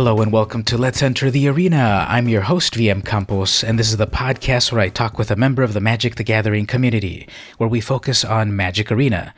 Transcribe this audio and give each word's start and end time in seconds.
Hello 0.00 0.22
and 0.22 0.32
welcome 0.32 0.62
to 0.62 0.78
Let's 0.78 1.02
Enter 1.02 1.30
the 1.30 1.46
Arena. 1.48 2.06
I'm 2.08 2.26
your 2.26 2.40
host, 2.40 2.72
VM 2.72 3.04
Campos, 3.04 3.62
and 3.62 3.78
this 3.78 3.90
is 3.90 3.98
the 3.98 4.06
podcast 4.06 4.72
where 4.72 4.80
I 4.80 4.88
talk 4.88 5.18
with 5.18 5.30
a 5.30 5.36
member 5.36 5.62
of 5.62 5.74
the 5.74 5.80
Magic 5.82 6.14
the 6.14 6.24
Gathering 6.24 6.64
community, 6.64 7.28
where 7.58 7.68
we 7.68 7.82
focus 7.82 8.24
on 8.24 8.56
Magic 8.56 8.90
Arena. 8.90 9.34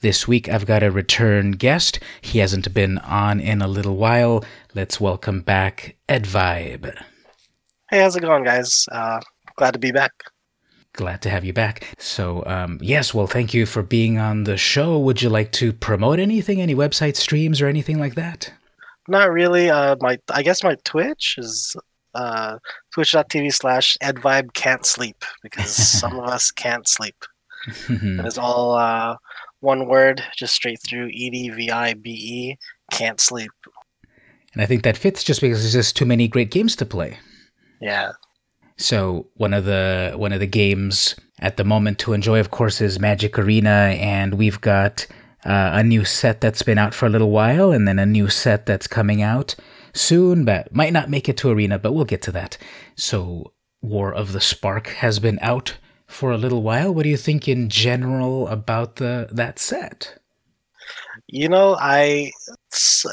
This 0.00 0.26
week 0.26 0.48
I've 0.48 0.64
got 0.64 0.82
a 0.82 0.90
return 0.90 1.50
guest. 1.50 2.00
He 2.22 2.38
hasn't 2.38 2.72
been 2.72 2.96
on 3.00 3.40
in 3.40 3.60
a 3.60 3.68
little 3.68 3.96
while. 3.96 4.42
Let's 4.74 4.98
welcome 4.98 5.42
back 5.42 5.96
EdViBe. 6.08 6.98
Hey, 7.90 8.00
how's 8.00 8.16
it 8.16 8.22
going, 8.22 8.44
guys? 8.44 8.86
Uh, 8.90 9.20
glad 9.56 9.74
to 9.74 9.78
be 9.78 9.92
back. 9.92 10.12
Glad 10.94 11.20
to 11.20 11.28
have 11.28 11.44
you 11.44 11.52
back. 11.52 11.94
So, 11.98 12.42
um, 12.46 12.78
yes, 12.80 13.12
well, 13.12 13.26
thank 13.26 13.52
you 13.52 13.66
for 13.66 13.82
being 13.82 14.16
on 14.16 14.44
the 14.44 14.56
show. 14.56 14.98
Would 14.98 15.20
you 15.20 15.28
like 15.28 15.52
to 15.52 15.74
promote 15.74 16.18
anything, 16.20 16.62
any 16.62 16.74
website 16.74 17.16
streams 17.16 17.60
or 17.60 17.66
anything 17.66 17.98
like 17.98 18.14
that? 18.14 18.50
Not 19.08 19.30
really. 19.30 19.70
Uh, 19.70 19.96
my 20.00 20.18
I 20.30 20.42
guess 20.42 20.62
my 20.62 20.76
Twitch 20.84 21.36
is 21.38 21.76
uh, 22.14 22.58
twitch.tv 22.92 23.52
slash 23.52 23.96
edvibe 24.02 24.52
can't 24.54 24.84
sleep 24.84 25.24
because 25.42 25.70
some 25.70 26.18
of 26.18 26.24
us 26.24 26.50
can't 26.64 26.88
sleep. 26.88 27.16
it's 27.88 28.38
all 28.38 28.74
uh, 28.74 29.16
one 29.60 29.88
word, 29.88 30.22
just 30.36 30.54
straight 30.54 30.80
through 30.82 31.08
E 31.08 31.30
D 31.30 31.50
V 31.50 31.70
I 31.70 31.94
B 31.94 32.10
E, 32.10 32.56
can't 32.90 33.20
sleep. 33.20 33.50
And 34.52 34.62
I 34.62 34.66
think 34.66 34.82
that 34.84 34.96
fits 34.96 35.22
just 35.22 35.40
because 35.40 35.60
there's 35.60 35.72
just 35.72 35.96
too 35.96 36.06
many 36.06 36.28
great 36.28 36.50
games 36.50 36.74
to 36.76 36.86
play. 36.86 37.18
Yeah. 37.80 38.12
So 38.78 39.26
one 39.34 39.52
of 39.52 39.64
the 39.64 40.14
one 40.16 40.32
of 40.32 40.40
the 40.40 40.46
games 40.46 41.16
at 41.40 41.56
the 41.56 41.64
moment 41.64 41.98
to 42.00 42.12
enjoy, 42.12 42.40
of 42.40 42.50
course, 42.50 42.80
is 42.80 42.98
Magic 42.98 43.38
Arena, 43.38 43.96
and 43.98 44.34
we've 44.34 44.60
got 44.60 45.06
uh, 45.44 45.70
a 45.74 45.82
new 45.82 46.04
set 46.04 46.40
that's 46.40 46.62
been 46.62 46.78
out 46.78 46.94
for 46.94 47.06
a 47.06 47.10
little 47.10 47.30
while, 47.30 47.72
and 47.72 47.86
then 47.86 47.98
a 47.98 48.06
new 48.06 48.28
set 48.28 48.66
that's 48.66 48.86
coming 48.86 49.22
out 49.22 49.54
soon, 49.92 50.44
but 50.44 50.74
might 50.74 50.92
not 50.92 51.10
make 51.10 51.28
it 51.28 51.36
to 51.38 51.50
Arena, 51.50 51.78
but 51.78 51.92
we'll 51.92 52.04
get 52.04 52.22
to 52.22 52.32
that. 52.32 52.58
So, 52.96 53.52
War 53.82 54.12
of 54.12 54.32
the 54.32 54.40
Spark 54.40 54.88
has 54.88 55.18
been 55.18 55.38
out 55.42 55.76
for 56.06 56.30
a 56.30 56.36
little 56.36 56.62
while. 56.62 56.94
What 56.94 57.02
do 57.02 57.08
you 57.08 57.16
think 57.16 57.48
in 57.48 57.68
general 57.68 58.48
about 58.48 58.96
the 58.96 59.28
that 59.32 59.58
set? 59.58 60.18
You 61.28 61.48
know, 61.48 61.76
I 61.80 62.30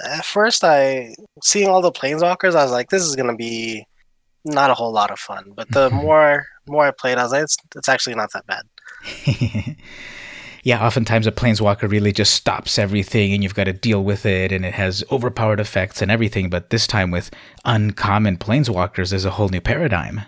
at 0.06 0.26
first 0.26 0.64
I 0.64 1.16
seeing 1.44 1.68
all 1.68 1.82
the 1.82 1.92
planeswalkers, 1.92 2.56
I 2.56 2.64
was 2.64 2.72
like, 2.72 2.90
this 2.90 3.04
is 3.04 3.16
gonna 3.16 3.36
be 3.36 3.86
not 4.46 4.70
a 4.70 4.74
whole 4.74 4.92
lot 4.92 5.12
of 5.12 5.20
fun. 5.20 5.54
But 5.56 5.72
the 5.72 5.90
more 5.94 6.46
more 6.68 6.86
I 6.86 6.92
played, 6.92 7.18
I 7.18 7.24
was 7.24 7.32
like, 7.32 7.44
it's 7.44 7.58
it's 7.76 7.90
actually 7.90 8.16
not 8.16 8.32
that 8.34 8.46
bad. 8.46 8.64
yeah, 10.64 10.86
oftentimes 10.86 11.28
a 11.28 11.32
planeswalker 11.32 11.92
really 11.92 12.14
just 12.14 12.34
stops 12.34 12.80
everything 12.80 13.34
and 13.34 13.44
you've 13.44 13.54
got 13.54 13.66
to 13.66 13.74
deal 13.74 14.04
with 14.04 14.26
it 14.26 14.52
and 14.54 14.66
it 14.66 14.74
has 14.74 15.04
overpowered 15.12 15.60
effects 15.60 16.02
and 16.02 16.10
everything. 16.10 16.50
But 16.50 16.70
this 16.70 16.88
time 16.88 17.12
with 17.12 17.32
uncommon 17.66 18.38
planeswalkers, 18.38 19.10
there's 19.10 19.26
a 19.26 19.32
whole 19.32 19.50
new 19.50 19.60
paradigm. 19.60 20.22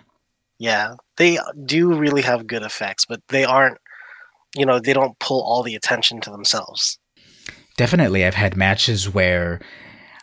Yeah, 0.58 0.94
they 1.16 1.38
do 1.64 1.94
really 1.94 2.22
have 2.22 2.46
good 2.46 2.62
effects, 2.62 3.06
but 3.06 3.20
they 3.28 3.44
aren't, 3.44 3.78
you 4.54 4.66
know, 4.66 4.78
they 4.78 4.92
don't 4.92 5.18
pull 5.18 5.42
all 5.42 5.62
the 5.62 5.74
attention 5.74 6.20
to 6.22 6.30
themselves. 6.30 6.98
Definitely. 7.78 8.24
I've 8.24 8.34
had 8.34 8.56
matches 8.56 9.12
where 9.12 9.60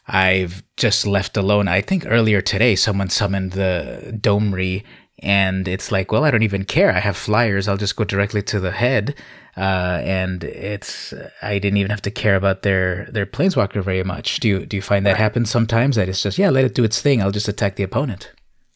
I've 0.07 0.63
just 0.77 1.07
left 1.07 1.37
alone. 1.37 1.67
I 1.67 1.81
think 1.81 2.05
earlier 2.07 2.41
today 2.41 2.75
someone 2.75 3.09
summoned 3.09 3.53
the 3.53 4.15
Domri 4.21 4.83
and 5.19 5.67
it's 5.67 5.91
like, 5.91 6.11
well, 6.11 6.23
I 6.23 6.31
don't 6.31 6.43
even 6.43 6.65
care. 6.65 6.91
I 6.91 6.99
have 6.99 7.17
flyers. 7.17 7.67
I'll 7.67 7.77
just 7.77 7.95
go 7.95 8.03
directly 8.03 8.43
to 8.43 8.59
the 8.59 8.71
head. 8.71 9.15
Uh, 9.55 10.01
and 10.03 10.43
it's 10.43 11.13
I 11.41 11.59
didn't 11.59 11.77
even 11.77 11.91
have 11.91 12.01
to 12.03 12.11
care 12.11 12.35
about 12.35 12.63
their 12.63 13.05
their 13.11 13.25
planeswalker 13.25 13.83
very 13.83 14.03
much. 14.03 14.39
Do 14.39 14.47
you 14.47 14.65
do 14.65 14.75
you 14.75 14.81
find 14.81 15.05
that 15.05 15.11
right. 15.11 15.19
happens 15.19 15.51
sometimes? 15.51 15.95
That 15.95 16.09
it's 16.09 16.23
just 16.23 16.37
yeah, 16.37 16.49
let 16.49 16.65
it 16.65 16.75
do 16.75 16.83
its 16.83 17.01
thing. 17.01 17.21
I'll 17.21 17.31
just 17.31 17.47
attack 17.47 17.75
the 17.75 17.83
opponent. 17.83 18.31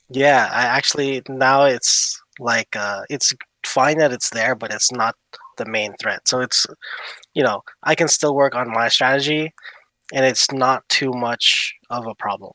Yeah, 0.10 0.50
I 0.52 0.64
actually 0.64 1.24
now 1.28 1.64
it's 1.64 2.22
like 2.40 2.76
uh, 2.76 3.04
it's 3.10 3.34
fine 3.66 3.98
that 3.98 4.12
it's 4.12 4.30
there, 4.30 4.56
but 4.56 4.72
it's 4.72 4.92
not 4.92 5.16
the 5.58 5.66
main 5.66 5.94
threat. 6.00 6.28
So 6.28 6.42
it's 6.42 6.68
you 7.34 7.42
know 7.42 7.64
I 7.84 7.96
can 7.96 8.08
still 8.08 8.36
work 8.36 8.54
on 8.54 8.72
my 8.72 8.88
strategy, 8.88 9.52
and 10.14 10.26
it's 10.26 10.52
not 10.52 10.88
too 10.90 11.12
much 11.12 11.74
of 11.90 12.06
a 12.06 12.14
problem 12.16 12.52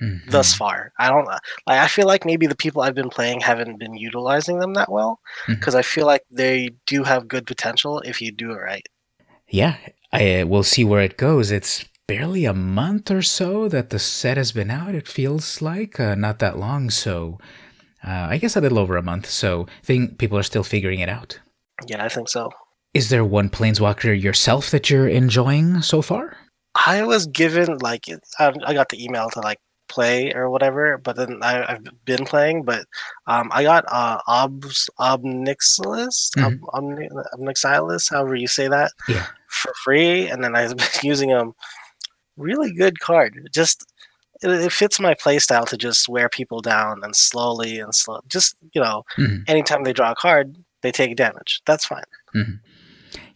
mm-hmm. 0.00 0.30
thus 0.30 0.54
far. 0.54 0.92
I 0.98 1.08
don't 1.08 1.26
like. 1.26 1.40
I 1.66 1.86
feel 1.86 2.06
like 2.06 2.24
maybe 2.24 2.46
the 2.46 2.56
people 2.56 2.82
I've 2.82 2.94
been 2.94 3.10
playing 3.10 3.40
haven't 3.40 3.78
been 3.78 3.94
utilizing 3.94 4.58
them 4.58 4.74
that 4.74 4.90
well 4.90 5.20
because 5.46 5.74
mm-hmm. 5.74 5.78
I 5.78 5.82
feel 5.82 6.06
like 6.06 6.22
they 6.30 6.70
do 6.86 7.04
have 7.04 7.28
good 7.28 7.46
potential 7.46 8.00
if 8.00 8.20
you 8.20 8.32
do 8.32 8.52
it 8.52 8.58
right. 8.58 8.86
Yeah, 9.48 9.76
I 10.12 10.44
we'll 10.44 10.62
see 10.62 10.84
where 10.84 11.02
it 11.02 11.16
goes. 11.16 11.50
It's 11.50 11.84
barely 12.06 12.44
a 12.44 12.54
month 12.54 13.10
or 13.10 13.22
so 13.22 13.68
that 13.68 13.90
the 13.90 13.98
set 13.98 14.36
has 14.36 14.52
been 14.52 14.70
out. 14.70 14.94
It 14.94 15.06
feels 15.06 15.62
like 15.62 16.00
uh, 16.00 16.14
not 16.14 16.40
that 16.40 16.58
long. 16.58 16.90
So 16.90 17.38
uh, 18.06 18.26
I 18.30 18.38
guess 18.38 18.56
a 18.56 18.60
little 18.60 18.78
over 18.78 18.96
a 18.96 19.02
month. 19.02 19.26
So 19.26 19.66
I 19.68 19.84
think 19.84 20.18
people 20.18 20.38
are 20.38 20.42
still 20.42 20.64
figuring 20.64 21.00
it 21.00 21.08
out. 21.08 21.38
Yeah, 21.86 22.04
I 22.04 22.08
think 22.08 22.28
so. 22.28 22.50
Is 22.94 23.08
there 23.08 23.24
one 23.24 23.48
planeswalker 23.48 24.20
yourself 24.20 24.70
that 24.70 24.90
you're 24.90 25.08
enjoying 25.08 25.82
so 25.82 26.02
far? 26.02 26.36
I 26.74 27.04
was 27.04 27.26
given 27.26 27.78
like 27.78 28.06
I 28.38 28.74
got 28.74 28.88
the 28.88 29.02
email 29.04 29.30
to 29.30 29.40
like 29.40 29.58
play 29.90 30.32
or 30.32 30.48
whatever, 30.48 30.96
but 30.96 31.16
then 31.16 31.40
I, 31.42 31.72
have 31.72 31.84
been 32.04 32.24
playing. 32.24 32.62
But 32.62 32.86
um, 33.26 33.50
I 33.52 33.62
got 33.62 33.84
uh, 33.88 34.20
Obs 34.26 34.88
Ob 34.98 35.22
Nixilis, 35.22 36.30
mm-hmm. 36.36 36.64
Ob, 36.72 36.98
Obnixilis, 37.34 38.10
however 38.10 38.34
you 38.34 38.46
say 38.46 38.68
that, 38.68 38.92
yeah. 39.08 39.26
for 39.48 39.72
free, 39.84 40.28
and 40.28 40.42
then 40.42 40.56
I've 40.56 40.76
been 40.76 40.86
using 41.02 41.30
them. 41.30 41.52
Really 42.36 42.72
good 42.72 43.00
card. 43.00 43.48
Just 43.52 43.84
it, 44.42 44.50
it, 44.50 44.72
fits 44.72 44.98
my 44.98 45.14
playstyle 45.14 45.66
to 45.66 45.76
just 45.76 46.08
wear 46.08 46.30
people 46.30 46.62
down 46.62 47.00
and 47.02 47.14
slowly 47.14 47.78
and 47.80 47.94
slow. 47.94 48.20
Just 48.28 48.56
you 48.72 48.80
know, 48.80 49.02
mm-hmm. 49.18 49.42
anytime 49.46 49.84
they 49.84 49.92
draw 49.92 50.12
a 50.12 50.14
card, 50.14 50.56
they 50.82 50.92
take 50.92 51.16
damage. 51.16 51.60
That's 51.66 51.84
fine. 51.84 52.04
Mm-hmm 52.34 52.54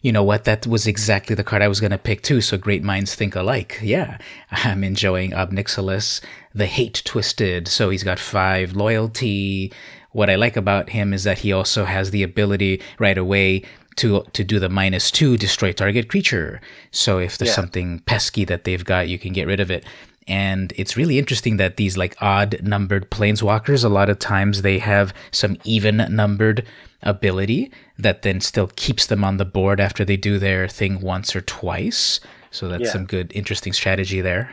you 0.05 0.11
know 0.11 0.23
what? 0.23 0.43
That 0.43 0.67
was 0.67 0.85
exactly 0.85 1.35
the 1.35 1.43
card 1.43 1.63
I 1.63 1.67
was 1.67 1.79
going 1.79 1.91
to 1.91 1.97
pick 1.97 2.21
too. 2.21 2.39
So 2.39 2.59
great 2.59 2.83
minds 2.83 3.15
think 3.15 3.35
alike. 3.35 3.79
Yeah, 3.81 4.19
I'm 4.51 4.83
enjoying 4.83 5.33
Ob 5.33 5.51
Nixilis, 5.51 6.21
the 6.55 6.65
hate 6.65 7.01
twisted. 7.05 7.67
So 7.67 7.89
he's 7.89 8.03
got 8.03 8.17
five 8.17 8.75
loyalty. 8.75 9.71
What 10.13 10.29
I 10.29 10.35
like 10.35 10.55
about 10.55 10.89
him 10.89 11.13
is 11.13 11.25
that 11.25 11.37
he 11.37 11.51
also 11.51 11.85
has 11.85 12.09
the 12.09 12.23
ability 12.23 12.81
right 12.97 13.17
away 13.17 13.63
to 13.97 14.23
to 14.33 14.43
do 14.43 14.59
the 14.59 14.69
minus 14.69 15.11
two 15.11 15.37
destroy 15.37 15.71
target 15.73 16.09
creature. 16.09 16.61
So 16.91 17.19
if 17.19 17.37
there's 17.37 17.49
yeah. 17.49 17.55
something 17.55 17.99
pesky 17.99 18.45
that 18.45 18.63
they've 18.63 18.83
got, 18.83 19.09
you 19.09 19.19
can 19.19 19.33
get 19.33 19.47
rid 19.47 19.59
of 19.59 19.69
it. 19.69 19.85
And 20.27 20.73
it's 20.75 20.97
really 20.97 21.19
interesting 21.19 21.57
that 21.57 21.77
these 21.77 21.97
like 21.97 22.15
odd 22.19 22.59
numbered 22.63 23.11
planeswalkers, 23.11 23.83
a 23.83 23.89
lot 23.89 24.09
of 24.09 24.17
times 24.17 24.61
they 24.61 24.79
have 24.79 25.13
some 25.31 25.57
even 25.65 25.97
numbered 26.09 26.65
ability 27.03 27.71
that 27.99 28.23
then 28.23 28.41
still 28.41 28.71
keeps 28.75 29.05
them 29.05 29.23
on 29.23 29.37
the 29.37 29.45
board 29.45 29.79
after 29.79 30.03
they 30.03 30.17
do 30.17 30.39
their 30.39 30.67
thing 30.67 30.99
once 30.99 31.35
or 31.35 31.41
twice. 31.41 32.19
So 32.49 32.67
that's 32.67 32.85
yeah. 32.85 32.91
some 32.91 33.05
good, 33.05 33.31
interesting 33.35 33.73
strategy 33.73 34.21
there. 34.21 34.49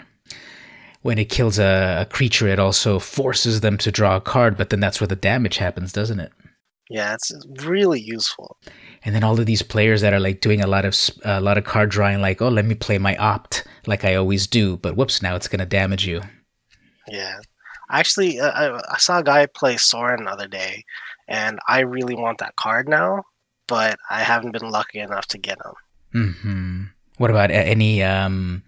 When 1.02 1.18
it 1.18 1.28
kills 1.28 1.58
a, 1.58 2.02
a, 2.02 2.06
creature, 2.06 2.48
it 2.48 2.58
also 2.58 2.98
forces 2.98 3.60
them 3.60 3.76
to 3.78 3.90
draw 3.90 4.16
a 4.16 4.20
card, 4.20 4.56
but 4.56 4.70
then 4.70 4.80
that's 4.80 5.00
where 5.00 5.08
the 5.08 5.16
damage 5.16 5.56
happens, 5.56 5.92
doesn't 5.92 6.20
it? 6.20 6.32
Yeah, 6.88 7.14
it's 7.14 7.32
really 7.64 8.00
useful. 8.00 8.56
And 9.04 9.14
then 9.14 9.24
all 9.24 9.38
of 9.38 9.46
these 9.46 9.62
players 9.62 10.00
that 10.02 10.12
are 10.12 10.20
like 10.20 10.40
doing 10.40 10.60
a 10.60 10.66
lot 10.66 10.84
of 10.84 10.94
a 11.24 11.40
lot 11.40 11.58
of 11.58 11.64
card 11.64 11.90
drawing, 11.90 12.20
like, 12.20 12.42
oh, 12.42 12.48
let 12.48 12.66
me 12.66 12.74
play 12.74 12.98
my 12.98 13.16
opt 13.16 13.64
like 13.86 14.04
I 14.04 14.14
always 14.14 14.46
do, 14.46 14.76
but 14.76 14.96
whoops, 14.96 15.22
now 15.22 15.34
it's 15.34 15.48
going 15.48 15.60
to 15.60 15.66
damage 15.66 16.06
you. 16.06 16.20
Yeah, 17.08 17.38
actually, 17.90 18.38
uh, 18.38 18.50
I, 18.50 18.80
I 18.92 18.98
saw 18.98 19.18
a 19.18 19.24
guy 19.24 19.46
play 19.46 19.76
Sorin 19.76 20.24
the 20.24 20.30
other 20.30 20.46
day, 20.46 20.84
and 21.28 21.58
I 21.66 21.80
really 21.80 22.14
want 22.14 22.38
that 22.38 22.56
card 22.56 22.88
now, 22.88 23.22
but 23.66 23.98
I 24.10 24.22
haven't 24.22 24.52
been 24.52 24.70
lucky 24.70 25.00
enough 25.00 25.26
to 25.28 25.38
get 25.38 25.58
them. 25.58 25.74
Hmm. 26.12 26.82
What 27.16 27.30
about 27.30 27.50
any 27.50 28.02
um 28.02 28.62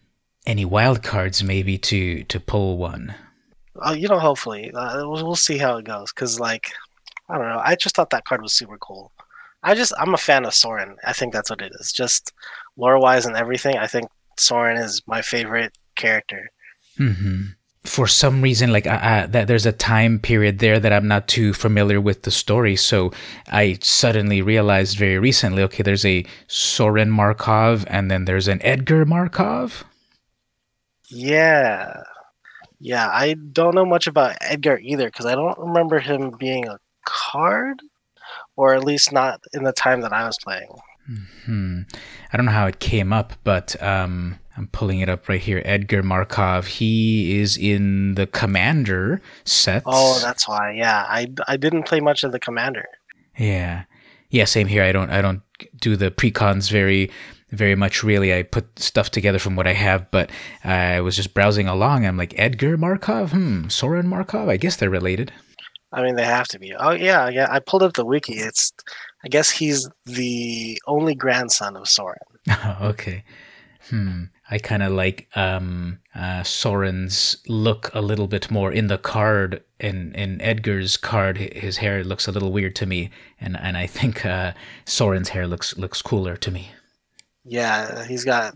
any 0.46 0.64
wild 0.64 1.02
cards 1.02 1.42
maybe 1.42 1.78
to 1.78 2.24
to 2.24 2.40
pull 2.40 2.78
one? 2.78 3.14
Oh, 3.76 3.92
you 3.92 4.08
know, 4.08 4.18
hopefully 4.18 4.72
uh, 4.72 5.08
we'll, 5.08 5.24
we'll 5.24 5.36
see 5.36 5.58
how 5.58 5.76
it 5.78 5.84
goes. 5.84 6.12
Cause 6.12 6.38
like 6.38 6.72
I 7.28 7.38
don't 7.38 7.48
know, 7.48 7.62
I 7.64 7.74
just 7.74 7.96
thought 7.96 8.10
that 8.10 8.24
card 8.24 8.42
was 8.42 8.52
super 8.52 8.78
cool. 8.78 9.12
I 9.62 9.74
just 9.74 9.92
I'm 9.98 10.14
a 10.14 10.18
fan 10.18 10.44
of 10.44 10.54
Sorin. 10.54 10.96
I 11.04 11.12
think 11.12 11.32
that's 11.32 11.50
what 11.50 11.62
it 11.62 11.72
is. 11.80 11.92
Just 11.92 12.32
lore 12.76 12.98
wise 12.98 13.26
and 13.26 13.36
everything. 13.36 13.76
I 13.76 13.86
think 13.86 14.08
Sorin 14.38 14.76
is 14.76 15.02
my 15.06 15.22
favorite 15.22 15.76
character. 15.96 16.50
Hmm 16.96 17.44
for 17.84 18.06
some 18.06 18.40
reason 18.40 18.72
like 18.72 18.86
I, 18.86 19.26
that 19.26 19.46
there's 19.46 19.66
a 19.66 19.72
time 19.72 20.18
period 20.18 20.58
there 20.58 20.80
that 20.80 20.92
i'm 20.92 21.06
not 21.06 21.28
too 21.28 21.52
familiar 21.52 22.00
with 22.00 22.22
the 22.22 22.30
story 22.30 22.76
so 22.76 23.12
i 23.48 23.78
suddenly 23.82 24.40
realized 24.40 24.96
very 24.96 25.18
recently 25.18 25.62
okay 25.64 25.82
there's 25.82 26.06
a 26.06 26.24
Sorin 26.48 27.10
markov 27.10 27.84
and 27.88 28.10
then 28.10 28.24
there's 28.24 28.48
an 28.48 28.62
edgar 28.62 29.04
markov 29.04 29.84
yeah 31.14 32.02
yeah 32.80 33.08
i 33.08 33.34
don't 33.52 33.74
know 33.74 33.86
much 33.86 34.06
about 34.06 34.36
edgar 34.40 34.78
either 34.82 35.06
because 35.06 35.26
i 35.26 35.34
don't 35.34 35.58
remember 35.58 35.98
him 35.98 36.30
being 36.38 36.66
a 36.66 36.78
card 37.04 37.80
or 38.56 38.74
at 38.74 38.84
least 38.84 39.12
not 39.12 39.40
in 39.52 39.64
the 39.64 39.72
time 39.72 40.00
that 40.00 40.12
i 40.12 40.26
was 40.26 40.38
playing 40.42 40.68
Hmm. 41.44 41.82
I 42.32 42.36
don't 42.36 42.46
know 42.46 42.52
how 42.52 42.66
it 42.66 42.80
came 42.80 43.12
up, 43.12 43.34
but 43.44 43.80
um, 43.82 44.38
I'm 44.56 44.68
pulling 44.68 45.00
it 45.00 45.08
up 45.08 45.28
right 45.28 45.40
here. 45.40 45.60
Edgar 45.64 46.02
Markov. 46.02 46.66
He 46.66 47.40
is 47.40 47.56
in 47.56 48.14
the 48.14 48.26
Commander 48.26 49.20
set. 49.44 49.82
Oh, 49.84 50.18
that's 50.20 50.48
why. 50.48 50.72
Yeah, 50.72 51.04
I, 51.06 51.26
I 51.46 51.56
didn't 51.56 51.84
play 51.84 52.00
much 52.00 52.24
of 52.24 52.32
the 52.32 52.40
Commander. 52.40 52.86
Yeah, 53.38 53.84
yeah. 54.30 54.44
Same 54.44 54.66
here. 54.66 54.82
I 54.82 54.92
don't 54.92 55.10
I 55.10 55.20
don't 55.20 55.42
do 55.78 55.96
the 55.96 56.10
precons 56.10 56.70
very 56.70 57.10
very 57.54 57.74
much 57.74 58.02
really. 58.02 58.34
I 58.34 58.42
put 58.42 58.78
stuff 58.78 59.10
together 59.10 59.38
from 59.38 59.56
what 59.56 59.66
I 59.66 59.72
have, 59.72 60.10
but 60.10 60.30
I 60.62 61.00
was 61.00 61.16
just 61.16 61.34
browsing 61.34 61.68
along. 61.68 62.06
I'm 62.06 62.16
like 62.16 62.34
Edgar 62.38 62.76
Markov. 62.76 63.32
Hmm. 63.32 63.68
Sorin 63.68 64.08
Markov. 64.08 64.48
I 64.48 64.56
guess 64.56 64.76
they're 64.76 64.90
related. 64.90 65.32
I 65.92 66.02
mean, 66.02 66.16
they 66.16 66.24
have 66.24 66.48
to 66.48 66.58
be. 66.58 66.74
Oh 66.74 66.90
yeah, 66.90 67.28
yeah. 67.28 67.46
I 67.50 67.60
pulled 67.60 67.82
up 67.82 67.94
the 67.94 68.04
wiki. 68.04 68.34
It's, 68.34 68.72
I 69.24 69.28
guess 69.28 69.50
he's 69.50 69.88
the 70.04 70.80
only 70.86 71.14
grandson 71.14 71.76
of 71.76 71.88
Sorin. 71.88 72.18
okay. 72.80 73.24
Hmm. 73.90 74.24
I 74.50 74.58
kind 74.58 74.82
of 74.82 74.92
like 74.92 75.28
um, 75.36 76.00
uh, 76.14 76.42
Sorin's 76.42 77.36
look 77.48 77.90
a 77.94 78.02
little 78.02 78.26
bit 78.26 78.50
more 78.50 78.70
in 78.72 78.88
the 78.88 78.98
card. 78.98 79.62
In 79.80 80.14
in 80.14 80.40
Edgar's 80.40 80.96
card, 80.96 81.38
his 81.38 81.78
hair 81.78 82.04
looks 82.04 82.26
a 82.26 82.32
little 82.32 82.52
weird 82.52 82.76
to 82.76 82.86
me, 82.86 83.10
and 83.40 83.56
and 83.56 83.76
I 83.76 83.86
think 83.86 84.26
uh, 84.26 84.52
Sorin's 84.84 85.30
hair 85.30 85.46
looks 85.46 85.78
looks 85.78 86.02
cooler 86.02 86.36
to 86.36 86.50
me. 86.50 86.70
Yeah, 87.44 88.04
he's 88.06 88.24
got 88.24 88.54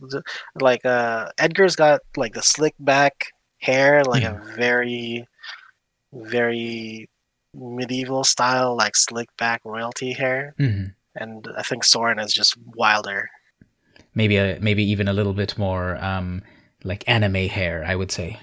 like 0.61 0.85
uh, 0.85 1.31
Edgar's 1.39 1.77
got 1.77 2.01
like 2.17 2.35
the 2.35 2.43
slick 2.43 2.75
back 2.79 3.33
hair, 3.59 4.03
like 4.05 4.23
Yeah. 4.23 4.39
a 4.41 4.55
very, 4.57 5.27
very 6.13 7.09
medieval 7.55 8.25
style, 8.25 8.77
like 8.77 8.97
slick 8.97 9.29
back 9.37 9.61
royalty 9.65 10.13
hair, 10.13 10.55
hmm 10.59 10.85
and 11.15 11.47
I 11.57 11.63
think 11.63 11.85
Sorin 11.85 12.19
is 12.19 12.33
just 12.33 12.57
wilder. 12.77 13.29
Maybe 14.15 14.37
a 14.37 14.59
maybe 14.61 14.85
even 14.85 15.09
a 15.09 15.13
little 15.13 15.35
bit 15.35 15.59
more 15.59 16.03
um, 16.03 16.43
like 16.85 17.05
anime 17.09 17.49
hair. 17.49 17.85
I 17.87 17.95
would 17.95 18.11
say. 18.11 18.41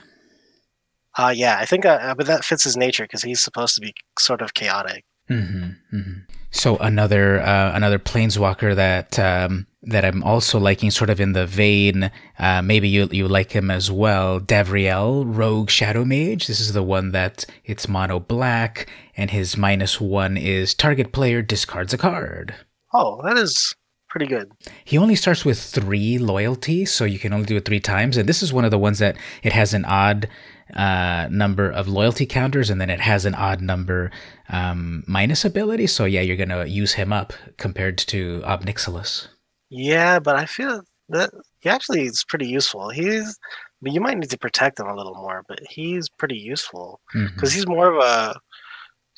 Uh 1.17 1.33
yeah, 1.35 1.57
I 1.59 1.65
think, 1.65 1.85
uh, 1.85 2.13
but 2.15 2.27
that 2.27 2.43
fits 2.43 2.65
his 2.65 2.75
nature 2.75 3.05
because 3.05 3.23
he's 3.23 3.39
supposed 3.41 3.75
to 3.75 3.81
be 3.81 3.93
sort 4.19 4.41
of 4.41 4.53
chaotic. 4.53 5.05
hmm 5.27 5.69
hmm 5.89 6.13
So 6.55 6.77
another 6.77 7.41
uh, 7.41 7.75
another 7.75 7.99
planeswalker 7.99 8.75
that 8.75 9.19
um, 9.19 9.67
that 9.83 10.05
I'm 10.05 10.23
also 10.23 10.57
liking, 10.57 10.89
sort 10.89 11.09
of 11.09 11.19
in 11.19 11.33
the 11.33 11.45
vein. 11.45 12.09
Uh, 12.39 12.61
maybe 12.61 12.87
you 12.87 13.09
you 13.11 13.27
like 13.27 13.51
him 13.51 13.69
as 13.69 13.91
well. 13.91 14.39
Davriel, 14.39 15.25
Rogue 15.27 15.69
Shadow 15.69 16.05
Mage. 16.05 16.47
This 16.47 16.61
is 16.61 16.71
the 16.71 16.81
one 16.81 17.11
that 17.11 17.45
it's 17.65 17.89
mono 17.89 18.21
black, 18.21 18.89
and 19.17 19.29
his 19.29 19.57
minus 19.57 19.99
one 19.99 20.37
is 20.37 20.73
target 20.73 21.11
player 21.11 21.41
discards 21.41 21.93
a 21.93 21.97
card. 21.97 22.55
Oh, 22.93 23.21
that 23.25 23.37
is 23.37 23.75
pretty 24.09 24.27
good. 24.27 24.49
He 24.85 24.97
only 24.97 25.17
starts 25.17 25.43
with 25.43 25.59
three 25.59 26.17
loyalty, 26.17 26.85
so 26.85 27.03
you 27.03 27.19
can 27.19 27.33
only 27.33 27.45
do 27.45 27.57
it 27.57 27.65
three 27.65 27.81
times. 27.81 28.15
And 28.15 28.29
this 28.29 28.41
is 28.41 28.53
one 28.53 28.63
of 28.63 28.71
the 28.71 28.79
ones 28.79 28.99
that 28.99 29.17
it 29.43 29.51
has 29.51 29.73
an 29.73 29.83
odd 29.83 30.29
uh, 30.73 31.27
number 31.31 31.69
of 31.69 31.87
loyalty 31.87 32.25
counters, 32.25 32.69
and 32.69 32.79
then 32.81 32.89
it 32.89 32.99
has 32.99 33.25
an 33.25 33.35
odd 33.35 33.61
number 33.61 34.11
um, 34.49 35.03
minus 35.07 35.45
ability. 35.45 35.87
So 35.87 36.05
yeah, 36.05 36.21
you're 36.21 36.37
gonna 36.37 36.65
use 36.65 36.93
him 36.93 37.13
up 37.13 37.33
compared 37.57 37.97
to 37.99 38.41
Ob 38.45 38.65
Nixilis. 38.65 39.27
Yeah, 39.69 40.19
but 40.19 40.35
I 40.35 40.45
feel 40.45 40.81
that 41.09 41.29
he 41.59 41.69
actually 41.69 42.03
is 42.05 42.23
pretty 42.27 42.47
useful. 42.47 42.89
He's, 42.89 43.37
but 43.81 43.91
you 43.91 44.01
might 44.01 44.17
need 44.17 44.29
to 44.29 44.37
protect 44.37 44.79
him 44.79 44.87
a 44.87 44.95
little 44.95 45.15
more. 45.15 45.43
But 45.47 45.59
he's 45.69 46.09
pretty 46.09 46.37
useful 46.37 46.99
because 47.35 47.53
he's 47.53 47.67
more 47.67 47.91
of 47.91 47.97
a, 48.03 48.39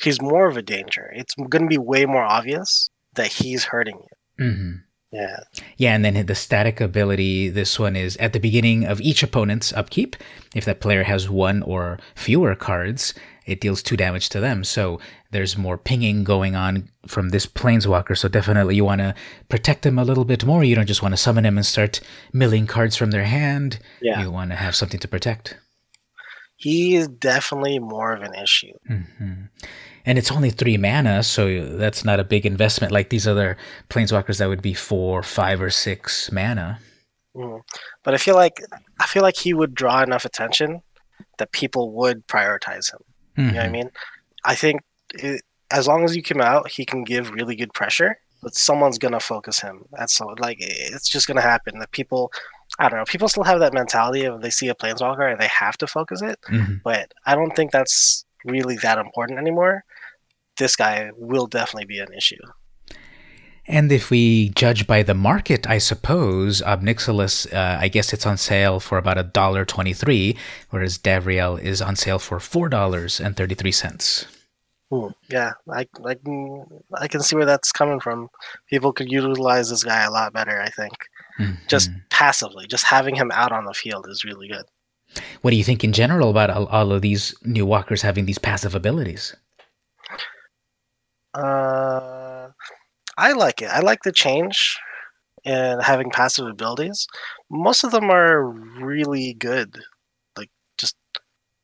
he's 0.01 0.21
more 0.21 0.47
of 0.47 0.57
a 0.57 0.61
danger. 0.61 1.11
It's 1.15 1.33
going 1.35 1.63
to 1.63 1.67
be 1.69 1.77
way 1.77 2.05
more 2.05 2.23
obvious 2.23 2.89
that 3.15 3.27
he's 3.27 3.63
hurting 3.65 3.97
you. 4.39 4.45
Mhm. 4.45 4.81
Yeah. 5.11 5.39
Yeah, 5.77 5.95
and 5.95 6.03
then 6.03 6.25
the 6.25 6.35
static 6.35 6.81
ability, 6.81 7.49
this 7.49 7.79
one 7.79 7.95
is 7.95 8.17
at 8.17 8.33
the 8.33 8.39
beginning 8.39 8.85
of 8.85 8.99
each 8.99 9.23
opponent's 9.23 9.71
upkeep. 9.73 10.15
If 10.53 10.65
that 10.65 10.81
player 10.81 11.03
has 11.03 11.29
one 11.29 11.63
or 11.63 11.97
fewer 12.15 12.55
cards, 12.55 13.13
it 13.45 13.61
deals 13.61 13.81
two 13.81 13.95
damage 13.95 14.27
to 14.29 14.41
them. 14.41 14.65
So 14.65 14.99
there's 15.31 15.57
more 15.57 15.77
pinging 15.77 16.25
going 16.25 16.55
on 16.55 16.89
from 17.07 17.29
this 17.29 17.45
planeswalker. 17.45 18.17
So 18.17 18.27
definitely 18.27 18.75
you 18.75 18.83
want 18.83 18.99
to 18.99 19.15
protect 19.47 19.83
them 19.83 19.97
a 19.97 20.03
little 20.03 20.25
bit 20.25 20.45
more. 20.45 20.63
You 20.63 20.75
don't 20.75 20.85
just 20.85 21.01
want 21.01 21.13
to 21.13 21.17
summon 21.17 21.45
them 21.45 21.57
and 21.57 21.65
start 21.65 22.01
milling 22.33 22.67
cards 22.67 22.97
from 22.97 23.11
their 23.11 23.23
hand. 23.23 23.79
Yeah. 24.01 24.21
You 24.21 24.29
want 24.29 24.51
to 24.51 24.57
have 24.57 24.75
something 24.75 24.99
to 24.99 25.07
protect. 25.07 25.57
He 26.57 26.95
is 26.95 27.07
definitely 27.07 27.79
more 27.79 28.13
of 28.13 28.23
an 28.23 28.33
issue. 28.33 28.73
hmm 28.87 29.45
And 30.07 30.17
it's 30.17 30.31
only 30.31 30.49
three 30.51 30.77
mana, 30.77 31.21
so 31.21 31.41
that's 31.77 32.05
not 32.05 32.19
a 32.19 32.23
big 32.23 32.45
investment 32.45 32.93
like 32.93 33.09
these 33.09 33.27
other 33.27 33.57
planeswalkers 33.89 34.37
that 34.39 34.47
would 34.47 34.61
be 34.61 34.73
four, 34.73 35.21
five, 35.21 35.61
or 35.61 35.69
six 35.69 36.31
mana. 36.31 36.79
Mm. 37.35 37.59
But 38.03 38.13
I 38.13 38.17
feel 38.17 38.35
like 38.35 38.55
I 38.99 39.05
feel 39.05 39.21
like 39.21 39.35
he 39.35 39.53
would 39.53 39.75
draw 39.75 40.01
enough 40.01 40.23
attention 40.23 40.81
that 41.39 41.51
people 41.51 41.91
would 41.91 42.25
prioritize 42.27 42.91
him. 42.93 43.01
You 43.35 43.51
know 43.51 43.57
what 43.57 43.65
I 43.65 43.67
Mhm. 43.67 43.71
mean? 43.71 43.89
I 44.45 44.55
think 44.55 44.81
it, 45.13 45.41
as 45.71 45.87
long 45.87 46.05
as 46.05 46.15
you 46.15 46.23
come 46.23 46.41
out, 46.41 46.71
he 46.71 46.85
can 46.85 47.03
give 47.03 47.29
really 47.31 47.55
good 47.55 47.73
pressure. 47.73 48.17
But 48.41 48.55
someone's 48.55 48.97
gonna 48.97 49.19
focus 49.19 49.59
him. 49.59 49.83
That's 49.91 50.15
so 50.15 50.27
like 50.39 50.57
it's 50.61 51.09
just 51.09 51.27
gonna 51.27 51.41
happen. 51.41 51.79
That 51.79 51.91
people, 51.91 52.31
I 52.79 52.87
don't 52.87 52.97
know. 52.99 53.05
People 53.05 53.27
still 53.27 53.43
have 53.43 53.59
that 53.59 53.73
mentality 53.73 54.23
of 54.25 54.41
they 54.41 54.51
see 54.51 54.69
a 54.69 54.75
planeswalker 54.75 55.29
and 55.29 55.39
they 55.41 55.49
have 55.49 55.77
to 55.79 55.87
focus 55.87 56.21
it. 56.21 56.39
Mhm. 56.49 56.81
But 56.83 57.11
I 57.25 57.35
don't 57.35 57.55
think 57.57 57.71
that's 57.71 58.25
really 58.45 58.77
that 58.77 58.97
important 58.97 59.37
anymore. 59.39 59.83
This 60.57 60.75
guy 60.75 61.11
will 61.15 61.47
definitely 61.47 61.85
be 61.85 61.99
an 61.99 62.13
issue. 62.13 62.41
And 63.69 63.91
if 63.91 64.09
we 64.09 64.49
judge 64.49 64.87
by 64.87 65.03
the 65.03 65.13
market, 65.13 65.67
I 65.67 65.77
suppose 65.77 66.61
Ob 66.61 66.81
Nixilis, 66.83 67.51
uh, 67.53 67.77
I 67.81 67.89
guess 67.89 68.13
it's 68.13 68.25
on 68.25 68.37
sale 68.37 68.79
for 68.79 68.97
about 68.97 69.17
a 69.17 69.23
dollar 69.23 69.65
twenty-three, 69.65 70.37
whereas 70.69 70.97
Davriel 70.97 71.61
is 71.61 71.81
on 71.81 71.95
sale 71.97 72.17
for 72.19 72.39
four 72.39 72.69
dollars 72.69 73.19
and 73.19 73.35
thirty-three 73.35 73.73
cents. 73.73 74.25
Hmm, 74.89 75.09
Yeah, 75.29 75.51
I 75.69 75.85
I 76.05 76.15
can 76.15 76.63
I 76.95 77.07
can 77.09 77.21
see 77.21 77.35
where 77.35 77.45
that's 77.45 77.73
coming 77.73 77.99
from. 77.99 78.29
People 78.69 78.93
could 78.93 79.11
utilize 79.11 79.69
this 79.69 79.83
guy 79.83 80.03
a 80.03 80.11
lot 80.11 80.31
better. 80.31 80.61
I 80.61 80.69
think 80.69 80.93
just 81.67 81.91
passively, 82.09 82.65
just 82.67 82.85
having 82.85 83.15
him 83.15 83.31
out 83.31 83.51
on 83.51 83.65
the 83.65 83.73
field 83.73 84.07
is 84.09 84.23
really 84.23 84.47
good. 84.47 84.65
what 85.41 85.51
do 85.51 85.57
you 85.57 85.63
think 85.63 85.83
in 85.83 85.91
general 85.93 86.29
about 86.29 86.49
all, 86.49 86.67
all 86.67 86.91
of 86.93 87.01
these 87.01 87.35
new 87.43 87.65
walkers 87.65 88.01
having 88.01 88.25
these 88.25 88.39
passive 88.39 88.75
abilities? 88.75 89.35
Uh, 91.37 92.49
I 93.17 93.33
like 93.33 93.61
it. 93.61 93.69
I 93.69 93.79
like 93.79 94.03
the 94.03 94.11
change 94.11 94.77
and 95.45 95.81
having 95.81 96.09
passive 96.11 96.47
abilities. 96.47 97.07
Most 97.49 97.83
of 97.83 97.91
them 97.91 98.09
are 98.11 98.45
really 98.49 99.33
good. 99.33 99.79
Like 100.37 100.49
just 100.77 100.95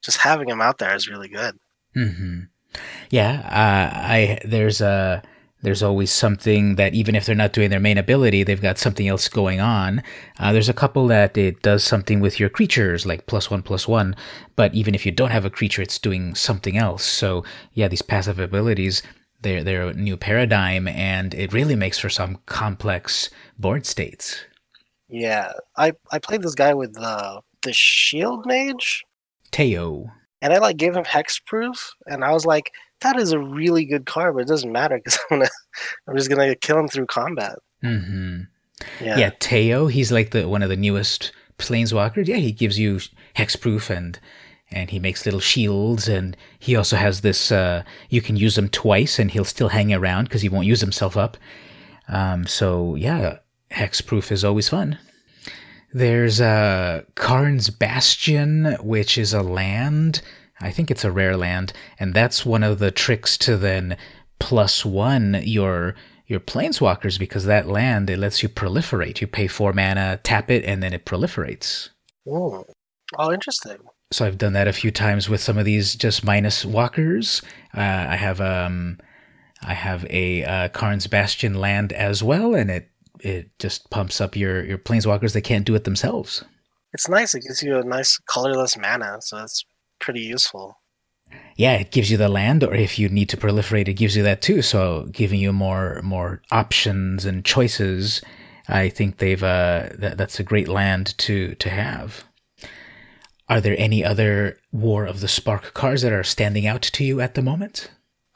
just 0.03 0.17
having 0.19 0.47
them 0.47 0.61
out 0.61 0.77
there 0.79 0.95
is 0.95 1.09
really 1.09 1.29
good. 1.29 1.57
hmm 1.93 2.41
Yeah, 3.09 3.41
uh, 3.45 3.97
I 3.97 4.39
there's 4.45 4.81
a 4.81 5.23
there's 5.63 5.83
always 5.83 6.11
something 6.11 6.75
that 6.75 6.93
even 6.93 7.15
if 7.15 7.25
they're 7.25 7.35
not 7.35 7.53
doing 7.53 7.69
their 7.69 7.79
main 7.79 7.97
ability, 7.97 8.43
they've 8.43 8.61
got 8.61 8.77
something 8.77 9.07
else 9.07 9.29
going 9.29 9.61
on. 9.61 10.03
Uh, 10.39 10.51
there's 10.51 10.69
a 10.69 10.73
couple 10.73 11.07
that 11.07 11.37
it 11.37 11.61
does 11.61 11.83
something 11.85 12.19
with 12.19 12.39
your 12.39 12.49
creatures, 12.49 13.05
like 13.05 13.27
plus 13.27 13.49
one 13.49 13.61
plus 13.63 13.87
one. 13.87 14.15
But 14.57 14.73
even 14.75 14.93
if 14.93 15.05
you 15.05 15.11
don't 15.11 15.31
have 15.31 15.45
a 15.45 15.49
creature, 15.49 15.81
it's 15.81 15.99
doing 15.99 16.35
something 16.35 16.77
else. 16.77 17.03
So 17.05 17.45
yeah, 17.73 17.87
these 17.87 18.01
passive 18.01 18.39
abilities, 18.39 19.03
they're 19.43 19.63
they're 19.63 19.87
a 19.87 19.93
new 19.93 20.17
paradigm, 20.17 20.87
and 20.87 21.33
it 21.33 21.53
really 21.53 21.75
makes 21.75 21.99
for 21.99 22.09
some 22.09 22.39
complex 22.45 23.29
board 23.59 23.85
states. 23.85 24.43
Yeah, 25.09 25.53
I 25.77 25.93
I 26.11 26.19
played 26.19 26.41
this 26.41 26.55
guy 26.55 26.73
with 26.73 26.93
the 26.93 27.41
the 27.61 27.73
shield 27.73 28.45
mage, 28.45 29.03
Teyo. 29.51 30.09
and 30.41 30.53
I 30.53 30.57
like 30.57 30.77
gave 30.77 30.95
him 30.95 31.03
hexproof, 31.03 31.91
and 32.07 32.23
I 32.23 32.31
was 32.31 32.45
like, 32.45 32.71
that 33.01 33.17
is 33.17 33.31
a 33.31 33.39
really 33.39 33.85
good 33.85 34.05
card, 34.05 34.33
but 34.33 34.41
it 34.41 34.47
doesn't 34.47 34.71
matter 34.71 34.97
because 34.97 35.19
I'm 35.31 35.37
gonna 35.39 35.49
I'm 36.07 36.17
just 36.17 36.29
gonna 36.29 36.55
kill 36.55 36.79
him 36.79 36.87
through 36.87 37.05
combat. 37.05 37.59
Mm-hmm. 37.83 38.41
Yeah, 39.01 39.17
Yeah, 39.17 39.29
Teyo, 39.31 39.91
he's 39.91 40.11
like 40.11 40.31
the 40.31 40.47
one 40.47 40.63
of 40.63 40.69
the 40.69 40.75
newest 40.75 41.31
planeswalkers. 41.57 42.27
Yeah, 42.27 42.37
he 42.37 42.51
gives 42.51 42.79
you 42.79 42.99
hexproof 43.35 43.89
and 43.89 44.19
and 44.71 44.89
he 44.89 44.99
makes 44.99 45.25
little 45.25 45.39
shields 45.39 46.07
and 46.07 46.35
he 46.59 46.75
also 46.75 46.95
has 46.95 47.21
this 47.21 47.51
uh 47.51 47.83
you 48.09 48.21
can 48.21 48.35
use 48.35 48.55
them 48.55 48.69
twice 48.69 49.19
and 49.19 49.31
he'll 49.31 49.45
still 49.45 49.69
hang 49.69 49.93
around 49.93 50.25
because 50.25 50.41
he 50.41 50.49
won't 50.49 50.67
use 50.67 50.81
himself 50.81 51.15
up. 51.15 51.37
Um 52.07 52.45
so 52.47 52.95
yeah, 52.95 53.37
hexproof 53.71 54.31
is 54.31 54.43
always 54.43 54.69
fun. 54.69 54.97
There's 55.93 56.41
uh 56.41 57.03
Karn's 57.15 57.69
Bastion, 57.69 58.75
which 58.81 59.17
is 59.17 59.33
a 59.33 59.43
land. 59.43 60.21
I 60.59 60.71
think 60.71 60.89
it's 60.89 61.03
a 61.03 61.11
rare 61.11 61.35
land, 61.35 61.73
and 61.99 62.13
that's 62.13 62.45
one 62.45 62.63
of 62.63 62.79
the 62.79 62.91
tricks 62.91 63.37
to 63.39 63.57
then 63.57 63.97
plus 64.39 64.85
one 64.85 65.41
your 65.43 65.95
your 66.25 66.39
planeswalkers 66.39 67.19
because 67.19 67.45
that 67.45 67.67
land 67.67 68.09
it 68.09 68.17
lets 68.17 68.41
you 68.41 68.49
proliferate. 68.49 69.21
You 69.21 69.27
pay 69.27 69.47
four 69.47 69.73
mana, 69.73 70.19
tap 70.23 70.49
it, 70.49 70.63
and 70.65 70.81
then 70.81 70.93
it 70.93 71.05
proliferates. 71.05 71.89
Ooh. 72.27 72.63
Oh, 73.17 73.31
interesting. 73.31 73.77
So 74.13 74.25
I've 74.25 74.37
done 74.37 74.53
that 74.53 74.67
a 74.67 74.73
few 74.73 74.91
times 74.91 75.27
with 75.27 75.41
some 75.41 75.57
of 75.57 75.65
these 75.65 75.95
just 75.95 76.23
minus 76.23 76.63
walkers. 76.63 77.41
Uh, 77.75 78.05
I 78.09 78.15
have 78.15 78.39
um, 78.39 78.99
I 79.63 79.73
have 79.73 80.05
a 80.09 80.43
uh, 80.43 80.69
Karn's 80.69 81.07
Bastion 81.07 81.55
land 81.55 81.91
as 81.93 82.21
well, 82.23 82.53
and 82.53 82.69
it 82.69 82.89
it 83.19 83.49
just 83.57 83.89
pumps 83.89 84.21
up 84.21 84.35
your 84.35 84.63
your 84.63 84.77
planeswalkers 84.77 85.33
They 85.33 85.41
can't 85.41 85.65
do 85.65 85.75
it 85.75 85.83
themselves. 85.83 86.43
It's 86.93 87.09
nice. 87.09 87.33
It 87.33 87.41
gives 87.41 87.63
you 87.63 87.77
a 87.77 87.83
nice 87.83 88.19
colorless 88.27 88.77
mana, 88.77 89.17
so 89.21 89.43
it's 89.43 89.65
pretty 89.99 90.21
useful. 90.21 90.77
Yeah, 91.55 91.73
it 91.73 91.91
gives 91.91 92.11
you 92.11 92.17
the 92.17 92.29
land, 92.29 92.63
or 92.63 92.75
if 92.75 92.99
you 92.99 93.09
need 93.09 93.29
to 93.29 93.37
proliferate, 93.37 93.87
it 93.87 93.93
gives 93.93 94.15
you 94.15 94.21
that 94.23 94.43
too. 94.43 94.61
So 94.61 95.07
giving 95.11 95.39
you 95.39 95.51
more 95.51 96.01
more 96.03 96.41
options 96.51 97.25
and 97.25 97.43
choices. 97.43 98.21
I 98.67 98.89
think 98.89 99.17
they've 99.17 99.43
uh, 99.43 99.89
that, 99.97 100.17
that's 100.17 100.39
a 100.39 100.43
great 100.43 100.67
land 100.67 101.17
to 101.19 101.55
to 101.55 101.69
have. 101.69 102.23
Are 103.49 103.61
there 103.61 103.75
any 103.77 104.03
other 104.05 104.57
War 104.71 105.05
of 105.05 105.19
the 105.19 105.27
Spark 105.27 105.73
cards 105.73 106.01
that 106.01 106.13
are 106.13 106.23
standing 106.23 106.65
out 106.65 106.81
to 106.83 107.03
you 107.03 107.21
at 107.21 107.35
the 107.35 107.41
moment? 107.41 107.89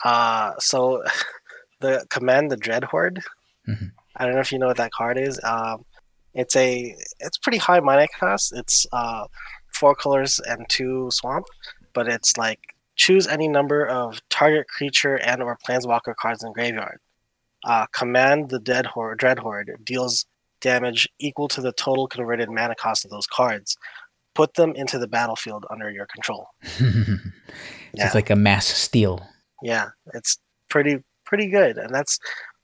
Uh 0.04 0.54
so 0.60 1.04
the 1.80 2.06
command 2.10 2.52
the 2.52 2.58
Dreadhorde. 2.58 3.22
Mhm. 3.68 3.92
I 4.16 4.26
don't 4.26 4.34
know 4.34 4.42
if 4.42 4.52
you 4.52 4.60
know 4.60 4.68
what 4.68 4.78
that 4.78 4.92
card 4.92 5.18
is. 5.18 5.40
Um, 5.44 5.86
it's 6.34 6.56
a 6.56 6.96
it's 7.20 7.38
pretty 7.38 7.58
high 7.58 7.80
mana 7.80 8.08
cost. 8.20 8.54
It's 8.56 8.86
uh, 8.92 9.26
four 9.74 9.96
colors 9.96 10.40
and 10.48 10.68
two 10.70 11.10
swamp, 11.12 11.46
but 11.94 12.08
it's 12.08 12.38
like 12.38 12.60
choose 12.96 13.28
any 13.28 13.48
number 13.48 13.86
of 13.86 14.20
target 14.30 14.68
creature 14.68 15.16
and 15.18 15.42
or 15.44 15.58
planeswalker 15.68 16.16
cards 16.16 16.44
in 16.44 16.52
graveyard. 16.54 17.00
Uh, 17.64 17.86
command 17.88 18.50
the 18.50 18.60
dead 18.60 18.86
horde 18.88 19.20
dread 19.20 19.40
horde 19.40 19.72
deals 19.84 20.26
damage 20.62 21.08
equal 21.20 21.48
to 21.48 21.62
the 21.62 21.72
total 21.74 22.08
converted 22.08 22.50
mana 22.50 22.76
cost 22.76 23.06
of 23.06 23.12
those 23.12 23.28
cards. 23.28 23.78
Put 24.38 24.54
them 24.54 24.74
into 24.76 24.98
the 25.00 25.08
battlefield 25.08 25.66
under 25.72 25.90
your 25.90 26.06
control. 26.06 26.48
Yeah. 27.94 28.06
It's 28.06 28.16
like 28.16 28.30
a 28.30 28.36
mass 28.36 28.68
steal. 28.68 29.26
Yeah, 29.64 29.88
it's 30.14 30.38
pretty 30.70 31.04
pretty 31.26 31.48
good, 31.48 31.78
and 31.78 31.92
that's 31.96 32.20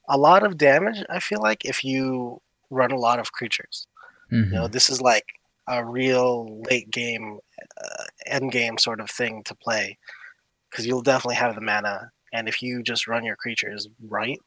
a 0.10 0.18
lot 0.18 0.44
of 0.44 0.58
damage. 0.58 1.04
I 1.10 1.20
feel 1.20 1.42
like 1.42 1.66
if 1.66 1.84
you 1.84 2.40
run 2.70 2.92
a 2.92 3.00
lot 3.00 3.18
of 3.20 3.32
creatures, 3.32 3.88
Mhm. 4.32 4.46
you 4.48 4.52
know, 4.52 4.68
this 4.68 4.90
is 4.92 5.02
like 5.02 5.26
a 5.68 5.84
real 5.84 6.62
late 6.70 6.92
game, 6.92 7.40
uh, 7.84 8.04
end 8.28 8.52
game 8.52 8.78
sort 8.78 9.00
of 9.00 9.10
thing 9.10 9.42
to 9.46 9.56
play, 9.56 9.98
because 10.70 10.86
you'll 10.86 11.02
definitely 11.02 11.36
have 11.44 11.56
the 11.56 11.62
mana, 11.62 12.12
and 12.34 12.48
if 12.48 12.62
you 12.62 12.84
just 12.84 13.08
run 13.08 13.24
your 13.24 13.38
creatures 13.38 13.88
right, 14.20 14.38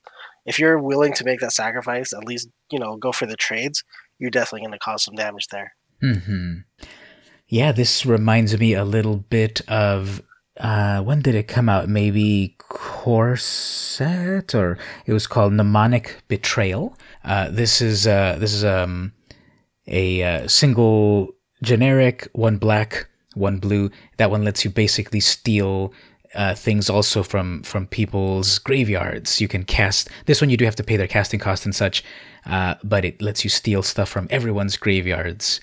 if 0.45 0.59
you're 0.61 0.79
willing 0.79 1.15
to 1.15 1.25
make 1.25 1.41
that 1.41 1.53
sacrifice, 1.53 2.13
at 2.13 2.23
least 2.25 2.49
you 2.71 2.79
know 2.79 2.97
go 2.97 3.11
for 3.11 3.27
the 3.27 3.37
trades, 3.37 3.83
you're 4.21 4.31
definitely 4.31 4.61
going 4.61 4.79
to 4.79 4.79
cause 4.79 5.03
some 5.03 5.15
damage 5.17 5.49
there. 5.49 5.75
hmm 6.01 6.59
Yeah, 7.49 7.71
this 7.71 8.05
reminds 8.05 8.59
me 8.59 8.75
a 8.75 8.85
little 8.85 9.19
bit 9.19 9.61
of 9.69 10.21
uh, 10.59 11.01
when 11.03 11.21
did 11.21 11.35
it 11.35 11.47
come 11.47 11.69
out? 11.69 11.89
Maybe 11.89 12.57
Corset, 12.59 14.55
or 14.55 14.79
it 15.05 15.13
was 15.13 15.29
called 15.29 15.53
Mnemonic 15.53 16.23
Betrayal. 16.27 16.97
Uh, 17.25 17.51
this 17.51 17.81
is 17.81 18.07
uh, 18.07 18.37
this 18.41 18.53
is 18.53 18.65
um, 18.65 19.13
a 19.87 20.23
uh, 20.23 20.49
single 20.49 21.29
generic, 21.63 22.29
one 22.33 22.57
black, 22.57 23.09
one 23.35 23.59
blue. 23.59 23.91
That 24.17 24.31
one 24.33 24.43
lets 24.43 24.65
you 24.65 24.71
basically 24.71 25.21
steal 25.21 25.93
uh, 26.35 26.55
things 26.57 26.91
also 26.91 27.23
from 27.23 27.63
from 27.63 27.87
people's 27.87 28.59
graveyards. 28.59 29.41
You 29.41 29.47
can 29.47 29.65
cast 29.65 30.09
this 30.25 30.41
one. 30.41 30.51
You 30.51 30.57
do 30.57 30.65
have 30.65 30.77
to 30.77 30.85
pay 30.85 30.97
their 30.97 31.07
casting 31.07 31.39
cost 31.39 31.65
and 31.65 31.75
such, 31.75 32.03
uh, 32.47 32.75
but 32.83 33.05
it 33.05 33.23
lets 33.23 33.45
you 33.45 33.51
steal 33.51 33.85
stuff 33.85 34.09
from 34.09 34.27
everyone's 34.31 34.77
graveyards. 34.77 35.61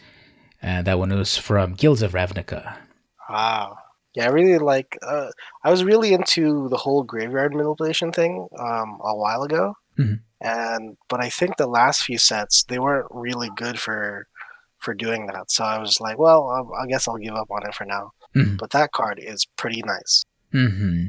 Uh, 0.63 0.81
that 0.81 0.97
one 0.99 1.09
was 1.13 1.37
from 1.37 1.73
Guilds 1.73 2.01
of 2.01 2.13
Ravnica. 2.13 2.75
Wow. 3.29 3.77
Yeah, 4.15 4.25
I 4.25 4.29
really 4.29 4.59
like. 4.59 4.97
Uh, 5.01 5.29
I 5.63 5.71
was 5.71 5.83
really 5.83 6.13
into 6.13 6.69
the 6.69 6.77
whole 6.77 7.03
graveyard 7.03 7.53
manipulation 7.55 8.11
thing 8.11 8.47
um, 8.59 8.99
a 9.03 9.15
while 9.15 9.41
ago, 9.43 9.73
Mhm. 9.99 10.19
and 10.39 10.97
but 11.09 11.19
I 11.23 11.29
think 11.29 11.57
the 11.57 11.67
last 11.67 12.03
few 12.03 12.19
sets 12.19 12.63
they 12.65 12.77
weren't 12.79 13.07
really 13.09 13.49
good 13.55 13.79
for 13.79 14.27
for 14.79 14.93
doing 14.93 15.25
that. 15.27 15.49
So 15.49 15.63
I 15.63 15.79
was 15.79 15.99
like, 15.99 16.19
well, 16.19 16.47
I, 16.49 16.83
I 16.83 16.87
guess 16.87 17.07
I'll 17.07 17.17
give 17.17 17.33
up 17.35 17.49
on 17.49 17.65
it 17.67 17.73
for 17.73 17.85
now. 17.85 18.11
Mhm. 18.35 18.57
But 18.59 18.69
that 18.71 18.91
card 18.91 19.19
is 19.19 19.47
pretty 19.57 19.81
nice. 19.83 20.23
hmm 20.51 21.05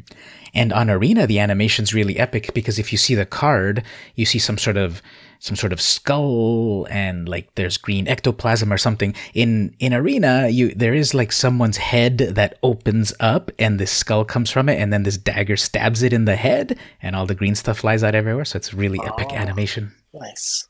And 0.54 0.72
on 0.72 0.88
Arena, 0.88 1.26
the 1.26 1.40
animation's 1.40 1.92
really 1.92 2.18
epic 2.18 2.54
because 2.54 2.78
if 2.78 2.90
you 2.92 2.96
see 2.96 3.14
the 3.14 3.26
card, 3.26 3.82
you 4.14 4.24
see 4.24 4.38
some 4.38 4.56
sort 4.56 4.78
of 4.78 5.02
some 5.38 5.56
sort 5.56 5.72
of 5.72 5.80
skull 5.80 6.86
and 6.90 7.28
like 7.28 7.54
there's 7.54 7.76
green 7.76 8.08
ectoplasm 8.08 8.72
or 8.72 8.78
something. 8.78 9.14
In 9.34 9.74
in 9.78 9.92
Arena, 9.94 10.48
you 10.48 10.74
there 10.74 10.94
is 10.94 11.14
like 11.14 11.32
someone's 11.32 11.76
head 11.76 12.18
that 12.18 12.58
opens 12.62 13.12
up 13.20 13.50
and 13.58 13.78
this 13.78 13.90
skull 13.92 14.24
comes 14.24 14.50
from 14.50 14.68
it, 14.68 14.78
and 14.80 14.92
then 14.92 15.02
this 15.02 15.18
dagger 15.18 15.56
stabs 15.56 16.02
it 16.02 16.12
in 16.12 16.24
the 16.24 16.36
head, 16.36 16.78
and 17.02 17.14
all 17.16 17.26
the 17.26 17.34
green 17.34 17.54
stuff 17.54 17.78
flies 17.78 18.02
out 18.02 18.14
everywhere. 18.14 18.44
So 18.44 18.56
it's 18.56 18.74
really 18.74 19.04
epic 19.04 19.32
Oh. 19.32 19.36
animation. 19.36 19.92
Nice. 20.12 20.68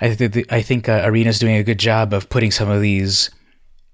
I 0.00 0.14
think 0.14 0.52
I 0.52 0.62
think 0.62 0.88
uh, 0.88 1.02
Arena's 1.04 1.38
doing 1.40 1.56
a 1.56 1.64
good 1.64 1.78
job 1.78 2.12
of 2.14 2.28
putting 2.28 2.50
some 2.52 2.70
of 2.70 2.80
these, 2.80 3.30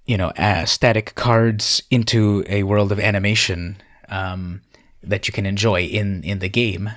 you 0.05 0.17
know, 0.19 0.29
uh, 0.37 0.67
static 0.67 1.15
cards 1.15 1.83
into 1.91 2.45
a 2.47 2.63
world 2.65 2.93
of 2.93 3.01
animation 3.01 3.77
um, 4.11 4.61
that 5.03 5.27
you 5.27 5.33
can 5.33 5.47
enjoy 5.47 5.83
in 5.83 6.23
in 6.23 6.41
the 6.41 6.49
game. 6.51 6.91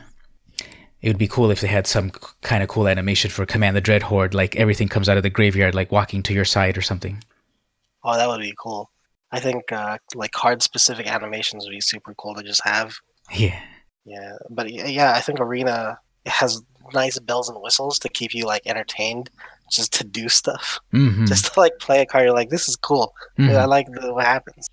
It 1.02 1.10
would 1.10 1.18
be 1.18 1.28
cool 1.28 1.52
if 1.52 1.62
they 1.62 1.68
had 1.68 1.86
some 1.86 2.12
kind 2.42 2.64
of 2.64 2.70
cool 2.70 2.88
animation 2.88 3.30
for 3.30 3.46
Command 3.46 3.76
the 3.76 3.82
Dreadhorde, 3.82 4.34
like 4.34 4.56
everything 4.56 4.88
comes 4.88 5.08
out 5.08 5.18
of 5.18 5.24
the 5.24 5.30
graveyard, 5.30 5.76
like 5.76 5.92
walking 5.92 6.24
to 6.24 6.34
your 6.34 6.46
side 6.46 6.78
or 6.78 6.82
something. 6.82 7.24
Oh, 8.04 8.16
that 8.16 8.28
would 8.28 8.42
be 8.42 8.56
cool. 8.62 8.90
I 9.32 9.40
think 9.40 9.72
uh, 9.72 9.98
like 10.16 10.32
card 10.32 10.64
specific 10.64 11.06
animations 11.08 11.66
would 11.66 11.72
be 11.72 11.82
super 11.82 12.14
cool 12.16 12.34
to 12.36 12.44
just 12.44 12.64
have. 12.64 12.96
Yeah. 13.34 13.60
Yeah, 14.06 14.38
but 14.50 14.72
yeah, 14.72 15.14
I 15.14 15.20
think 15.20 15.40
Arena 15.40 16.00
has 16.26 16.62
nice 16.94 17.20
bells 17.20 17.50
and 17.50 17.62
whistles 17.62 18.00
to 18.00 18.10
keep 18.10 18.34
you 18.34 18.46
like 18.46 18.62
entertained, 18.66 19.30
just 19.70 19.94
to 19.96 20.06
do 20.06 20.30
stuff, 20.30 20.80
hmm 20.92 21.26
just 21.28 21.54
to 21.54 21.60
like 21.60 21.78
play 21.80 22.02
a 22.02 22.06
card. 22.06 22.24
You're 22.24 22.34
like, 22.34 22.50
this 22.50 22.70
is 22.70 22.78
cool. 22.78 23.14
I 23.38 23.66
like 23.66 23.88
the, 23.92 24.14
what 24.14 24.26
happens. 24.26 24.68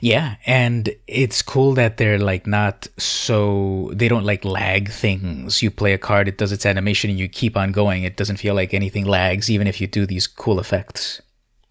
Yeah, 0.00 0.36
and 0.46 0.94
it's 1.06 1.42
cool 1.42 1.74
that 1.74 1.96
they're 1.96 2.18
like 2.18 2.46
not 2.46 2.86
so 2.98 3.90
they 3.94 4.08
don't 4.08 4.24
like 4.24 4.44
lag 4.44 4.90
things. 4.90 5.62
You 5.62 5.70
play 5.70 5.92
a 5.92 5.98
card, 5.98 6.28
it 6.28 6.38
does 6.38 6.52
its 6.52 6.66
animation, 6.66 7.10
and 7.10 7.18
you 7.18 7.28
keep 7.28 7.56
on 7.56 7.72
going. 7.72 8.04
It 8.04 8.16
doesn't 8.16 8.36
feel 8.36 8.54
like 8.54 8.74
anything 8.74 9.04
lags, 9.04 9.50
even 9.50 9.66
if 9.66 9.80
you 9.80 9.86
do 9.86 10.06
these 10.06 10.26
cool 10.26 10.60
effects. 10.60 11.20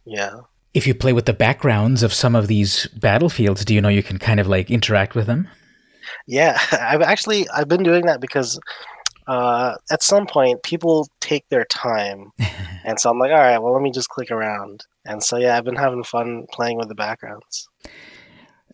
Yeah. 0.06 0.42
If 0.74 0.86
you 0.86 0.94
play 0.94 1.14
with 1.14 1.26
the 1.26 1.34
backgrounds 1.34 2.04
of 2.04 2.14
some 2.14 2.36
of 2.36 2.48
these 2.48 2.88
battlefields, 3.00 3.64
do 3.64 3.74
you 3.74 3.82
know 3.82 3.90
you 3.90 4.04
can 4.04 4.20
kind 4.20 4.40
of 4.40 4.48
like 4.48 4.70
interact 4.70 5.16
with 5.16 5.28
them? 5.28 5.48
Yeah, 6.28 6.60
I've 6.72 7.02
actually 7.02 7.48
I've 7.50 7.68
been 7.68 7.84
doing 7.84 8.06
that 8.06 8.20
because 8.20 8.60
uh, 9.28 9.76
at 9.90 10.04
some 10.04 10.28
point 10.28 10.64
people 10.64 11.08
take 11.20 11.48
their 11.50 11.66
time, 11.66 12.32
and 12.84 13.00
so 13.00 13.10
I'm 13.10 13.20
like, 13.20 13.32
all 13.32 13.38
right, 13.38 13.58
well, 13.60 13.74
let 13.74 13.82
me 13.82 13.92
just 13.92 14.10
click 14.10 14.32
around. 14.32 14.84
And 15.06 15.24
so 15.24 15.38
yeah, 15.38 15.58
I've 15.58 15.66
been 15.66 15.76
having 15.76 16.04
fun 16.04 16.46
playing 16.52 16.78
with 16.78 16.90
the 16.90 16.96
backgrounds. 16.96 17.68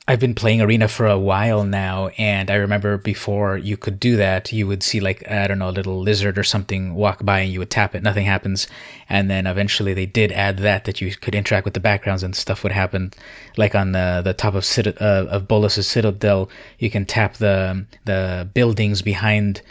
I've 0.08 0.20
been 0.20 0.34
playing 0.34 0.62
Arena 0.62 0.88
for 0.88 1.06
a 1.06 1.20
while 1.20 1.64
now, 1.64 2.08
and 2.18 2.50
I 2.50 2.56
remember 2.56 2.98
before 2.98 3.58
you 3.58 3.78
could 3.78 4.00
do 4.00 4.16
that, 4.16 4.52
you 4.52 4.66
would 4.66 4.82
see 4.82 5.00
like 5.00 5.30
I 5.30 5.46
don't 5.48 5.60
know 5.60 5.70
a 5.70 5.72
little 5.80 6.02
lizard 6.02 6.40
or 6.40 6.44
something 6.44 6.96
walk 6.96 7.24
by, 7.24 7.42
and 7.42 7.54
you 7.54 7.60
would 7.60 7.70
tap 7.70 7.94
it, 7.94 8.02
nothing 8.02 8.26
happens, 8.26 8.68
and 9.10 9.30
then 9.30 9.46
eventually 9.46 9.94
they 9.94 10.08
did 10.08 10.32
add 10.32 10.58
that 10.58 10.86
that 10.86 11.02
you 11.02 11.16
could 11.16 11.36
interact 11.36 11.66
with 11.66 11.76
the 11.76 11.80
backgrounds 11.80 12.24
and 12.24 12.36
stuff 12.36 12.64
would 12.64 12.72
happen, 12.72 13.12
like 13.58 13.76
on 13.76 13.92
the 13.92 14.22
the 14.24 14.34
top 14.34 14.56
of 14.56 14.66
uh, 14.88 15.28
of 15.30 15.48
Bolas's 15.48 15.88
Citadel, 15.88 16.50
you 16.80 16.90
can 16.90 17.06
tap 17.06 17.36
the 17.36 17.86
the 18.06 18.50
buildings 18.56 19.04
behind 19.04 19.62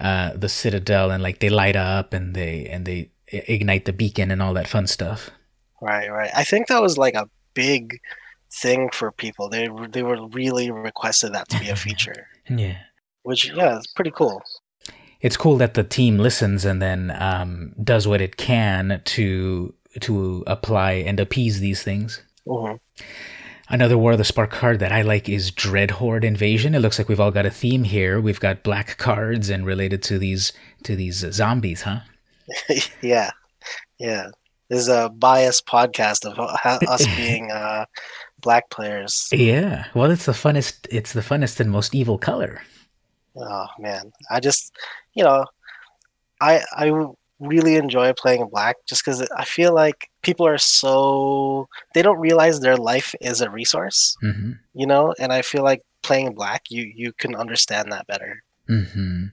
uh, 0.00 0.32
the 0.34 0.48
Citadel, 0.48 1.10
and 1.10 1.22
like 1.22 1.40
they 1.40 1.50
light 1.50 1.76
up 1.76 2.14
and 2.14 2.34
they 2.34 2.66
and 2.66 2.86
they 2.86 3.10
ignite 3.28 3.84
the 3.84 3.92
beacon 3.92 4.30
and 4.30 4.40
all 4.40 4.54
that 4.54 4.66
fun 4.66 4.86
stuff. 4.86 5.30
Right, 5.84 6.10
right. 6.10 6.30
I 6.34 6.44
think 6.44 6.68
that 6.68 6.80
was 6.82 6.96
like 6.96 7.14
a 7.14 7.28
big 7.52 7.98
thing 8.62 8.88
for 8.92 9.12
people. 9.12 9.48
They 9.48 9.68
they 9.90 10.02
were 10.02 10.26
really 10.28 10.70
requested 10.70 11.32
that 11.34 11.48
to 11.50 11.58
be 11.58 11.68
a 11.68 11.76
feature, 11.86 12.26
Yeah. 12.48 12.78
which 13.22 13.50
yeah, 13.50 13.76
it's 13.76 13.86
pretty 13.88 14.12
cool. 14.12 14.42
it's 15.20 15.36
cool 15.36 15.56
that 15.58 15.74
the 15.74 15.84
team 15.84 16.18
listens 16.18 16.64
and 16.64 16.80
then 16.80 17.10
um, 17.20 17.74
does 17.82 18.06
what 18.08 18.20
it 18.22 18.36
can 18.36 19.02
to 19.04 19.74
to 20.00 20.42
apply 20.46 20.92
and 21.08 21.20
appease 21.20 21.60
these 21.60 21.82
things. 21.82 22.22
hmm 22.46 22.74
Another 23.70 23.96
War 23.96 24.12
of 24.12 24.18
the 24.18 24.24
Spark 24.24 24.50
card 24.50 24.78
that 24.80 24.92
I 24.92 25.00
like 25.02 25.26
is 25.28 25.50
Dreadhorde 25.50 26.22
Invasion. 26.22 26.74
It 26.74 26.80
looks 26.80 26.98
like 26.98 27.08
we've 27.08 27.18
all 27.20 27.30
got 27.30 27.46
a 27.46 27.50
theme 27.50 27.82
here. 27.82 28.20
We've 28.20 28.38
got 28.40 28.62
black 28.62 28.98
cards 28.98 29.48
and 29.48 29.64
related 29.64 30.02
to 30.04 30.18
these 30.18 30.52
to 30.84 30.94
these 30.94 31.24
zombies, 31.32 31.80
huh? 31.82 32.00
yeah, 33.02 33.30
yeah. 33.98 34.28
This 34.68 34.80
is 34.80 34.88
a 34.88 35.10
biased 35.10 35.66
podcast 35.66 36.24
of 36.24 36.38
us 36.38 37.06
being 37.16 37.50
uh, 37.50 37.84
black 38.40 38.70
players. 38.70 39.28
Yeah. 39.32 39.86
Well, 39.94 40.10
it's 40.10 40.26
the 40.26 40.32
funnest. 40.32 40.86
It's 40.90 41.12
the 41.12 41.20
funnest 41.20 41.60
and 41.60 41.70
most 41.70 41.94
evil 41.94 42.18
color. 42.18 42.62
Oh 43.36 43.66
man, 43.78 44.12
I 44.30 44.40
just 44.40 44.72
you 45.14 45.24
know, 45.24 45.44
I 46.40 46.62
I 46.76 46.92
really 47.40 47.74
enjoy 47.76 48.12
playing 48.12 48.48
black 48.48 48.76
just 48.86 49.04
because 49.04 49.26
I 49.36 49.44
feel 49.44 49.74
like 49.74 50.08
people 50.22 50.46
are 50.46 50.56
so 50.58 51.68
they 51.94 52.00
don't 52.02 52.18
realize 52.20 52.60
their 52.60 52.76
life 52.76 53.14
is 53.20 53.40
a 53.40 53.50
resource, 53.50 54.16
hmm 54.20 54.52
you 54.72 54.86
know, 54.86 55.14
and 55.18 55.32
I 55.32 55.42
feel 55.42 55.62
like 55.62 55.82
playing 56.02 56.34
black, 56.34 56.62
you 56.70 56.92
you 56.94 57.12
can 57.12 57.34
understand 57.34 57.90
that 57.90 58.06
better. 58.06 58.42
Hmm 58.66 59.24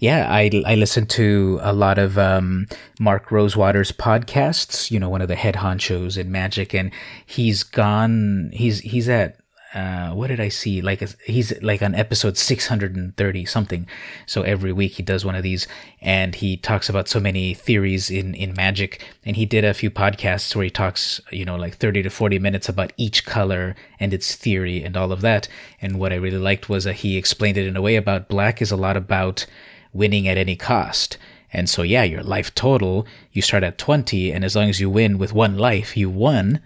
Yeah, 0.00 0.26
I, 0.30 0.50
I 0.66 0.74
listen 0.74 1.06
to 1.06 1.58
a 1.62 1.72
lot 1.72 1.98
of 1.98 2.18
um, 2.18 2.66
Mark 3.00 3.30
Rosewater's 3.30 3.92
podcasts. 3.92 4.90
You 4.90 5.00
know, 5.00 5.08
one 5.08 5.22
of 5.22 5.28
the 5.28 5.36
head 5.36 5.54
honchos 5.54 6.18
in 6.18 6.30
Magic, 6.30 6.74
and 6.74 6.90
he's 7.26 7.62
gone. 7.62 8.50
He's 8.52 8.80
he's 8.80 9.08
at 9.08 9.38
uh, 9.74 10.10
what 10.12 10.28
did 10.28 10.40
I 10.40 10.48
see? 10.48 10.80
Like 10.80 11.02
he's 11.20 11.60
like 11.60 11.82
on 11.82 11.94
episode 11.94 12.36
630 12.36 13.44
something. 13.44 13.86
So 14.24 14.42
every 14.42 14.72
week 14.72 14.92
he 14.92 15.02
does 15.02 15.24
one 15.24 15.34
of 15.34 15.42
these 15.42 15.66
and 16.00 16.34
he 16.34 16.56
talks 16.56 16.88
about 16.88 17.08
so 17.08 17.20
many 17.20 17.52
theories 17.52 18.10
in, 18.10 18.34
in 18.34 18.54
magic. 18.54 19.04
And 19.24 19.36
he 19.36 19.44
did 19.44 19.64
a 19.64 19.74
few 19.74 19.90
podcasts 19.90 20.54
where 20.54 20.64
he 20.64 20.70
talks, 20.70 21.20
you 21.30 21.44
know, 21.44 21.56
like 21.56 21.76
30 21.76 22.04
to 22.04 22.10
40 22.10 22.38
minutes 22.38 22.68
about 22.68 22.92
each 22.96 23.26
color 23.26 23.74
and 23.98 24.14
its 24.14 24.34
theory 24.34 24.82
and 24.82 24.96
all 24.96 25.12
of 25.12 25.20
that. 25.22 25.48
And 25.82 25.98
what 25.98 26.12
I 26.12 26.16
really 26.16 26.38
liked 26.38 26.68
was 26.68 26.84
that 26.84 26.94
he 26.94 27.16
explained 27.16 27.58
it 27.58 27.66
in 27.66 27.76
a 27.76 27.82
way 27.82 27.96
about 27.96 28.28
black 28.28 28.62
is 28.62 28.70
a 28.70 28.76
lot 28.76 28.96
about 28.96 29.46
winning 29.92 30.28
at 30.28 30.38
any 30.38 30.56
cost. 30.56 31.18
And 31.52 31.68
so, 31.68 31.82
yeah, 31.82 32.02
your 32.02 32.22
life 32.22 32.54
total, 32.54 33.06
you 33.32 33.40
start 33.40 33.62
at 33.62 33.78
20, 33.78 34.32
and 34.32 34.44
as 34.44 34.56
long 34.56 34.68
as 34.68 34.80
you 34.80 34.90
win 34.90 35.16
with 35.16 35.32
one 35.32 35.56
life, 35.56 35.96
you 35.96 36.10
won 36.10 36.60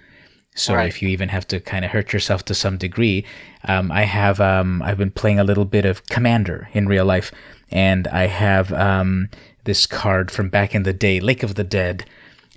so 0.54 0.75
right. 0.75 0.88
if 0.88 1.00
you 1.00 1.09
even 1.09 1.28
have 1.28 1.47
to 1.49 1.61
kind 1.61 1.85
of 1.85 1.90
hurt 1.90 2.12
yourself 2.12 2.45
to 2.47 2.54
some 2.54 2.76
degree, 2.76 3.25
um, 3.64 3.92
I 3.92 4.02
have 4.02 4.40
um, 4.40 4.83
I've 4.83 4.99
been 4.99 5.11
playing 5.11 5.38
a 5.38 5.45
little 5.45 5.64
bit 5.64 5.85
of 5.85 6.07
Commander 6.07 6.69
in 6.73 6.88
real 6.88 7.04
life, 7.04 7.33
and 7.71 8.09
I 8.09 8.26
have 8.26 8.73
um, 8.73 9.28
this 9.64 9.87
card 9.87 10.30
from 10.30 10.49
back 10.49 10.75
in 10.75 10.83
the 10.83 10.92
day, 10.92 11.21
Lake 11.21 11.42
of 11.42 11.54
the 11.54 11.64
Dead. 11.64 12.04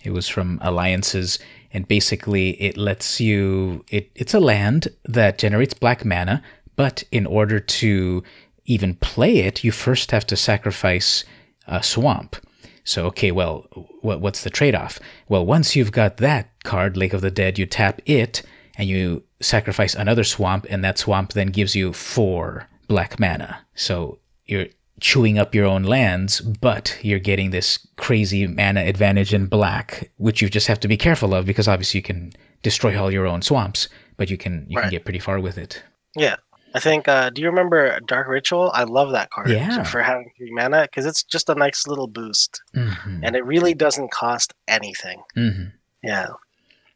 It 0.03 0.11
was 0.11 0.27
from 0.27 0.59
Alliances, 0.61 1.39
and 1.71 1.87
basically 1.87 2.61
it 2.61 2.77
lets 2.77 3.21
you. 3.21 3.85
It, 3.89 4.09
it's 4.15 4.33
a 4.33 4.39
land 4.39 4.87
that 5.05 5.37
generates 5.37 5.73
black 5.73 6.03
mana, 6.03 6.41
but 6.75 7.03
in 7.11 7.25
order 7.25 7.59
to 7.59 8.23
even 8.65 8.95
play 8.95 9.39
it, 9.39 9.63
you 9.63 9.71
first 9.71 10.11
have 10.11 10.25
to 10.27 10.35
sacrifice 10.35 11.23
a 11.67 11.83
swamp. 11.83 12.35
So, 12.83 13.05
okay, 13.07 13.31
well, 13.31 13.65
what, 14.01 14.19
what's 14.21 14.43
the 14.43 14.49
trade 14.49 14.75
off? 14.75 14.99
Well, 15.29 15.45
once 15.45 15.75
you've 15.75 15.91
got 15.91 16.17
that 16.17 16.49
card, 16.63 16.97
Lake 16.97 17.13
of 17.13 17.21
the 17.21 17.31
Dead, 17.31 17.57
you 17.57 17.65
tap 17.65 18.01
it 18.05 18.41
and 18.77 18.89
you 18.89 19.23
sacrifice 19.39 19.93
another 19.95 20.23
swamp, 20.23 20.65
and 20.69 20.83
that 20.83 20.97
swamp 20.97 21.33
then 21.33 21.47
gives 21.47 21.75
you 21.75 21.93
four 21.93 22.67
black 22.87 23.19
mana. 23.19 23.57
So 23.75 24.19
you're 24.45 24.67
chewing 24.99 25.37
up 25.37 25.53
your 25.53 25.65
own 25.65 25.83
lands, 25.83 26.41
but 26.41 26.97
you're 27.01 27.19
getting 27.19 27.51
this 27.51 27.85
crazy 27.97 28.47
mana 28.47 28.81
advantage 28.81 29.33
in 29.33 29.47
black, 29.47 30.09
which 30.17 30.41
you 30.41 30.49
just 30.49 30.67
have 30.67 30.79
to 30.79 30.87
be 30.87 30.97
careful 30.97 31.33
of 31.33 31.45
because 31.45 31.67
obviously 31.67 31.99
you 31.99 32.03
can 32.03 32.31
destroy 32.63 32.99
all 32.99 33.11
your 33.11 33.27
own 33.27 33.41
swamps, 33.41 33.89
but 34.17 34.29
you 34.29 34.37
can 34.37 34.65
you 34.69 34.77
right. 34.77 34.83
can 34.83 34.91
get 34.91 35.03
pretty 35.03 35.19
far 35.19 35.39
with 35.39 35.57
it. 35.57 35.83
Yeah, 36.15 36.37
I 36.73 36.79
think. 36.79 37.07
Uh, 37.07 37.29
do 37.29 37.41
you 37.41 37.47
remember 37.47 37.99
Dark 38.01 38.27
Ritual? 38.27 38.71
I 38.73 38.83
love 38.83 39.11
that 39.11 39.29
card. 39.29 39.49
Yeah. 39.49 39.83
For 39.83 40.01
having 40.01 40.31
three 40.37 40.51
mana 40.51 40.83
because 40.83 41.05
it's 41.05 41.23
just 41.23 41.49
a 41.49 41.55
nice 41.55 41.87
little 41.87 42.07
boost, 42.07 42.61
mm-hmm. 42.75 43.19
and 43.23 43.35
it 43.35 43.45
really 43.45 43.73
doesn't 43.73 44.11
cost 44.11 44.53
anything. 44.67 45.21
Mm-hmm. 45.35 45.69
Yeah. 46.03 46.29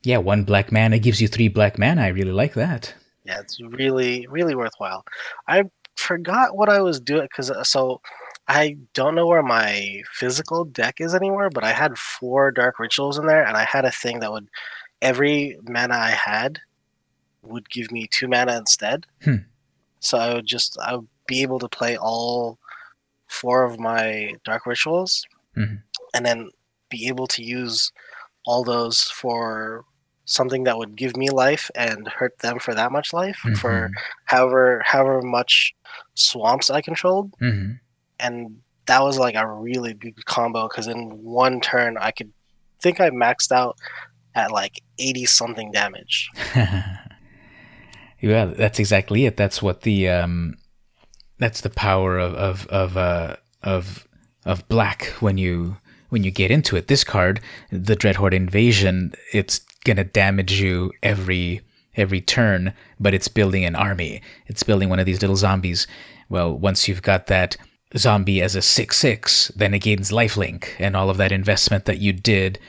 Yeah, 0.04 0.18
one 0.20 0.44
black 0.44 0.72
mana 0.72 1.00
gives 1.00 1.22
you 1.22 1.28
three 1.28 1.48
black 1.48 1.78
mana. 1.78 2.04
I 2.04 2.08
really 2.08 2.32
like 2.32 2.54
that. 2.54 2.94
Yeah, 3.26 3.40
it's 3.40 3.60
really 3.62 4.26
really 4.28 4.56
worthwhile. 4.56 5.06
I 5.48 5.64
forgot 5.96 6.56
what 6.56 6.70
I 6.70 6.82
was 6.82 7.00
doing 7.00 7.24
because 7.24 7.52
uh, 7.52 7.64
so 7.64 8.02
I 8.48 8.78
don't 8.94 9.16
know 9.16 9.28
where 9.28 9.44
my 9.44 10.02
physical 10.14 10.64
deck 10.64 10.96
is 11.00 11.14
anymore, 11.14 11.50
but 11.50 11.64
I 11.64 11.74
had 11.74 11.98
four 11.98 12.52
dark 12.52 12.80
rituals 12.80 13.18
in 13.18 13.28
there, 13.28 13.46
and 13.46 13.58
I 13.58 13.66
had 13.66 13.86
a 13.86 13.92
thing 13.92 14.22
that 14.22 14.32
would 14.32 14.48
every 15.02 15.58
mana 15.64 15.96
I 15.96 16.12
had 16.12 16.60
would 17.44 17.70
give 17.70 17.92
me 17.92 18.08
two 18.10 18.28
mana 18.28 18.58
instead. 18.58 19.06
Hmm. 19.24 19.36
So 20.00 20.18
I 20.18 20.34
would 20.34 20.46
just 20.46 20.78
I 20.80 20.96
would 20.96 21.08
be 21.28 21.42
able 21.42 21.60
to 21.60 21.68
play 21.68 21.98
all 21.98 22.58
four 23.28 23.64
of 23.64 23.80
my 23.80 24.34
dark 24.46 24.66
rituals, 24.66 25.26
mm-hmm. 25.56 25.76
and 26.14 26.26
then 26.26 26.50
be 26.90 27.08
able 27.08 27.28
to 27.28 27.44
use 27.44 27.92
all 28.46 28.64
those 28.64 29.04
for 29.04 29.84
something 30.26 30.64
that 30.66 30.78
would 30.78 30.96
give 30.96 31.16
me 31.16 31.30
life 31.30 31.72
and 31.76 32.08
hurt 32.08 32.38
them 32.40 32.60
for 32.60 32.74
that 32.74 32.92
much 32.92 33.14
life 33.14 33.40
mm-hmm. 33.46 33.56
for 33.56 33.90
however 34.26 34.82
however 34.86 35.22
much 35.22 35.74
swamps 36.16 36.70
I 36.70 36.82
controlled, 36.82 37.32
mm-hmm. 37.40 37.74
and 38.20 38.58
that 38.86 39.04
was 39.04 39.20
like 39.20 39.36
a 39.36 39.48
really 39.48 39.94
big 39.94 40.16
combo 40.26 40.68
because 40.68 40.88
in 40.88 41.10
one 41.24 41.60
turn 41.60 41.98
I 41.98 42.12
could 42.12 42.32
think 42.80 43.00
I 43.00 43.10
maxed 43.10 43.52
out 43.52 43.78
at 44.36 44.52
like 44.52 44.82
eighty 44.98 45.26
something 45.26 45.72
damage. 45.72 46.30
Yeah, 48.20 48.46
that's 48.46 48.80
exactly 48.80 49.26
it. 49.26 49.38
That's 49.38 49.62
what 49.62 49.82
the 49.82 50.10
um, 50.10 50.56
that's 51.38 51.62
the 51.62 51.70
power 51.70 52.18
of 52.18 52.34
of 52.36 52.68
of 52.68 52.98
uh, 52.98 53.36
of 53.64 54.08
of 54.46 54.68
black 54.68 55.06
when 55.20 55.38
you 55.38 55.78
when 56.10 56.24
you 56.24 56.32
get 56.32 56.52
into 56.52 56.76
it. 56.76 56.88
This 56.88 57.04
card, 57.04 57.42
the 57.72 57.96
Dreadhorde 57.96 58.34
Invasion, 58.34 59.14
it's 59.34 59.60
gonna 59.84 60.04
damage 60.04 60.54
you 60.60 60.92
every 61.04 61.62
every 61.96 62.22
turn, 62.22 62.74
but 63.00 63.14
it's 63.14 63.28
building 63.28 63.66
an 63.66 63.76
army. 63.76 64.22
It's 64.48 64.64
building 64.64 64.90
one 64.90 65.00
of 65.00 65.06
these 65.06 65.22
little 65.22 65.36
zombies. 65.36 65.88
Well, 66.30 66.58
once 66.58 66.88
you've 66.88 67.02
got 67.02 67.28
that 67.28 67.56
zombie 67.96 68.42
as 68.42 68.56
a 68.56 68.62
six 68.62 68.98
six, 68.98 69.52
then 69.56 69.74
it 69.74 69.80
gains 69.80 70.12
lifelink, 70.12 70.70
and 70.80 70.96
all 70.96 71.10
of 71.10 71.18
that 71.18 71.32
investment 71.32 71.86
that 71.86 72.00
you 72.00 72.14
did 72.14 72.60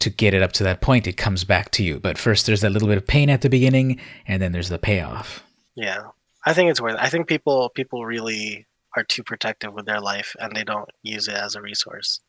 to 0.00 0.10
get 0.10 0.34
it 0.34 0.42
up 0.42 0.52
to 0.52 0.64
that 0.64 0.80
point, 0.80 1.06
it 1.06 1.16
comes 1.16 1.44
back 1.44 1.70
to 1.72 1.82
you. 1.82 1.98
But 1.98 2.18
first, 2.18 2.46
there's 2.46 2.60
that 2.60 2.70
little 2.70 2.88
bit 2.88 2.98
of 2.98 3.06
pain 3.06 3.30
at 3.30 3.42
the 3.42 3.50
beginning, 3.50 4.00
and 4.26 4.40
then 4.40 4.52
there's 4.52 4.68
the 4.68 4.78
payoff. 4.78 5.44
Yeah, 5.74 6.08
I 6.44 6.54
think 6.54 6.70
it's 6.70 6.80
worth. 6.80 6.94
It. 6.94 7.00
I 7.00 7.08
think 7.08 7.26
people 7.26 7.70
people 7.70 8.04
really 8.04 8.66
are 8.96 9.04
too 9.04 9.22
protective 9.22 9.72
with 9.72 9.86
their 9.86 10.00
life, 10.00 10.34
and 10.38 10.54
they 10.54 10.64
don't 10.64 10.88
use 11.02 11.28
it 11.28 11.34
as 11.34 11.54
a 11.54 11.62
resource. 11.62 12.20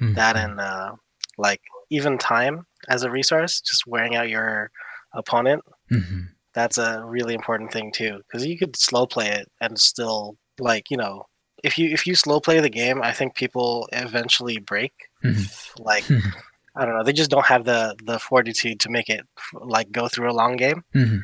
Mm-hmm. 0.00 0.14
That 0.14 0.36
and 0.36 0.60
uh, 0.60 0.92
like 1.36 1.60
even 1.90 2.18
time 2.18 2.66
as 2.88 3.02
a 3.02 3.10
resource, 3.10 3.60
just 3.60 3.86
wearing 3.86 4.16
out 4.16 4.28
your 4.28 4.70
opponent. 5.14 5.62
Mm-hmm. 5.90 6.20
That's 6.54 6.78
a 6.78 7.02
really 7.04 7.34
important 7.34 7.72
thing 7.72 7.92
too, 7.92 8.20
because 8.26 8.46
you 8.46 8.58
could 8.58 8.76
slow 8.76 9.06
play 9.06 9.28
it 9.28 9.50
and 9.60 9.78
still 9.78 10.36
like 10.58 10.90
you 10.90 10.96
know 10.96 11.26
if 11.62 11.78
you 11.78 11.90
if 11.90 12.06
you 12.06 12.14
slow 12.14 12.40
play 12.40 12.60
the 12.60 12.70
game, 12.70 13.02
I 13.02 13.12
think 13.12 13.34
people 13.34 13.88
eventually 13.92 14.58
break. 14.58 14.92
Mm-hmm. 15.24 15.82
Like 15.82 16.04
I 16.78 16.84
don't 16.84 16.96
know. 16.96 17.02
They 17.02 17.12
just 17.12 17.30
don't 17.30 17.46
have 17.46 17.64
the 17.64 17.96
the 18.04 18.18
fortitude 18.20 18.78
to 18.80 18.90
make 18.90 19.08
it 19.08 19.26
like 19.52 19.90
go 19.90 20.06
through 20.06 20.30
a 20.30 20.32
long 20.32 20.56
game, 20.56 20.84
mm-hmm. 20.94 21.18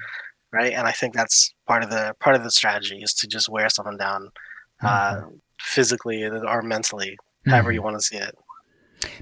right? 0.52 0.72
And 0.72 0.86
I 0.88 0.92
think 0.92 1.14
that's 1.14 1.54
part 1.68 1.84
of 1.84 1.90
the 1.90 2.14
part 2.18 2.34
of 2.34 2.42
the 2.42 2.50
strategy 2.50 3.00
is 3.00 3.14
to 3.14 3.28
just 3.28 3.48
wear 3.48 3.68
someone 3.68 3.96
down, 3.96 4.30
uh, 4.82 4.86
mm-hmm. 4.86 5.24
uh, 5.24 5.28
physically 5.60 6.24
or 6.24 6.62
mentally, 6.62 7.16
however 7.46 7.68
mm-hmm. 7.68 7.74
you 7.74 7.82
want 7.82 7.96
to 7.96 8.02
see 8.02 8.16
it. 8.16 8.34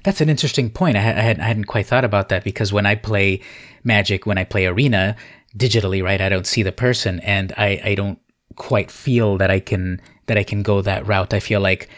That's 0.03 0.21
an 0.21 0.29
interesting 0.29 0.69
point. 0.69 0.97
I, 0.97 1.01
had, 1.01 1.39
I 1.39 1.43
hadn't 1.43 1.65
quite 1.65 1.85
thought 1.85 2.05
about 2.05 2.29
that 2.29 2.43
because 2.43 2.71
when 2.71 2.85
I 2.85 2.95
play 2.95 3.41
Magic, 3.83 4.25
when 4.25 4.37
I 4.37 4.45
play 4.45 4.65
Arena 4.65 5.15
digitally, 5.57 6.01
right, 6.01 6.21
I 6.21 6.29
don't 6.29 6.47
see 6.47 6.63
the 6.63 6.71
person, 6.71 7.19
and 7.19 7.53
I, 7.57 7.81
I 7.83 7.95
don't 7.95 8.17
quite 8.55 8.89
feel 8.89 9.37
that 9.37 9.51
I 9.51 9.59
can 9.59 10.01
that 10.27 10.37
I 10.37 10.43
can 10.43 10.63
go 10.63 10.81
that 10.81 11.05
route. 11.05 11.33
I 11.33 11.39
feel 11.39 11.59
like 11.59 11.89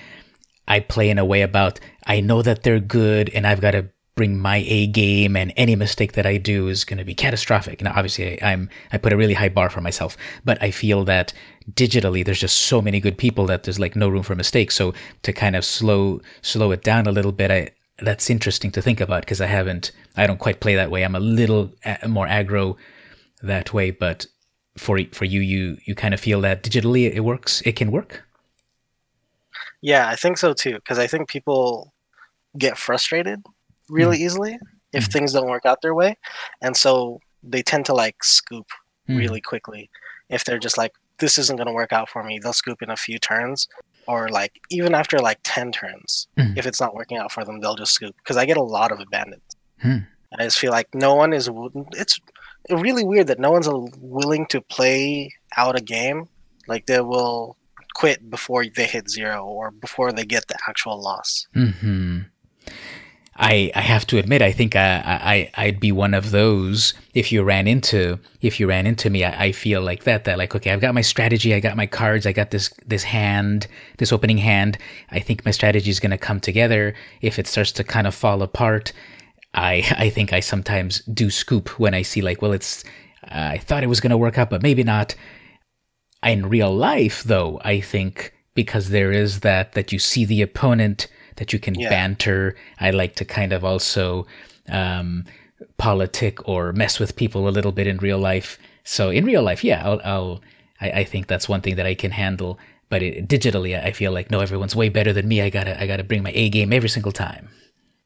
I 0.68 0.80
play 0.80 1.10
in 1.10 1.20
a 1.20 1.26
way 1.26 1.42
about 1.42 1.80
I 2.08 2.22
know 2.22 2.42
that 2.42 2.64
they're 2.64 2.80
good, 2.80 3.30
and 3.30 3.46
I've 3.46 3.62
got 3.62 3.72
to 3.72 3.90
bring 4.16 4.40
my 4.40 4.64
A 4.68 4.88
game, 4.88 5.36
and 5.36 5.54
any 5.58 5.76
mistake 5.76 6.14
that 6.14 6.26
I 6.26 6.38
do 6.38 6.68
is 6.68 6.86
going 6.86 6.98
to 6.98 7.04
be 7.04 7.14
catastrophic. 7.14 7.82
Now, 7.82 7.94
obviously, 7.96 8.42
I, 8.42 8.54
I'm 8.54 8.70
I 8.92 8.98
put 8.98 9.14
a 9.14 9.18
really 9.18 9.34
high 9.34 9.50
bar 9.50 9.70
for 9.70 9.82
myself, 9.82 10.18
but 10.44 10.62
I 10.64 10.72
feel 10.72 11.04
that 11.06 11.34
digitally, 11.74 12.26
there's 12.26 12.40
just 12.40 12.62
so 12.62 12.82
many 12.82 13.00
good 13.00 13.18
people 13.18 13.46
that 13.48 13.64
there's 13.64 13.80
like 13.80 13.96
no 13.96 14.10
room 14.10 14.24
for 14.24 14.36
mistakes. 14.36 14.76
So 14.76 14.94
to 15.24 15.34
kind 15.34 15.56
of 15.56 15.66
slow 15.66 16.22
slow 16.42 16.72
it 16.72 16.84
down 16.84 17.08
a 17.08 17.12
little 17.12 17.32
bit, 17.32 17.52
I 17.52 17.70
that's 18.00 18.30
interesting 18.30 18.72
to 18.72 18.82
think 18.82 19.00
about 19.02 19.22
because 19.22 19.42
I 19.42 19.48
haven't, 19.48 19.92
I 20.18 20.28
don't 20.28 20.40
quite 20.40 20.60
play 20.60 20.76
that 20.76 20.92
way. 20.92 21.04
I'm 21.04 21.16
a 21.16 21.20
little 21.20 21.72
more 22.08 22.28
aggro 22.28 22.76
that 23.42 23.74
way, 23.74 23.92
but 23.92 24.26
for 24.78 25.00
for 25.12 25.26
you, 25.26 25.42
you 25.42 25.78
you 25.86 25.96
kind 25.96 26.14
of 26.14 26.20
feel 26.20 26.42
that 26.42 26.64
digitally 26.64 27.14
it 27.14 27.22
works, 27.22 27.62
it 27.66 27.76
can 27.76 27.92
work. 27.92 28.24
Yeah, 29.82 30.08
I 30.08 30.16
think 30.16 30.38
so 30.38 30.54
too. 30.54 30.76
Because 30.76 31.00
I 31.00 31.08
think 31.08 31.30
people 31.30 31.94
get 32.58 32.78
frustrated 32.78 33.44
really 33.90 34.18
mm 34.18 34.26
easily 34.26 34.58
if 34.94 35.08
mm 35.08 35.14
things 35.14 35.34
don't 35.34 35.50
work 35.50 35.66
out 35.66 35.82
their 35.82 35.96
way, 35.96 36.18
and 36.62 36.76
so 36.76 37.20
they 37.44 37.62
tend 37.62 37.86
to 37.86 37.94
like 37.94 38.24
scoop 38.24 38.68
mm 39.10 39.18
really 39.18 39.42
quickly 39.42 39.90
if 40.30 40.44
they're 40.44 40.60
just 40.60 40.78
like 40.78 40.94
this 41.20 41.38
isn't 41.38 41.56
going 41.56 41.68
to 41.68 41.74
work 41.74 41.94
out 41.94 42.10
for 42.10 42.24
me. 42.24 42.40
They'll 42.40 42.54
scoop 42.54 42.82
in 42.82 42.90
a 42.90 42.96
few 42.98 43.20
turns, 43.20 43.68
or 44.08 44.28
like 44.30 44.60
even 44.70 44.94
after 44.94 45.20
like 45.20 45.40
ten 45.44 45.72
turns, 45.72 46.28
mm 46.38 46.58
if 46.58 46.66
it's 46.66 46.82
not 46.82 46.96
working 46.96 47.18
out 47.18 47.32
for 47.32 47.46
them, 47.46 47.60
they'll 47.60 47.76
just 47.76 47.94
scoop. 47.94 48.16
Because 48.18 48.38
I 48.38 48.46
get 48.46 48.58
a 48.58 48.64
lot 48.64 48.92
of 48.92 49.00
abandons. 49.00 49.44
Hmm. 49.82 49.98
I 50.38 50.44
just 50.44 50.60
feel 50.60 50.72
like 50.72 50.94
no 50.94 51.16
one 51.16 51.34
is. 51.34 51.50
It's 51.94 52.20
really 52.70 53.06
weird 53.06 53.28
that 53.28 53.40
no 53.40 53.52
one's 53.52 53.70
willing 54.00 54.46
to 54.48 54.62
play 54.62 55.32
out 55.56 55.78
a 55.78 55.82
game. 55.82 56.28
Like 56.68 56.88
they 56.88 57.00
will 57.00 57.58
quit 57.94 58.30
before 58.30 58.66
they 58.66 58.86
hit 58.86 59.10
zero 59.10 59.46
or 59.46 59.72
before 59.72 60.12
they 60.12 60.26
get 60.26 60.48
the 60.48 60.58
actual 60.68 61.02
loss. 61.02 61.48
Mm-hmm. 61.56 62.22
I, 63.38 63.70
I 63.76 63.82
have 63.82 64.08
to 64.08 64.18
admit, 64.18 64.42
I 64.42 64.54
think 64.54 64.78
I, 64.78 65.52
I, 65.56 65.66
I'd 65.66 65.80
be 65.82 65.92
one 65.92 66.14
of 66.14 66.32
those 66.32 66.94
if 67.14 67.34
you 67.34 67.44
ran 67.44 67.68
into, 67.68 68.18
if 68.42 68.62
you 68.62 68.68
ran 68.68 68.88
into 68.88 69.10
me, 69.10 69.26
I, 69.26 69.46
I 69.46 69.52
feel 69.52 69.82
like 69.82 70.06
that, 70.06 70.24
that 70.24 70.38
like, 70.38 70.56
okay, 70.56 70.72
I've 70.72 70.80
got 70.80 70.94
my 70.94 71.02
strategy. 71.02 71.54
I 71.54 71.60
got 71.60 71.76
my 71.76 71.86
cards. 71.86 72.26
I 72.26 72.32
got 72.32 72.52
this, 72.52 72.74
this 72.86 73.04
hand, 73.04 73.68
this 73.98 74.14
opening 74.14 74.38
hand. 74.38 74.78
I 75.12 75.20
think 75.20 75.44
my 75.44 75.52
strategy 75.52 75.90
is 75.90 76.00
going 76.00 76.12
to 76.12 76.18
come 76.18 76.40
together. 76.40 76.96
If 77.22 77.38
it 77.38 77.48
starts 77.48 77.74
to 77.74 77.84
kind 77.84 78.08
of 78.08 78.16
fall 78.16 78.42
apart, 78.42 78.94
I, 79.54 79.84
I 79.98 80.10
think 80.10 80.32
I 80.32 80.40
sometimes 80.40 81.02
do 81.02 81.30
scoop 81.30 81.78
when 81.78 81.94
I 81.94 82.04
see 82.04 82.22
like, 82.22 82.42
well, 82.42 82.54
it's, 82.54 82.86
uh, 83.24 83.52
I 83.52 83.58
thought 83.58 83.84
it 83.84 83.88
was 83.90 84.00
going 84.00 84.12
to 84.12 84.18
work 84.18 84.38
out, 84.38 84.50
but 84.50 84.64
maybe 84.64 84.84
not. 84.84 85.14
In 86.24 86.48
real 86.48 86.74
life, 86.74 87.24
though, 87.24 87.60
I 87.66 87.82
think 87.82 88.34
because 88.54 88.90
there 88.90 89.12
is 89.12 89.42
that, 89.42 89.74
that 89.74 89.92
you 89.92 90.00
see 90.00 90.24
the 90.24 90.42
opponent, 90.42 91.08
that 91.38 91.54
you 91.54 91.60
can 91.60 91.76
yeah. 91.76 91.90
banter. 91.90 92.56
I 92.80 92.92
like 92.92 93.16
to 93.16 93.26
kind 93.26 93.54
of 93.54 93.64
also 93.64 94.26
um, 94.70 95.26
politic 95.78 96.48
or 96.48 96.74
mess 96.74 97.00
with 97.00 97.16
people 97.16 97.48
a 97.48 97.52
little 97.52 97.72
bit 97.72 97.88
in 97.88 97.98
real 97.98 98.20
life. 98.20 98.58
So 98.84 99.10
in 99.10 99.26
real 99.26 99.44
life, 99.44 99.64
yeah, 99.64 99.84
I'll, 99.86 100.02
I'll 100.04 100.42
I, 100.82 100.92
I 100.92 101.04
think 101.04 101.28
that's 101.28 101.50
one 101.50 101.62
thing 101.62 101.76
that 101.76 101.86
I 101.86 101.96
can 101.96 102.12
handle. 102.12 102.60
But 102.90 103.02
it, 103.02 103.28
digitally, 103.28 103.82
I 103.82 103.92
feel 103.92 104.12
like 104.12 104.30
no, 104.30 104.40
everyone's 104.42 104.76
way 104.76 104.90
better 104.90 105.12
than 105.12 105.28
me. 105.28 105.42
I 105.42 105.50
gotta 105.50 105.82
I 105.82 105.88
gotta 105.88 106.04
bring 106.04 106.24
my 106.24 106.32
A 106.36 106.50
game 106.50 106.72
every 106.72 106.90
single 106.90 107.12
time. 107.12 107.50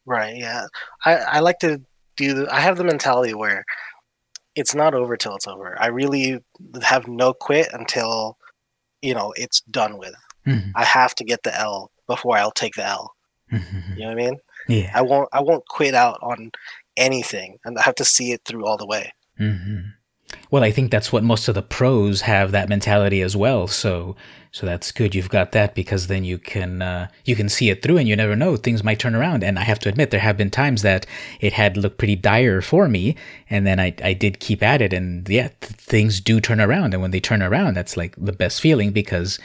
Right. 0.06 0.36
Yeah. 0.38 0.65
I 1.06 1.15
I 1.15 1.39
like 1.39 1.60
to 1.60 1.82
do. 2.15 2.34
The, 2.34 2.54
I 2.54 2.60
have 2.60 2.78
the 2.78 2.84
mentality 2.84 3.34
where 3.34 3.63
it's 4.56 4.74
not 4.74 4.94
over 4.94 5.18
till 5.18 5.36
it's 5.36 5.48
over. 5.48 5.80
I 5.80 5.88
really 5.88 6.39
have 6.82 7.08
no 7.08 7.34
quit 7.34 7.70
until 7.74 8.38
you 9.02 9.13
know 9.13 9.34
it's 9.36 9.62
done 9.62 9.98
with. 9.98 10.15
Mm-hmm. 10.48 10.72
I 10.76 10.86
have 10.86 11.13
to 11.15 11.24
get 11.24 11.44
the 11.44 11.58
L 11.60 11.92
before 12.08 12.38
I'll 12.38 12.52
take 12.52 12.76
the 12.76 12.86
L. 12.86 13.13
Mm-hmm. 13.51 13.93
You 13.93 13.99
know 13.99 14.07
what 14.07 14.12
I 14.12 14.15
mean? 14.15 14.38
Yeah. 14.67 14.91
I 14.93 15.01
won't. 15.01 15.29
I 15.33 15.41
won't 15.41 15.67
quit 15.67 15.95
out 15.95 16.19
on 16.21 16.51
anything, 16.97 17.57
and 17.65 17.77
I 17.77 17.81
have 17.81 17.95
to 17.95 18.05
see 18.05 18.31
it 18.31 18.41
through 18.45 18.65
all 18.65 18.77
the 18.77 18.85
way. 18.85 19.13
Mm-hmm. 19.39 19.89
Well, 20.51 20.63
I 20.63 20.71
think 20.71 20.91
that's 20.91 21.12
what 21.12 21.23
most 21.23 21.47
of 21.47 21.55
the 21.55 21.62
pros 21.62 22.21
have 22.21 22.51
that 22.51 22.69
mentality 22.69 23.21
as 23.21 23.35
well. 23.35 23.67
So, 23.67 24.15
so 24.51 24.65
that's 24.65 24.91
good. 24.91 25.13
You've 25.13 25.29
got 25.29 25.51
that 25.51 25.75
because 25.75 26.07
then 26.07 26.23
you 26.23 26.38
can 26.38 26.81
uh, 26.81 27.07
you 27.25 27.35
can 27.35 27.49
see 27.49 27.69
it 27.69 27.81
through, 27.81 27.97
and 27.97 28.07
you 28.07 28.15
never 28.15 28.35
know 28.35 28.55
things 28.57 28.83
might 28.83 28.99
turn 28.99 29.15
around. 29.15 29.43
And 29.43 29.57
I 29.57 29.63
have 29.63 29.79
to 29.79 29.89
admit, 29.89 30.12
there 30.12 30.19
have 30.19 30.38
been 30.38 30.49
times 30.49 30.81
that 30.81 31.05
it 31.39 31.53
had 31.53 31.77
looked 31.77 31.97
pretty 31.97 32.15
dire 32.15 32.62
for 32.62 32.88
me, 32.88 33.15
and 33.49 33.65
then 33.65 33.79
I 33.79 33.93
I 34.03 34.13
did 34.13 34.39
keep 34.39 34.62
at 34.63 34.81
it, 34.81 34.93
and 34.93 35.27
yeah, 35.29 35.49
th- 35.62 35.73
things 35.73 36.19
do 36.19 36.39
turn 36.39 36.62
around. 36.62 36.93
And 36.93 37.01
when 37.01 37.12
they 37.12 37.19
turn 37.19 37.41
around, 37.41 37.75
that's 37.75 37.97
like 37.97 38.15
the 38.17 38.33
best 38.33 38.62
feeling 38.62 38.91
because 38.91 39.39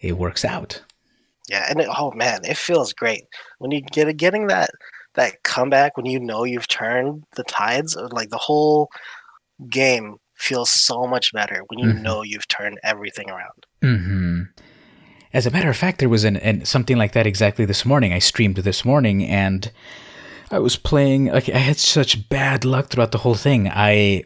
it 0.00 0.18
works 0.18 0.44
out. 0.44 0.82
Yeah, 1.48 1.66
and 1.68 1.80
it, 1.80 1.88
oh 1.90 2.12
man, 2.12 2.40
it 2.44 2.56
feels 2.56 2.92
great 2.92 3.24
when 3.58 3.70
you 3.70 3.80
get 3.80 4.14
getting 4.16 4.48
that 4.48 4.70
that 5.14 5.42
comeback 5.42 5.96
when 5.96 6.06
you 6.06 6.20
know 6.20 6.44
you've 6.44 6.68
turned 6.68 7.24
the 7.36 7.44
tides. 7.44 7.96
Like 7.96 8.30
the 8.30 8.38
whole 8.38 8.88
game 9.68 10.16
feels 10.36 10.70
so 10.70 11.06
much 11.06 11.32
better 11.32 11.62
when 11.68 11.78
you 11.78 11.86
mm-hmm. 11.86 12.02
know 12.02 12.22
you've 12.22 12.48
turned 12.48 12.78
everything 12.84 13.30
around. 13.30 13.66
Mm-hmm. 13.82 14.42
As 15.32 15.46
a 15.46 15.50
matter 15.50 15.68
of 15.68 15.76
fact, 15.76 15.98
there 15.98 16.08
was 16.08 16.24
an, 16.24 16.36
an, 16.38 16.64
something 16.64 16.96
like 16.96 17.12
that 17.12 17.26
exactly 17.26 17.64
this 17.64 17.84
morning. 17.84 18.12
I 18.12 18.18
streamed 18.18 18.56
this 18.56 18.84
morning 18.84 19.24
and 19.24 19.70
I 20.50 20.58
was 20.58 20.76
playing. 20.76 21.30
Okay, 21.30 21.52
I 21.52 21.58
had 21.58 21.76
such 21.76 22.28
bad 22.28 22.64
luck 22.64 22.88
throughout 22.88 23.12
the 23.12 23.18
whole 23.18 23.34
thing. 23.34 23.68
I, 23.68 24.24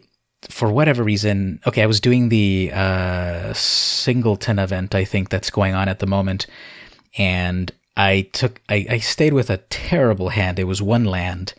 for 0.49 0.71
whatever 0.71 1.03
reason, 1.03 1.59
okay, 1.67 1.83
I 1.83 1.87
was 1.87 1.99
doing 1.99 2.29
the 2.29 2.71
uh, 2.73 3.51
singleton 3.53 4.59
event. 4.59 4.95
I 4.95 5.03
think 5.03 5.29
that's 5.29 5.49
going 5.49 5.73
on 5.73 5.89
at 5.89 5.99
the 5.99 6.07
moment 6.07 6.47
and 7.17 7.71
I 7.95 8.21
took 8.33 8.61
I, 8.69 8.85
I 8.89 8.97
stayed 8.99 9.33
with 9.33 9.49
a 9.49 9.57
terrible 9.57 10.29
hand. 10.29 10.59
It 10.59 10.65
was 10.65 10.81
one 10.81 11.05
land, 11.05 11.53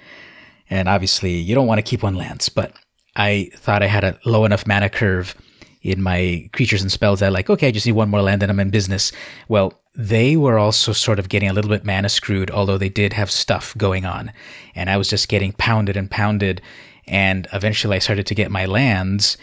and 0.71 0.89
obviously 0.89 1.33
you 1.33 1.55
don't 1.55 1.67
want 1.67 1.79
to 1.79 1.91
keep 1.91 2.03
one 2.03 2.17
lands, 2.17 2.49
but 2.49 2.73
I 3.17 3.51
thought 3.55 3.83
I 3.83 3.87
had 3.87 4.05
a 4.05 4.19
low 4.25 4.45
enough 4.45 4.67
mana 4.67 4.89
curve 4.89 5.35
in 5.83 6.03
my 6.03 6.49
creatures 6.53 6.83
and 6.83 6.91
spells 6.91 7.21
that 7.21 7.33
like, 7.33 7.51
okay, 7.51 7.69
I 7.69 7.71
just 7.71 7.87
need 7.87 7.93
one 7.93 8.09
more 8.09 8.23
land 8.23 8.43
and 8.43 8.51
I'm 8.51 8.59
in 8.59 8.71
business. 8.71 9.13
Well, 9.49 9.75
they 9.95 10.35
were 10.37 10.59
also 10.59 10.93
sort 10.93 11.19
of 11.19 11.29
getting 11.29 11.49
a 11.49 11.53
little 11.53 11.71
bit 11.71 11.85
mana 11.85 12.09
screwed, 12.09 12.51
although 12.51 12.79
they 12.79 12.89
did 12.89 13.13
have 13.13 13.31
stuff 13.31 13.77
going 13.77 14.05
on. 14.07 14.33
And 14.75 14.89
I 14.91 14.97
was 14.97 15.09
just 15.09 15.29
getting 15.29 15.53
pounded 15.53 15.97
and 15.97 16.11
pounded. 16.11 16.63
And 17.07 17.47
eventually 17.53 17.97
I 17.97 18.01
started 18.01 18.27
to 18.27 18.35
get 18.35 18.51
my 18.51 18.65
lands 18.65 19.37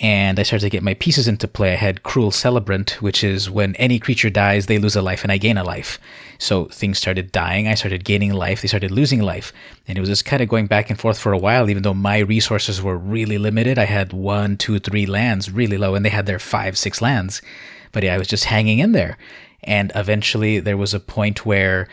and 0.00 0.38
I 0.38 0.44
started 0.44 0.66
to 0.66 0.70
get 0.70 0.84
my 0.84 0.94
pieces 0.94 1.26
into 1.26 1.48
play. 1.48 1.72
I 1.72 1.76
had 1.76 2.04
Cruel 2.04 2.30
Celebrant, 2.30 3.02
which 3.02 3.24
is 3.24 3.50
when 3.50 3.74
any 3.76 3.98
creature 3.98 4.30
dies, 4.30 4.66
they 4.66 4.78
lose 4.78 4.94
a 4.94 5.02
life 5.02 5.24
and 5.24 5.32
I 5.32 5.38
gain 5.38 5.58
a 5.58 5.64
life. 5.64 5.98
So 6.38 6.66
things 6.66 6.98
started 6.98 7.32
dying. 7.32 7.66
I 7.66 7.74
started 7.74 8.04
gaining 8.04 8.32
life. 8.32 8.62
They 8.62 8.68
started 8.68 8.92
losing 8.92 9.22
life. 9.22 9.52
And 9.88 9.98
it 9.98 10.00
was 10.00 10.08
just 10.08 10.24
kind 10.24 10.40
of 10.40 10.48
going 10.48 10.68
back 10.68 10.88
and 10.88 11.00
forth 11.00 11.18
for 11.18 11.32
a 11.32 11.38
while, 11.38 11.68
even 11.68 11.82
though 11.82 11.94
my 11.94 12.18
resources 12.18 12.80
were 12.80 12.96
really 12.96 13.38
limited. 13.38 13.76
I 13.76 13.86
had 13.86 14.12
one, 14.12 14.56
two, 14.56 14.78
three 14.78 15.06
lands 15.06 15.50
really 15.50 15.78
low, 15.78 15.96
and 15.96 16.04
they 16.04 16.10
had 16.10 16.26
their 16.26 16.38
five, 16.38 16.78
six 16.78 17.02
lands. 17.02 17.42
But 17.90 18.04
yeah, 18.04 18.14
I 18.14 18.18
was 18.18 18.28
just 18.28 18.44
hanging 18.44 18.78
in 18.78 18.92
there. 18.92 19.18
And 19.64 19.90
eventually 19.96 20.60
there 20.60 20.76
was 20.76 20.94
a 20.94 21.00
point 21.00 21.44
where 21.44 21.88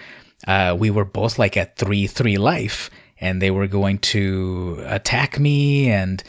uh, 0.47 0.75
we 0.77 0.91
were 0.91 1.05
both 1.05 1.39
like 1.39 1.57
at 1.57 1.77
three, 1.77 2.05
three 2.05 2.37
life, 2.37 2.91
and 3.19 3.41
they 3.41 3.49
were 3.49 3.65
going 3.65 3.97
to 3.97 4.83
attack 4.85 5.39
me 5.39 5.89
and 5.89 6.23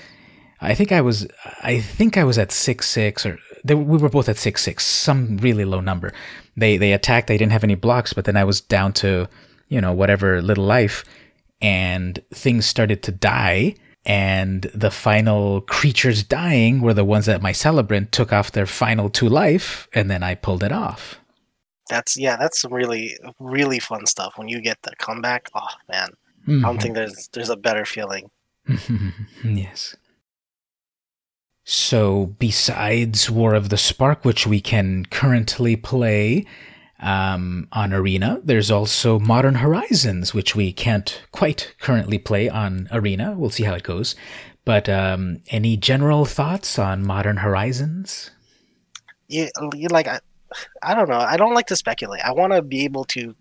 I 0.60 0.74
think 0.74 0.92
I 0.92 1.00
was 1.00 1.26
I 1.62 1.80
think 1.80 2.16
I 2.16 2.24
was 2.24 2.38
at 2.38 2.52
six 2.52 2.88
six 2.88 3.26
or 3.26 3.38
they, 3.64 3.74
we 3.74 3.98
were 3.98 4.08
both 4.08 4.28
at 4.28 4.36
six 4.36 4.62
six, 4.62 4.84
some 4.84 5.36
really 5.38 5.64
low 5.64 5.80
number. 5.80 6.12
They 6.56 6.76
they 6.76 6.92
attacked. 6.92 7.30
I 7.30 7.36
didn't 7.36 7.52
have 7.52 7.64
any 7.64 7.74
blocks, 7.74 8.12
but 8.12 8.24
then 8.24 8.36
I 8.36 8.44
was 8.44 8.60
down 8.60 8.92
to 8.94 9.28
you 9.68 9.80
know 9.80 9.92
whatever 9.92 10.40
little 10.40 10.64
life, 10.64 11.04
and 11.60 12.18
things 12.32 12.66
started 12.66 13.02
to 13.04 13.12
die. 13.12 13.74
And 14.04 14.62
the 14.72 14.92
final 14.92 15.62
creatures 15.62 16.22
dying 16.22 16.80
were 16.80 16.94
the 16.94 17.04
ones 17.04 17.26
that 17.26 17.42
my 17.42 17.50
celebrant 17.50 18.12
took 18.12 18.32
off 18.32 18.52
their 18.52 18.66
final 18.66 19.10
two 19.10 19.28
life, 19.28 19.88
and 19.92 20.08
then 20.08 20.22
I 20.22 20.36
pulled 20.36 20.62
it 20.62 20.70
off. 20.70 21.18
That's 21.90 22.16
yeah, 22.16 22.36
that's 22.36 22.60
some 22.60 22.72
really 22.72 23.18
really 23.40 23.80
fun 23.80 24.06
stuff 24.06 24.34
when 24.36 24.48
you 24.48 24.60
get 24.60 24.78
the 24.82 24.92
comeback. 24.98 25.48
Oh 25.54 25.66
man, 25.90 26.10
mm-hmm. 26.42 26.64
I 26.64 26.68
don't 26.68 26.76
mm-hmm. 26.76 26.82
think 26.82 26.94
there's 26.94 27.28
there's 27.32 27.50
a 27.50 27.56
better 27.56 27.84
feeling. 27.84 28.30
yes. 29.44 29.96
So, 31.68 32.26
besides 32.38 33.29
War 33.29 33.52
of 33.52 33.70
the 33.70 33.76
Spark, 33.76 34.24
which 34.24 34.46
we 34.46 34.61
can 34.61 35.05
currently 35.07 35.74
play 35.74 36.46
um, 37.00 37.66
on 37.72 37.92
Arena, 37.92 38.40
there's 38.44 38.70
also 38.70 39.18
Modern 39.18 39.57
Horizons, 39.57 40.33
which 40.33 40.55
we 40.55 40.72
can't 40.72 41.20
quite 41.33 41.74
currently 41.81 42.18
play 42.18 42.48
on 42.48 42.88
Arena. 42.92 43.35
We'll 43.37 43.50
see 43.50 43.64
how 43.64 43.74
it 43.74 43.83
goes. 43.83 44.14
But 44.64 44.88
um, 44.88 45.38
any 45.48 45.76
general 45.76 46.24
thoughts 46.24 46.79
on 46.79 47.05
Modern 47.05 47.38
Horizons? 47.38 48.31
Yeah, 49.26 49.48
like 49.90 50.07
I, 50.07 50.20
I 50.85 50.94
don't 50.94 51.09
know. 51.09 51.18
I 51.18 51.37
don't 51.37 51.55
like 51.55 51.66
to 51.66 51.76
speculate. 51.76 52.20
I 52.24 52.33
want 52.33 52.52
to 52.52 52.62
be 52.62 52.85
able 52.85 53.07
to, 53.07 53.35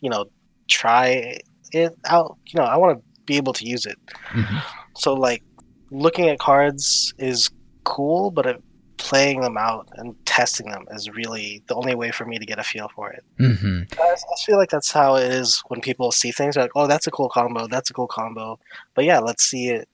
you 0.00 0.08
know, 0.08 0.24
try 0.68 1.42
it 1.72 1.94
out. 2.06 2.38
You 2.46 2.60
know, 2.60 2.64
I 2.64 2.78
want 2.78 2.98
to 2.98 3.04
be 3.26 3.36
able 3.36 3.52
to 3.52 3.66
use 3.66 3.84
it. 3.84 3.98
Mm-hmm. 4.30 4.56
So, 4.96 5.12
like, 5.12 5.42
looking 5.90 6.30
at 6.30 6.38
cards 6.38 7.12
is 7.18 7.50
cool, 7.88 8.30
but 8.30 8.60
playing 8.98 9.40
them 9.40 9.56
out 9.56 9.88
and 9.96 10.14
testing 10.26 10.70
them 10.70 10.84
is 10.90 11.08
really 11.08 11.62
the 11.68 11.74
only 11.74 11.94
way 11.94 12.10
for 12.10 12.26
me 12.26 12.38
to 12.38 12.44
get 12.44 12.58
a 12.58 12.64
feel 12.64 12.88
for 12.94 13.10
it. 13.10 13.24
Mm-hmm. 13.40 13.82
I, 13.98 14.12
I, 14.12 14.44
feel 14.44 14.58
like 14.58 14.70
that's 14.70 14.92
how 14.92 15.16
it 15.16 15.32
is 15.32 15.62
when 15.68 15.80
people 15.80 16.12
see 16.12 16.30
things 16.30 16.56
like, 16.56 16.72
"Oh, 16.74 16.86
that's 16.86 17.06
a 17.06 17.10
cool 17.10 17.28
combo. 17.28 17.66
That's 17.66 17.90
a 17.90 17.94
cool 17.94 18.06
combo." 18.06 18.58
But 18.94 19.04
yeah, 19.04 19.20
let's 19.20 19.44
see 19.44 19.68
it 19.68 19.88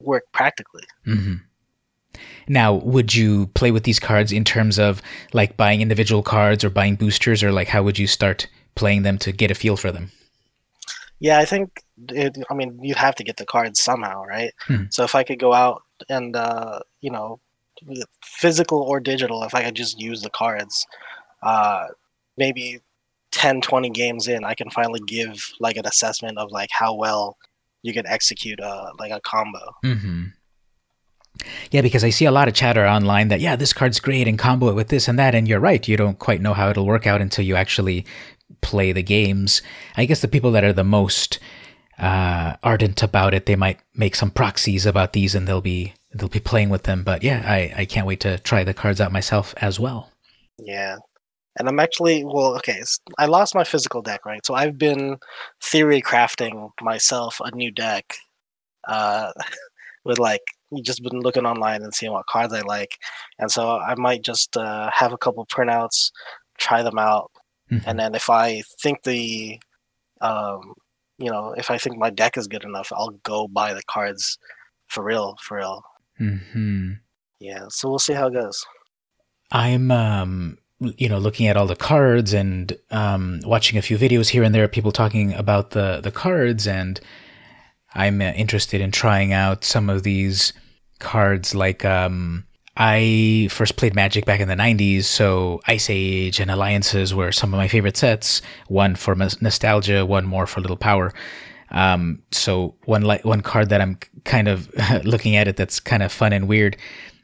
work 0.00 0.24
practically. 0.32 0.84
Mm-hmm. 1.06 1.34
Now, 2.48 2.74
would 2.74 3.14
you 3.14 3.46
play 3.48 3.70
with 3.70 3.84
these 3.84 4.00
cards 4.00 4.32
in 4.32 4.44
terms 4.44 4.78
of 4.78 5.02
like 5.32 5.56
buying 5.56 5.80
individual 5.80 6.22
cards 6.22 6.64
or 6.64 6.70
buying 6.70 6.96
boosters, 6.96 7.42
or 7.42 7.52
like 7.52 7.68
how 7.68 7.82
would 7.82 7.98
you 7.98 8.06
start 8.06 8.48
playing 8.74 9.02
them 9.02 9.18
to 9.18 9.32
get 9.32 9.50
a 9.50 9.54
feel 9.54 9.76
for 9.76 9.92
them? 9.92 10.10
Yeah, 11.18 11.38
I 11.38 11.44
think 11.44 11.82
it, 12.08 12.36
I 12.50 12.54
mean 12.54 12.78
you'd 12.82 12.96
have 12.96 13.14
to 13.16 13.24
get 13.24 13.36
the 13.36 13.46
cards 13.46 13.80
somehow, 13.80 14.24
right? 14.24 14.52
Hmm. 14.60 14.84
So 14.90 15.04
if 15.04 15.14
I 15.14 15.22
could 15.22 15.38
go 15.38 15.52
out 15.52 15.82
and 16.08 16.36
uh, 16.36 16.80
you 17.00 17.10
know, 17.10 17.40
physical 18.22 18.82
or 18.82 19.00
digital, 19.00 19.42
if 19.42 19.54
I 19.54 19.64
could 19.64 19.74
just 19.74 20.00
use 20.00 20.22
the 20.22 20.30
cards, 20.30 20.86
uh, 21.42 21.86
maybe 22.36 22.80
10, 23.32 23.60
20 23.60 23.90
games 23.90 24.28
in, 24.28 24.44
I 24.44 24.54
can 24.54 24.70
finally 24.70 25.00
give 25.06 25.52
like 25.60 25.76
an 25.76 25.86
assessment 25.86 26.38
of 26.38 26.50
like 26.50 26.70
how 26.72 26.94
well 26.94 27.36
you 27.82 27.92
can 27.92 28.06
execute 28.06 28.60
a 28.60 28.66
uh, 28.66 28.90
like 28.98 29.12
a 29.12 29.20
combo. 29.20 29.74
Mm-hmm. 29.84 30.24
Yeah, 31.70 31.82
because 31.82 32.02
I 32.02 32.10
see 32.10 32.24
a 32.24 32.30
lot 32.30 32.48
of 32.48 32.54
chatter 32.54 32.86
online 32.86 33.28
that 33.28 33.40
yeah, 33.40 33.56
this 33.56 33.72
card's 33.72 34.00
great 34.00 34.26
and 34.26 34.38
combo 34.38 34.68
it 34.68 34.74
with 34.74 34.88
this 34.88 35.06
and 35.06 35.18
that, 35.18 35.34
and 35.34 35.46
you're 35.46 35.60
right. 35.60 35.86
You 35.86 35.96
don't 35.96 36.18
quite 36.18 36.40
know 36.40 36.54
how 36.54 36.70
it'll 36.70 36.86
work 36.86 37.06
out 37.06 37.20
until 37.20 37.44
you 37.44 37.56
actually 37.56 38.06
play 38.62 38.92
the 38.92 39.02
games. 39.02 39.62
I 39.96 40.06
guess 40.06 40.20
the 40.20 40.28
people 40.28 40.52
that 40.52 40.64
are 40.64 40.72
the 40.72 40.84
most 40.84 41.38
uh, 41.98 42.56
ardent 42.62 43.02
about 43.02 43.34
it, 43.34 43.46
they 43.46 43.56
might 43.56 43.80
make 43.94 44.14
some 44.14 44.30
proxies 44.30 44.86
about 44.86 45.12
these 45.12 45.34
and 45.34 45.46
they'll 45.46 45.60
be 45.60 45.94
they'll 46.12 46.28
be 46.28 46.40
playing 46.40 46.70
with 46.70 46.84
them. 46.84 47.02
But 47.02 47.22
yeah, 47.22 47.42
I, 47.46 47.72
I 47.76 47.84
can't 47.84 48.06
wait 48.06 48.20
to 48.20 48.38
try 48.38 48.64
the 48.64 48.74
cards 48.74 49.00
out 49.00 49.12
myself 49.12 49.54
as 49.58 49.80
well. 49.80 50.10
Yeah. 50.58 50.96
and 51.58 51.68
I'm 51.68 51.80
actually 51.80 52.24
well. 52.24 52.56
Okay, 52.56 52.82
I 53.18 53.26
lost 53.26 53.54
my 53.54 53.64
physical 53.64 54.02
deck, 54.02 54.26
right? 54.26 54.44
So 54.44 54.54
I've 54.54 54.78
been 54.78 55.18
theory 55.62 56.02
crafting 56.02 56.70
myself 56.82 57.40
a 57.40 57.54
new 57.54 57.70
deck, 57.70 58.16
uh, 58.86 59.32
with 60.04 60.18
like 60.18 60.42
just 60.82 61.02
been 61.02 61.20
looking 61.20 61.46
online 61.46 61.82
and 61.82 61.94
seeing 61.94 62.12
what 62.12 62.26
cards 62.26 62.52
I 62.52 62.60
like, 62.62 62.98
and 63.38 63.50
so 63.50 63.78
I 63.78 63.94
might 63.96 64.22
just 64.22 64.56
uh, 64.56 64.90
have 64.92 65.12
a 65.12 65.18
couple 65.18 65.46
printouts, 65.46 66.10
try 66.58 66.82
them 66.82 66.98
out, 66.98 67.30
mm-hmm. 67.70 67.88
and 67.88 67.98
then 67.98 68.14
if 68.14 68.28
I 68.30 68.62
think 68.80 69.02
the, 69.04 69.58
um, 70.20 70.74
you 71.18 71.30
know, 71.30 71.54
if 71.56 71.70
I 71.70 71.78
think 71.78 71.98
my 71.98 72.10
deck 72.10 72.36
is 72.36 72.46
good 72.46 72.64
enough, 72.64 72.92
I'll 72.92 73.18
go 73.22 73.48
buy 73.48 73.74
the 73.74 73.82
cards 73.88 74.38
for 74.86 75.02
real, 75.02 75.36
for 75.42 75.58
real. 75.58 75.82
Mm-hmm. 76.20 76.92
Yeah, 77.40 77.66
so 77.68 77.88
we'll 77.88 77.98
see 77.98 78.14
how 78.14 78.28
it 78.28 78.34
goes. 78.34 78.64
I'm 79.50 79.90
um 79.90 80.58
you 80.80 81.08
know 81.08 81.18
looking 81.18 81.46
at 81.46 81.56
all 81.56 81.66
the 81.66 81.76
cards 81.76 82.32
and 82.32 82.76
um, 82.90 83.40
watching 83.44 83.78
a 83.78 83.82
few 83.82 83.96
videos 83.96 84.28
here 84.28 84.42
and 84.42 84.54
there 84.54 84.68
people 84.68 84.92
talking 84.92 85.32
about 85.34 85.70
the 85.70 86.00
the 86.02 86.10
cards 86.10 86.66
and 86.66 87.00
i'm 87.94 88.20
uh, 88.20 88.24
interested 88.32 88.80
in 88.80 88.90
trying 88.90 89.32
out 89.32 89.64
some 89.64 89.88
of 89.88 90.02
these 90.02 90.52
cards 90.98 91.54
like 91.54 91.84
um, 91.84 92.45
i 92.76 93.48
first 93.50 93.76
played 93.76 93.94
magic 93.94 94.24
back 94.24 94.40
in 94.40 94.48
the 94.48 94.54
90s 94.54 95.04
so 95.04 95.60
ice 95.66 95.88
age 95.90 96.40
and 96.40 96.50
alliances 96.50 97.14
were 97.14 97.32
some 97.32 97.52
of 97.52 97.58
my 97.58 97.68
favorite 97.68 97.96
sets 97.96 98.42
one 98.68 98.94
for 98.94 99.14
nostalgia 99.14 100.04
one 100.04 100.24
more 100.24 100.46
for 100.46 100.60
little 100.60 100.76
power 100.76 101.12
um, 101.72 102.22
so 102.30 102.76
one 102.84 103.02
like 103.02 103.24
one 103.24 103.40
card 103.40 103.70
that 103.70 103.80
i'm 103.80 103.98
kind 104.24 104.48
of 104.48 104.70
looking 105.04 105.36
at 105.36 105.48
it 105.48 105.56
that's 105.56 105.80
kind 105.80 106.02
of 106.02 106.12
fun 106.12 106.32
and 106.32 106.48
weird 106.48 106.76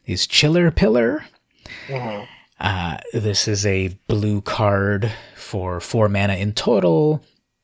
is 0.06 0.26
Chillerpillar 0.26 1.22
mm-hmm. 1.86 2.24
Uh, 2.62 2.96
this 3.12 3.48
is 3.48 3.66
a 3.66 3.88
blue 4.06 4.40
card 4.40 5.10
for 5.34 5.80
four 5.80 6.08
mana 6.08 6.34
in 6.34 6.52
total. 6.52 7.20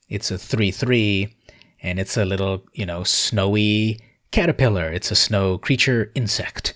It's 0.08 0.32
a 0.32 0.36
3 0.36 0.72
3, 0.72 1.32
and 1.82 2.00
it's 2.00 2.16
a 2.16 2.24
little, 2.24 2.64
you 2.72 2.84
know, 2.84 3.04
snowy 3.04 4.00
caterpillar. 4.32 4.90
It's 4.92 5.12
a 5.12 5.14
snow 5.14 5.56
creature 5.56 6.10
insect. 6.16 6.74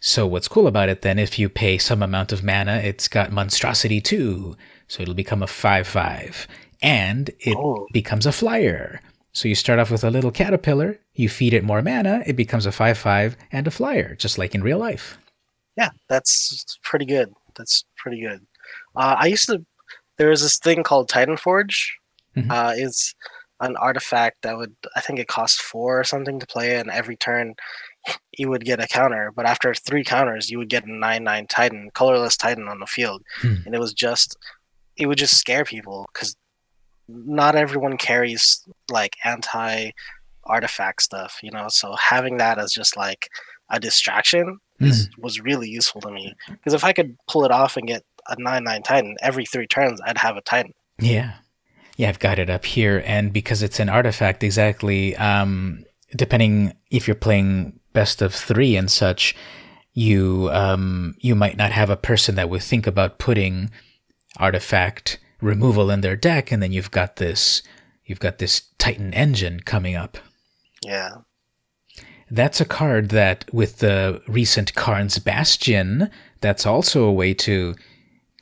So, 0.00 0.26
what's 0.26 0.48
cool 0.48 0.66
about 0.66 0.88
it 0.88 1.02
then, 1.02 1.18
if 1.18 1.38
you 1.38 1.48
pay 1.48 1.78
some 1.78 2.02
amount 2.02 2.32
of 2.32 2.44
mana, 2.44 2.76
it's 2.78 3.08
got 3.08 3.32
monstrosity 3.32 4.00
too. 4.00 4.56
So, 4.88 5.02
it'll 5.02 5.14
become 5.14 5.42
a 5.42 5.46
5 5.46 5.86
5. 5.86 6.48
And 6.82 7.30
it 7.40 7.56
oh. 7.56 7.86
becomes 7.92 8.26
a 8.26 8.32
flyer. 8.32 9.00
So, 9.32 9.48
you 9.48 9.54
start 9.54 9.78
off 9.78 9.90
with 9.90 10.04
a 10.04 10.10
little 10.10 10.30
caterpillar, 10.30 10.98
you 11.14 11.28
feed 11.28 11.54
it 11.54 11.64
more 11.64 11.82
mana, 11.82 12.22
it 12.26 12.36
becomes 12.36 12.66
a 12.66 12.72
5 12.72 12.98
5 12.98 13.36
and 13.52 13.66
a 13.66 13.70
flyer, 13.70 14.14
just 14.14 14.38
like 14.38 14.54
in 14.54 14.62
real 14.62 14.78
life. 14.78 15.18
Yeah, 15.76 15.90
that's 16.08 16.78
pretty 16.82 17.04
good 17.04 17.34
that's 17.56 17.84
pretty 17.96 18.20
good. 18.20 18.46
Uh, 18.94 19.16
I 19.18 19.26
used 19.26 19.46
to. 19.46 19.64
There 20.18 20.30
was 20.30 20.42
this 20.42 20.58
thing 20.58 20.82
called 20.82 21.08
Titan 21.08 21.36
Forge. 21.36 21.98
Mm-hmm. 22.36 22.50
Uh, 22.50 22.72
it's 22.76 23.14
an 23.60 23.76
artifact 23.76 24.42
that 24.42 24.56
would 24.56 24.74
I 24.94 25.00
think 25.00 25.18
it 25.18 25.28
cost 25.28 25.60
four 25.60 25.98
or 25.98 26.04
something 26.04 26.38
to 26.38 26.46
play, 26.46 26.76
and 26.76 26.90
every 26.90 27.16
turn 27.16 27.54
you 28.36 28.48
would 28.48 28.64
get 28.64 28.82
a 28.82 28.86
counter. 28.86 29.32
But 29.34 29.46
after 29.46 29.74
three 29.74 30.04
counters, 30.04 30.50
you 30.50 30.58
would 30.58 30.68
get 30.68 30.84
a 30.84 30.92
nine 30.92 31.24
nine 31.24 31.46
Titan, 31.46 31.90
colorless 31.94 32.36
Titan 32.36 32.68
on 32.68 32.80
the 32.80 32.86
field, 32.86 33.22
hmm. 33.40 33.56
and 33.64 33.74
it 33.74 33.80
was 33.80 33.92
just 33.92 34.36
it 34.96 35.06
would 35.06 35.18
just 35.18 35.38
scare 35.38 35.64
people 35.64 36.08
because 36.12 36.36
not 37.08 37.54
everyone 37.54 37.96
carries 37.96 38.66
like 38.90 39.16
anti 39.24 39.90
artifact 40.44 41.02
stuff, 41.02 41.38
you 41.42 41.50
know. 41.50 41.66
So 41.68 41.94
having 41.96 42.38
that 42.38 42.58
as 42.58 42.72
just 42.72 42.96
like 42.96 43.28
a 43.70 43.80
distraction 43.80 44.58
mm. 44.80 45.08
was 45.18 45.40
really 45.40 45.68
useful 45.68 46.00
to 46.02 46.10
me 46.10 46.34
because 46.48 46.72
if 46.72 46.84
I 46.84 46.92
could 46.92 47.16
pull 47.28 47.44
it 47.44 47.50
off 47.50 47.76
and 47.76 47.86
get 47.86 48.04
a 48.28 48.36
nine 48.38 48.64
nine 48.64 48.82
Titan 48.82 49.16
every 49.22 49.44
three 49.44 49.66
turns, 49.66 50.00
I'd 50.04 50.18
have 50.18 50.36
a 50.36 50.42
Titan. 50.42 50.72
Yeah, 50.98 51.34
yeah, 51.96 52.08
I've 52.08 52.18
got 52.18 52.38
it 52.38 52.50
up 52.50 52.64
here, 52.64 53.02
and 53.06 53.32
because 53.32 53.62
it's 53.62 53.80
an 53.80 53.88
artifact, 53.88 54.42
exactly. 54.42 55.16
Um, 55.16 55.84
depending 56.14 56.72
if 56.90 57.06
you're 57.06 57.16
playing 57.16 57.78
best 57.96 58.20
of 58.20 58.34
three 58.34 58.76
and 58.76 58.90
such, 58.90 59.34
you 59.94 60.50
um, 60.52 61.14
you 61.20 61.34
might 61.34 61.56
not 61.56 61.72
have 61.72 61.88
a 61.88 61.96
person 61.96 62.34
that 62.34 62.50
would 62.50 62.62
think 62.62 62.86
about 62.86 63.18
putting 63.18 63.70
artifact 64.36 65.18
removal 65.40 65.90
in 65.90 66.02
their 66.02 66.14
deck, 66.14 66.52
and 66.52 66.62
then 66.62 66.72
you've 66.72 66.90
got 66.90 67.16
this 67.16 67.62
you've 68.04 68.20
got 68.20 68.36
this 68.36 68.60
Titan 68.76 69.14
engine 69.14 69.60
coming 69.60 69.96
up. 69.96 70.18
Yeah. 70.82 71.22
That's 72.30 72.60
a 72.60 72.66
card 72.66 73.08
that, 73.10 73.44
with 73.52 73.78
the 73.78 74.20
recent 74.28 74.74
Karn's 74.74 75.18
Bastion, 75.18 76.10
that's 76.40 76.66
also 76.66 77.04
a 77.04 77.12
way 77.12 77.32
to 77.34 77.74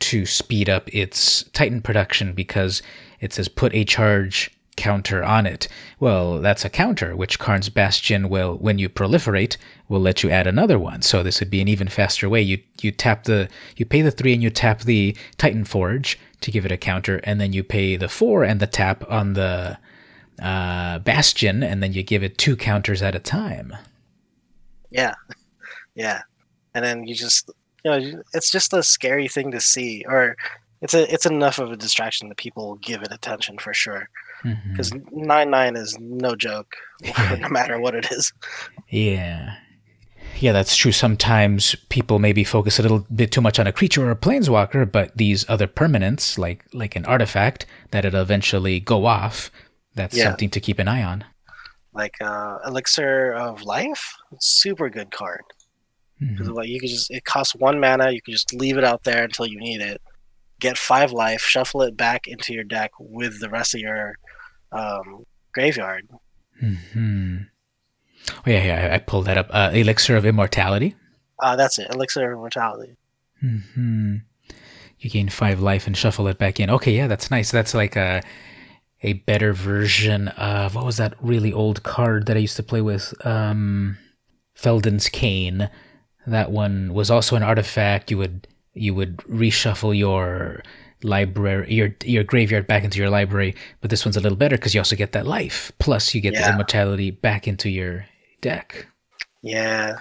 to 0.01 0.27
speed 0.27 0.69
up 0.69 0.93
its 0.93 1.45
Titan 1.53 1.81
production 1.81 2.33
because 2.33 2.83
it 3.21 3.33
says 3.33 3.47
put 3.47 3.73
a 3.73 3.85
charge 3.85 4.51
counter 4.77 5.25
on 5.25 5.47
it. 5.47 5.69
Well, 6.01 6.41
that's 6.41 6.65
a 6.65 6.71
counter, 6.71 7.17
which 7.17 7.39
Karn's 7.39 7.69
Bastion 7.69 8.29
will, 8.29 8.57
when 8.57 8.79
you 8.79 8.89
proliferate, 8.89 9.57
will 9.89 10.01
let 10.01 10.23
you 10.23 10.31
add 10.31 10.47
another 10.47 10.79
one. 10.79 11.03
So 11.03 11.23
this 11.23 11.41
would 11.41 11.51
be 11.51 11.61
an 11.61 11.69
even 11.69 11.89
faster 11.89 12.29
way. 12.29 12.43
You 12.43 12.59
you 12.81 12.91
tap 12.91 13.25
the 13.25 13.49
you 13.77 13.85
pay 13.85 14.03
the 14.03 14.11
three 14.11 14.33
and 14.33 14.43
you 14.43 14.51
tap 14.51 14.81
the 14.81 15.17
Titan 15.39 15.65
Forge 15.65 16.19
to 16.41 16.51
give 16.51 16.65
it 16.65 16.73
a 16.73 16.77
counter, 16.77 17.19
and 17.25 17.41
then 17.41 17.53
you 17.53 17.63
pay 17.63 17.97
the 17.97 18.09
four 18.09 18.45
and 18.45 18.61
the 18.61 18.67
tap 18.67 19.05
on 19.11 19.35
the 19.35 19.79
uh, 20.43 20.99
Bastion, 21.01 21.63
and 21.63 21.83
then 21.83 21.93
you 21.93 22.03
give 22.03 22.23
it 22.23 22.39
two 22.39 22.57
counters 22.57 23.03
at 23.03 23.15
a 23.15 23.21
time. 23.21 23.75
Yeah, 24.91 25.15
yeah, 25.95 26.23
and 26.75 26.85
then 26.85 27.07
you 27.07 27.15
just 27.15 27.51
you 27.85 27.91
know 27.91 28.23
it's 28.33 28.51
just 28.51 28.73
a 28.73 28.83
scary 28.83 29.29
thing 29.29 29.51
to 29.53 29.61
see, 29.61 30.05
or 30.07 30.37
it's 30.81 30.95
a 30.95 31.13
it's 31.13 31.27
enough 31.27 31.59
of 31.59 31.73
a 31.73 31.77
distraction 31.77 32.29
that 32.29 32.37
people 32.37 32.77
give 32.77 33.03
it 33.03 33.13
attention 33.13 33.59
for 33.59 33.73
sure. 33.73 34.09
Because 34.71 34.91
mm-hmm. 34.91 35.27
nine 35.27 35.51
nine 35.51 35.77
is 35.77 35.97
no 35.99 36.37
joke, 36.37 36.77
no 37.41 37.49
matter 37.49 37.81
what 37.81 37.95
it 37.95 38.11
is. 38.13 38.33
Yeah. 38.89 39.57
Yeah, 40.41 40.53
that's 40.53 40.77
true. 40.77 40.93
Sometimes 40.93 41.75
people 41.89 42.19
maybe 42.19 42.45
focus 42.45 42.79
a 42.79 42.83
little 42.83 43.07
bit 43.15 43.31
too 43.31 43.41
much 43.41 43.59
on 43.59 43.67
a 43.67 43.73
creature 43.73 44.07
or 44.07 44.11
a 44.11 44.17
planeswalker, 44.17 44.91
but 44.91 45.17
these 45.17 45.49
other 45.49 45.67
permanents, 45.67 46.39
like 46.39 46.65
like 46.73 46.97
an 46.97 47.05
artifact, 47.05 47.67
that 47.93 48.05
it'll 48.05 48.21
eventually 48.21 48.81
go 48.81 49.07
off, 49.07 49.51
that's 49.95 50.17
yeah. 50.17 50.25
something 50.25 50.51
to 50.51 50.61
keep 50.61 50.79
an 50.79 50.89
eye 50.89 51.03
on. 51.03 51.25
Like 51.93 52.15
uh, 52.21 52.59
Elixir 52.67 53.33
of 53.33 53.63
Life, 53.63 54.17
super 54.41 54.91
good 54.91 55.11
card. 55.13 55.43
Mm-hmm. 56.23 56.63
you 56.63 56.81
could 56.81 56.89
just 56.89 57.11
it 57.11 57.25
costs 57.25 57.55
one 57.55 57.81
mana. 57.81 58.11
You 58.11 58.23
can 58.23 58.33
just 58.33 58.53
leave 58.55 58.77
it 58.77 58.85
out 58.85 59.05
there 59.05 59.25
until 59.25 59.47
you 59.47 59.59
need 59.59 59.81
it. 59.81 60.01
Get 60.61 60.79
five 60.79 61.13
life, 61.13 61.43
shuffle 61.43 61.83
it 61.83 61.97
back 61.97 62.27
into 62.27 62.55
your 62.55 62.65
deck 62.65 62.93
with 62.99 63.41
the 63.41 63.51
rest 63.51 63.75
of 63.75 63.81
your 63.81 64.15
um, 64.73 65.25
graveyard. 65.53 66.09
Hmm. 66.61 67.39
Oh 68.31 68.43
yeah, 68.47 68.65
yeah. 68.65 68.95
I 68.95 68.99
pulled 68.99 69.27
that 69.27 69.37
up. 69.37 69.49
Uh, 69.51 69.71
Elixir 69.75 70.17
of 70.17 70.25
Immortality. 70.25 70.95
Uh, 71.41 71.57
that's 71.57 71.79
it. 71.79 71.93
Elixir 71.93 72.31
of 72.31 72.39
Immortality. 72.39 72.97
Hmm. 73.41 74.17
You 74.99 75.11
gain 75.11 75.29
five 75.29 75.61
life 75.61 75.87
and 75.87 75.97
shuffle 75.97 76.29
it 76.29 76.39
back 76.39 76.61
in. 76.61 76.71
Okay, 76.71 76.93
yeah, 76.93 77.07
that's 77.07 77.31
nice. 77.31 77.51
That's 77.51 77.75
like 77.75 77.97
a 77.97 78.23
a 79.03 79.15
better 79.15 79.53
version 79.53 80.29
of 80.29 80.75
what 80.75 80.87
was 80.87 80.97
that 80.97 81.15
really 81.21 81.53
old 81.53 81.83
card 81.83 82.27
that 82.27 82.39
I 82.39 82.41
used 82.41 82.57
to 82.57 82.63
play 82.63 82.81
with? 82.81 83.13
Um, 83.27 83.99
Feldon's 84.55 85.11
Cane. 85.11 85.69
That 86.27 86.51
one 86.51 86.95
was 86.95 87.11
also 87.11 87.37
an 87.37 87.43
artifact. 87.43 88.11
You 88.11 88.17
would 88.19 88.49
you 88.75 88.95
would 88.95 89.19
reshuffle 89.19 89.97
your 89.97 90.63
library 91.03 91.73
your 91.73 91.95
your 92.03 92.25
graveyard 92.25 92.67
back 92.67 92.85
into 92.85 92.99
your 92.99 93.11
library, 93.11 93.55
but 93.81 93.91
this 93.91 94.05
one's 94.05 94.17
a 94.17 94.21
little 94.21 94.39
better 94.39 94.57
because 94.57 94.75
you 94.75 94.81
also 94.81 94.97
get 94.97 95.13
that 95.13 95.27
life. 95.27 95.73
Plus, 95.79 96.15
you 96.15 96.21
get 96.21 96.35
yeah. 96.35 96.47
the 96.47 96.55
immortality 96.55 97.11
back 97.11 97.47
into 97.47 97.69
your 97.69 98.07
deck. 98.41 98.87
Yeah, 99.43 99.99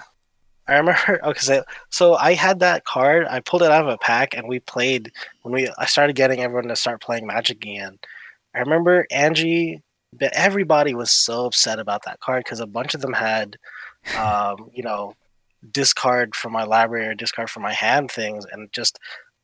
I 0.66 0.76
remember. 0.76 1.20
Okay, 1.24 1.60
so 1.90 2.14
I 2.14 2.34
had 2.34 2.60
that 2.60 2.84
card. 2.84 3.26
I 3.28 3.40
pulled 3.40 3.62
it 3.62 3.70
out 3.70 3.82
of 3.84 3.88
a 3.88 3.98
pack, 3.98 4.34
and 4.34 4.48
we 4.48 4.60
played 4.60 5.12
when 5.42 5.52
we. 5.54 5.68
I 5.78 5.86
started 5.86 6.16
getting 6.16 6.40
everyone 6.40 6.68
to 6.68 6.76
start 6.76 7.00
playing 7.02 7.26
Magic 7.26 7.56
again, 7.58 7.98
I 8.54 8.60
remember 8.60 9.06
Angie, 9.10 9.82
but 10.12 10.32
everybody 10.32 10.94
was 10.94 11.10
so 11.10 11.46
upset 11.46 11.78
about 11.78 12.04
that 12.04 12.20
card 12.20 12.44
because 12.44 12.60
a 12.60 12.66
bunch 12.66 12.94
of 12.94 13.00
them 13.00 13.12
had, 13.12 13.56
um, 14.18 14.70
you 14.72 14.82
know, 14.82 15.14
discard 15.70 16.34
from 16.34 16.52
my 16.52 16.64
library 16.64 17.06
or 17.06 17.14
discard 17.14 17.50
from 17.50 17.62
my 17.62 17.72
hand 17.72 18.10
things, 18.10 18.44
and 18.50 18.72
just 18.72 18.98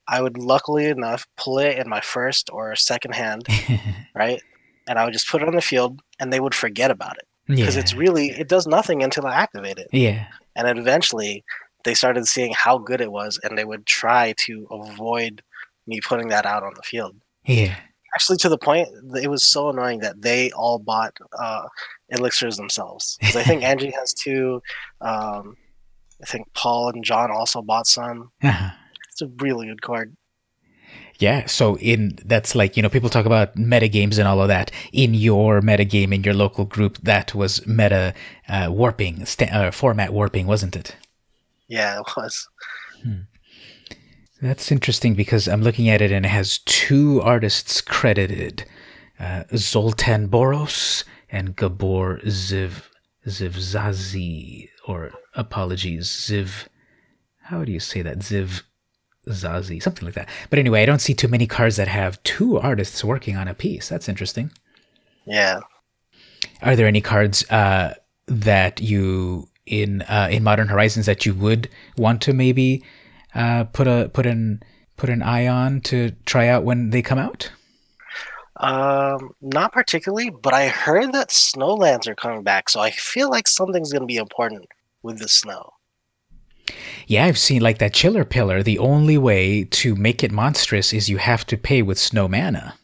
I 0.08 0.22
would 0.22 0.38
luckily 0.38 0.86
enough 0.86 1.26
pull 1.36 1.58
it 1.58 1.78
in 1.78 1.88
my 1.88 2.00
first 2.00 2.50
or 2.52 2.74
second 2.76 3.14
hand, 3.14 3.46
right? 4.14 4.42
And 4.88 4.98
I 4.98 5.04
would 5.04 5.12
just 5.12 5.28
put 5.28 5.42
it 5.42 5.48
on 5.48 5.54
the 5.54 5.62
field, 5.62 6.00
and 6.18 6.32
they 6.32 6.40
would 6.40 6.54
forget 6.54 6.90
about 6.90 7.16
it 7.16 7.26
because 7.46 7.76
yeah. 7.76 7.82
it's 7.82 7.94
really 7.94 8.30
it 8.30 8.48
does 8.48 8.66
nothing 8.66 9.02
until 9.02 9.26
I 9.26 9.34
activate 9.34 9.78
it. 9.78 9.88
Yeah, 9.92 10.26
and 10.56 10.78
eventually 10.78 11.44
they 11.84 11.94
started 11.94 12.26
seeing 12.26 12.52
how 12.52 12.78
good 12.78 13.00
it 13.00 13.12
was, 13.12 13.38
and 13.42 13.56
they 13.56 13.64
would 13.64 13.86
try 13.86 14.34
to 14.38 14.66
avoid 14.70 15.42
me 15.86 16.00
putting 16.00 16.28
that 16.28 16.46
out 16.46 16.62
on 16.62 16.72
the 16.76 16.82
field. 16.82 17.16
Yeah 17.44 17.76
actually 18.14 18.36
to 18.38 18.48
the 18.48 18.58
point 18.58 18.88
it 19.22 19.30
was 19.30 19.44
so 19.44 19.68
annoying 19.68 20.00
that 20.00 20.20
they 20.20 20.50
all 20.52 20.78
bought 20.78 21.16
uh, 21.38 21.66
elixirs 22.08 22.56
themselves. 22.56 23.16
Because 23.20 23.36
I 23.36 23.42
think 23.42 23.62
Angie 23.70 23.92
has 23.92 24.12
two. 24.12 24.62
Um, 25.00 25.56
I 26.22 26.26
think 26.26 26.52
Paul 26.54 26.90
and 26.90 27.04
John 27.04 27.30
also 27.30 27.62
bought 27.62 27.86
some. 27.86 28.30
Uh-huh. 28.42 28.70
It's 29.10 29.22
a 29.22 29.28
really 29.42 29.66
good 29.66 29.82
card. 29.82 30.16
Yeah, 31.18 31.44
so 31.46 31.76
in 31.76 32.18
that's 32.24 32.54
like 32.54 32.76
you 32.76 32.82
know 32.82 32.88
people 32.88 33.10
talk 33.10 33.26
about 33.26 33.54
meta 33.54 33.88
games 33.88 34.16
and 34.16 34.26
all 34.26 34.40
of 34.40 34.48
that. 34.48 34.70
In 34.92 35.12
your 35.12 35.60
meta 35.60 35.84
game 35.84 36.14
in 36.14 36.24
your 36.24 36.32
local 36.32 36.64
group, 36.64 36.96
that 37.02 37.34
was 37.34 37.66
meta 37.66 38.14
uh, 38.48 38.68
warping, 38.70 39.26
sta- 39.26 39.52
uh, 39.52 39.70
format 39.70 40.14
warping, 40.14 40.46
wasn't 40.46 40.76
it? 40.76 40.96
Yeah, 41.68 42.00
it 42.00 42.16
was. 42.16 42.48
That's 44.40 44.72
interesting 44.72 45.14
because 45.14 45.46
I'm 45.46 45.60
looking 45.60 45.90
at 45.90 46.00
it 46.00 46.10
and 46.10 46.24
it 46.24 46.30
has 46.30 46.60
two 46.60 47.20
artists 47.20 47.82
credited: 47.82 48.64
uh, 49.18 49.44
Zoltan 49.54 50.26
Boros 50.28 51.04
and 51.28 51.54
Gabor 51.54 52.20
Ziv 52.24 52.84
Zivzazi, 53.26 54.69
or 54.86 55.12
apologies, 55.34 56.08
Ziv. 56.08 56.66
How 57.42 57.64
do 57.64 57.72
you 57.72 57.80
say 57.80 58.02
that? 58.02 58.18
Ziv 58.18 58.62
Zazi, 59.28 59.82
something 59.82 60.04
like 60.04 60.14
that. 60.14 60.28
But 60.48 60.58
anyway, 60.58 60.82
I 60.82 60.86
don't 60.86 61.00
see 61.00 61.14
too 61.14 61.28
many 61.28 61.46
cards 61.46 61.76
that 61.76 61.88
have 61.88 62.22
two 62.22 62.58
artists 62.58 63.04
working 63.04 63.36
on 63.36 63.48
a 63.48 63.54
piece. 63.54 63.88
That's 63.88 64.08
interesting. 64.08 64.50
Yeah. 65.26 65.60
Are 66.62 66.76
there 66.76 66.86
any 66.86 67.00
cards 67.00 67.48
uh, 67.50 67.94
that 68.26 68.80
you 68.80 69.48
in 69.66 70.02
uh, 70.02 70.28
in 70.30 70.42
Modern 70.42 70.68
Horizons 70.68 71.06
that 71.06 71.26
you 71.26 71.34
would 71.34 71.68
want 71.96 72.22
to 72.22 72.32
maybe 72.32 72.84
uh, 73.34 73.64
put 73.64 73.86
a 73.86 74.10
put 74.12 74.26
an 74.26 74.62
put 74.96 75.10
an 75.10 75.22
eye 75.22 75.46
on 75.46 75.80
to 75.82 76.10
try 76.26 76.48
out 76.48 76.64
when 76.64 76.90
they 76.90 77.02
come 77.02 77.18
out? 77.18 77.50
Um, 78.60 79.34
not 79.40 79.72
particularly, 79.72 80.28
but 80.28 80.52
I 80.52 80.68
heard 80.68 81.12
that 81.12 81.30
snowlands 81.30 82.06
are 82.06 82.14
coming 82.14 82.42
back, 82.42 82.68
so 82.68 82.80
I 82.80 82.90
feel 82.90 83.30
like 83.30 83.48
something's 83.48 83.92
gonna 83.92 84.04
be 84.04 84.18
important 84.18 84.68
with 85.02 85.18
the 85.18 85.28
snow. 85.28 85.72
Yeah, 87.06 87.24
I've 87.24 87.38
seen 87.38 87.62
like 87.62 87.78
that 87.78 87.94
Chillerpillar. 87.94 88.62
The 88.62 88.78
only 88.78 89.16
way 89.16 89.64
to 89.64 89.96
make 89.96 90.22
it 90.22 90.30
monstrous 90.30 90.92
is 90.92 91.08
you 91.08 91.16
have 91.16 91.46
to 91.46 91.56
pay 91.56 91.80
with 91.80 91.98
snow 91.98 92.28
mana. 92.28 92.74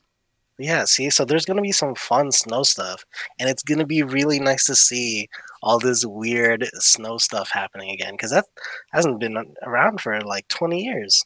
Yeah, 0.58 0.86
see, 0.86 1.10
so 1.10 1.26
there's 1.26 1.44
gonna 1.44 1.60
be 1.60 1.72
some 1.72 1.94
fun 1.94 2.32
snow 2.32 2.62
stuff, 2.62 3.04
and 3.38 3.50
it's 3.50 3.62
gonna 3.62 3.84
be 3.84 4.02
really 4.02 4.40
nice 4.40 4.64
to 4.64 4.74
see 4.74 5.28
all 5.62 5.78
this 5.78 6.06
weird 6.06 6.70
snow 6.76 7.18
stuff 7.18 7.50
happening 7.50 7.90
again 7.90 8.14
because 8.14 8.30
that 8.30 8.46
hasn't 8.92 9.20
been 9.20 9.36
around 9.62 10.00
for 10.00 10.18
like 10.22 10.48
20 10.48 10.82
years. 10.82 11.22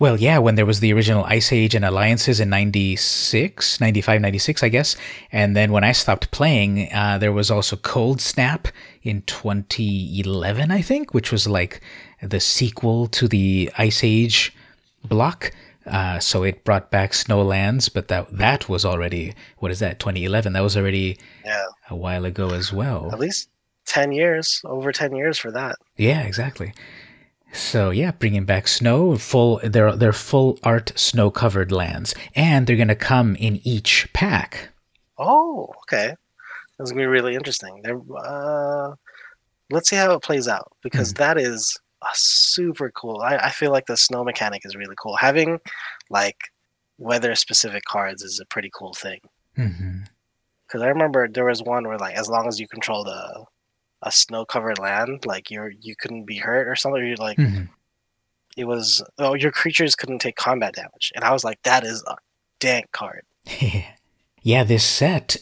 Well, 0.00 0.18
yeah, 0.18 0.38
when 0.38 0.54
there 0.56 0.66
was 0.66 0.80
the 0.80 0.92
original 0.92 1.24
Ice 1.24 1.52
Age 1.52 1.74
and 1.74 1.84
Alliances 1.84 2.40
in 2.40 2.48
96, 2.50 3.80
95, 3.80 4.20
96, 4.20 4.62
I 4.62 4.68
guess. 4.68 4.96
And 5.30 5.54
then 5.54 5.70
when 5.72 5.84
I 5.84 5.92
stopped 5.92 6.30
playing, 6.30 6.92
uh, 6.92 7.18
there 7.18 7.32
was 7.32 7.50
also 7.50 7.76
Cold 7.76 8.20
Snap 8.20 8.68
in 9.02 9.22
2011, 9.22 10.70
I 10.70 10.82
think, 10.82 11.14
which 11.14 11.30
was 11.30 11.46
like 11.46 11.80
the 12.22 12.40
sequel 12.40 13.06
to 13.08 13.28
the 13.28 13.70
Ice 13.78 14.02
Age 14.02 14.54
block. 15.04 15.52
Uh, 15.86 16.18
so 16.20 16.44
it 16.44 16.62
brought 16.64 16.90
back 16.90 17.10
Snowlands, 17.12 17.92
but 17.92 18.06
that 18.08 18.28
that 18.38 18.68
was 18.68 18.84
already 18.84 19.34
what 19.58 19.72
is 19.72 19.80
that 19.80 19.98
2011? 19.98 20.52
That 20.52 20.62
was 20.62 20.76
already 20.76 21.18
Yeah, 21.44 21.64
a 21.90 21.96
while 21.96 22.24
ago 22.24 22.50
as 22.50 22.72
well. 22.72 23.10
at 23.12 23.18
least 23.18 23.48
10 23.86 24.12
years, 24.12 24.60
over 24.64 24.92
10 24.92 25.14
years 25.16 25.38
for 25.38 25.50
that. 25.50 25.74
Yeah, 25.96 26.22
exactly. 26.22 26.72
So 27.52 27.90
yeah, 27.90 28.12
bringing 28.12 28.44
back 28.44 28.66
snow, 28.66 29.16
full 29.16 29.60
they're 29.62 29.94
they're 29.94 30.12
full 30.12 30.58
art 30.62 30.92
snow 30.96 31.30
covered 31.30 31.70
lands, 31.70 32.14
and 32.34 32.66
they're 32.66 32.76
gonna 32.76 32.94
come 32.94 33.36
in 33.36 33.60
each 33.66 34.08
pack. 34.12 34.70
Oh, 35.18 35.72
okay. 35.82 36.14
That's 36.78 36.90
gonna 36.90 37.02
be 37.02 37.06
really 37.06 37.34
interesting. 37.34 37.80
They're, 37.82 38.00
uh, 38.18 38.94
let's 39.70 39.88
see 39.90 39.96
how 39.96 40.12
it 40.14 40.22
plays 40.22 40.48
out 40.48 40.72
because 40.82 41.14
that 41.14 41.38
is 41.38 41.78
a 42.02 42.10
super 42.14 42.90
cool. 42.90 43.20
I, 43.20 43.36
I 43.36 43.50
feel 43.50 43.70
like 43.70 43.86
the 43.86 43.96
snow 43.96 44.24
mechanic 44.24 44.62
is 44.64 44.76
really 44.76 44.96
cool. 45.00 45.16
Having 45.16 45.60
like 46.10 46.38
weather 46.98 47.34
specific 47.34 47.84
cards 47.84 48.22
is 48.22 48.40
a 48.40 48.46
pretty 48.46 48.70
cool 48.74 48.94
thing. 48.94 49.20
hmm 49.56 50.00
Because 50.66 50.82
I 50.82 50.88
remember 50.88 51.28
there 51.28 51.44
was 51.46 51.62
one 51.62 51.86
where 51.86 51.98
like 51.98 52.16
as 52.16 52.28
long 52.28 52.48
as 52.48 52.58
you 52.58 52.68
control 52.68 53.06
a 53.06 53.44
a 54.02 54.12
snow 54.12 54.44
covered 54.44 54.78
land, 54.78 55.26
like 55.26 55.50
you're 55.50 55.70
you 55.70 55.96
couldn't 55.96 56.24
be 56.26 56.36
hurt 56.38 56.68
or 56.68 56.76
something. 56.76 57.04
You're 57.06 57.16
like 57.16 57.38
hmm 57.38 57.64
it 58.56 58.64
was 58.64 59.02
oh 59.18 59.34
your 59.34 59.50
creatures 59.52 59.94
couldn't 59.94 60.20
take 60.20 60.36
combat 60.36 60.74
damage, 60.74 61.12
and 61.14 61.24
I 61.24 61.32
was 61.32 61.44
like 61.44 61.62
that 61.62 61.84
is 61.84 62.02
a 62.06 62.16
dank 62.60 62.90
card. 62.92 63.24
yeah, 64.42 64.64
this 64.64 64.84
set 64.84 65.36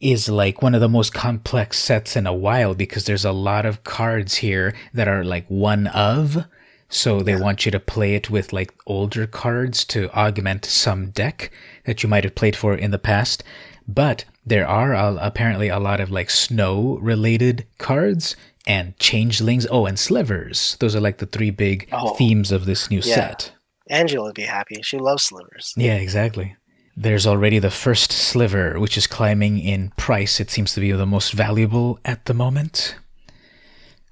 is 0.00 0.28
like 0.28 0.62
one 0.62 0.74
of 0.74 0.80
the 0.80 0.88
most 0.88 1.12
complex 1.14 1.78
sets 1.78 2.16
in 2.16 2.26
a 2.26 2.32
while 2.34 2.74
because 2.74 3.04
there's 3.06 3.24
a 3.24 3.32
lot 3.32 3.66
of 3.66 3.84
cards 3.84 4.36
here 4.36 4.74
that 4.92 5.08
are 5.08 5.24
like 5.24 5.46
one 5.48 5.86
of. 5.88 6.44
So 6.88 7.22
they 7.22 7.34
Yeah. 7.34 7.36
want 7.36 7.64
you 7.64 7.72
to 7.72 7.80
play 7.80 8.14
it 8.14 8.30
with 8.30 8.52
like 8.52 8.72
older 8.86 9.26
cards 9.26 9.84
to 9.86 10.10
augment 10.12 10.64
some 10.64 11.10
deck 11.10 11.50
that 11.86 12.02
you 12.02 12.08
might 12.08 12.24
have 12.24 12.34
played 12.36 12.54
for 12.56 12.74
in 12.74 12.90
the 12.92 12.98
past. 12.98 13.42
But 13.88 14.24
there 14.46 14.66
are 14.66 14.94
apparently 15.20 15.68
a 15.68 15.78
lot 15.78 16.00
of 16.00 16.10
like 16.10 16.30
snow 16.30 16.98
related 17.00 17.66
cards 17.78 18.36
and 18.66 18.98
changelings. 18.98 19.66
Oh, 19.70 19.86
and 19.86 19.98
slivers. 19.98 20.76
Those 20.80 20.94
are 20.96 21.00
like 21.00 21.18
the 21.18 21.26
three 21.26 21.50
big 21.50 21.88
Oh, 21.92 22.14
themes 22.14 22.52
of 22.52 22.64
this 22.66 22.90
new 22.90 23.00
yeah. 23.04 23.14
set. 23.14 23.52
Angela 23.90 24.24
would 24.26 24.34
be 24.34 24.42
happy. 24.42 24.80
She 24.82 24.98
loves 24.98 25.24
slivers. 25.24 25.74
Yeah, 25.76 25.96
exactly. 25.96 26.56
There's 26.96 27.26
already 27.26 27.58
the 27.58 27.70
first 27.70 28.12
sliver, 28.12 28.78
which 28.80 28.96
is 28.96 29.06
climbing 29.06 29.58
in 29.58 29.90
price. 29.96 30.40
It 30.40 30.50
seems 30.50 30.72
to 30.74 30.80
be 30.80 30.92
the 30.92 31.04
most 31.06 31.32
valuable 31.32 31.98
at 32.04 32.24
the 32.26 32.34
moment. 32.34 32.96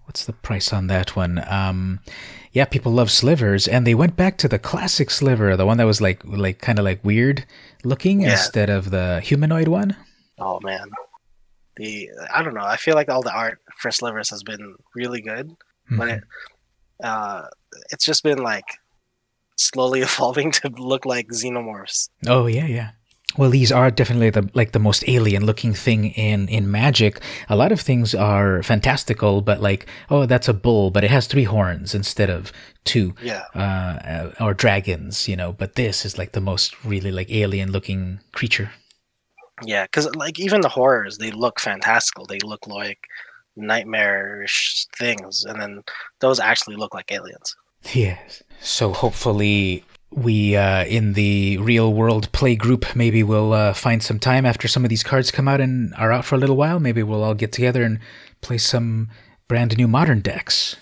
What's 0.05 0.27
the 0.27 0.33
price 0.33 0.73
on 0.73 0.89
that 0.89 1.15
one? 1.17 1.43
Um, 1.49 2.01
yeah, 2.53 2.65
people 2.67 2.93
love 2.93 3.11
slivers, 3.11 3.67
and 3.69 3.87
they 3.87 3.95
went 3.95 4.17
back 4.17 4.37
to 4.39 4.49
the 4.49 4.59
classic 4.59 5.11
sliver, 5.11 5.57
the 5.57 5.65
one 5.65 5.79
that 5.79 5.85
was 5.87 6.01
like, 6.01 6.23
like 6.25 6.59
kind 6.61 6.79
of 6.79 6.85
like 6.85 7.03
weird 7.05 7.47
looking 7.85 8.21
Yeah. 8.23 8.33
instead 8.33 8.69
of 8.69 8.91
the 8.91 9.21
humanoid 9.23 9.69
one. 9.69 9.97
Oh 10.45 10.59
man, 10.63 10.89
the 11.77 12.11
I 12.35 12.43
don't 12.43 12.55
know. 12.55 12.65
I 12.75 12.77
feel 12.77 12.95
like 12.95 13.09
all 13.09 13.23
the 13.23 13.33
art 13.45 13.59
for 13.81 13.91
slivers 13.91 14.31
has 14.31 14.43
been 14.43 14.75
really 14.95 15.21
good, 15.23 15.47
but 15.99 16.09
Mhm. 16.09 16.17
it 16.19 16.23
uh, 17.11 17.43
it's 17.93 18.05
just 18.05 18.23
been 18.23 18.39
like 18.53 18.69
slowly 19.57 20.01
evolving 20.09 20.51
to 20.53 20.69
look 20.69 21.05
like 21.07 21.29
xenomorphs. 21.29 22.09
Oh 22.27 22.47
yeah, 22.47 22.67
yeah. 22.67 22.91
Well, 23.39 23.49
these 23.51 23.73
are 23.73 23.91
definitely 23.91 24.29
the 24.31 24.51
like 24.53 24.73
the 24.73 24.79
most 24.89 25.05
alien 25.09 25.47
looking 25.47 25.73
thing 25.75 26.11
in 26.29 26.49
in 26.49 26.71
Magic. 26.71 27.21
A 27.49 27.57
lot 27.57 27.73
of 27.73 27.81
things 27.81 28.15
are 28.15 28.63
fantastical, 28.63 29.41
but 29.41 29.59
like, 29.63 29.87
oh, 30.11 30.27
that's 30.27 30.49
a 30.49 30.53
bull, 30.55 30.91
but 30.91 31.03
it 31.05 31.11
has 31.11 31.27
three 31.27 31.45
horns 31.45 31.95
instead 31.95 32.29
of 32.29 32.53
two. 32.85 33.15
Yeah, 33.23 33.45
uh, 33.55 34.33
or 34.45 34.53
dragons, 34.55 35.29
you 35.29 35.37
know. 35.37 35.53
But 35.53 35.77
this 35.77 36.05
is 36.05 36.19
like 36.19 36.33
the 36.33 36.43
most 36.43 36.85
really 36.85 37.11
like 37.11 37.31
alien 37.33 37.73
looking 37.73 38.21
creature. 38.33 38.71
Yeah. 39.65 39.85
Because 39.85 40.15
like 40.17 40.39
even 40.39 40.61
the 40.61 40.69
horrors, 40.69 41.19
they 41.19 41.31
look 41.31 41.61
fantastical. 41.61 42.27
They 42.27 42.39
look 42.41 42.67
like 42.67 43.07
nightmarish 43.57 44.87
things, 44.97 45.45
and 45.45 45.61
then 45.61 45.83
those 46.21 46.41
actually 46.41 46.77
look 46.77 46.95
like 46.95 47.13
aliens. 47.13 47.57
Yes. 47.93 48.43
So 48.61 48.93
hopefully 48.93 49.85
we 50.11 50.57
uh, 50.57 50.85
in 50.85 51.15
the 51.15 51.59
real 51.59 51.95
world 51.95 52.31
play 52.33 52.55
group 52.55 52.95
maybe 52.95 53.23
we'll 53.23 53.55
uh, 53.55 53.73
find 53.73 54.03
some 54.03 54.19
time 54.19 54.45
after 54.45 54.69
some 54.69 54.85
of 54.85 54.91
these 54.91 55.03
cards 55.03 55.31
come 55.31 55.49
out 55.49 55.61
and 55.61 55.95
are 55.95 56.13
out 56.13 56.25
for 56.25 56.35
a 56.35 56.39
little 56.39 56.57
while. 56.57 56.81
Maybe 56.81 57.03
we'll 57.03 57.25
all 57.25 57.35
get 57.35 57.53
together 57.53 57.83
and 57.83 57.99
play 58.41 58.59
some 58.59 59.09
brand 59.49 59.77
new 59.77 59.89
modern 59.89 60.21
decks. 60.21 60.77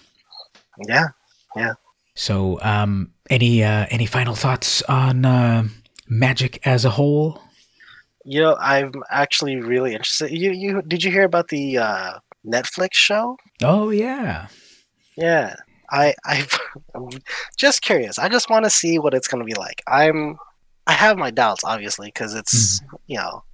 Yeah, 0.89 1.09
Yeah. 1.57 1.75
So, 2.15 2.61
um, 2.63 3.13
any 3.29 3.63
uh, 3.63 3.87
any 3.91 4.07
final 4.07 4.35
thoughts 4.35 4.83
on 4.83 5.25
uh, 5.25 5.65
Magic 6.09 6.61
as 6.67 6.85
a 6.85 6.91
whole? 6.91 7.41
You 8.25 8.41
know, 8.41 8.57
I'm 8.61 8.93
actually 9.11 9.57
really 9.57 9.93
interested. 9.93 10.31
You 10.31 10.53
you 10.53 10.83
did 10.83 11.03
you 11.05 11.11
hear 11.11 11.25
about 11.25 11.49
the 11.49 11.79
uh, 11.79 12.13
Netflix 12.47 12.91
show? 12.95 13.37
Oh 13.63 13.91
yeah, 13.91 14.47
Yeah, 15.17 15.55
I 15.91 16.15
I 16.25 16.47
I'm 16.95 17.09
just 17.59 17.83
curious. 17.83 18.19
I 18.19 18.29
just 18.29 18.51
want 18.51 18.65
to 18.65 18.71
see 18.71 18.99
what 18.99 19.15
it's 19.15 19.29
going 19.29 19.41
to 19.43 19.47
be 19.47 19.59
like. 19.59 19.83
I'm 19.87 20.37
I 20.87 20.93
have 20.93 21.17
my 21.19 21.31
doubts, 21.31 21.63
obviously, 21.65 22.09
because 22.09 22.35
it's 22.35 22.81
you 23.07 23.17
know 23.17 23.45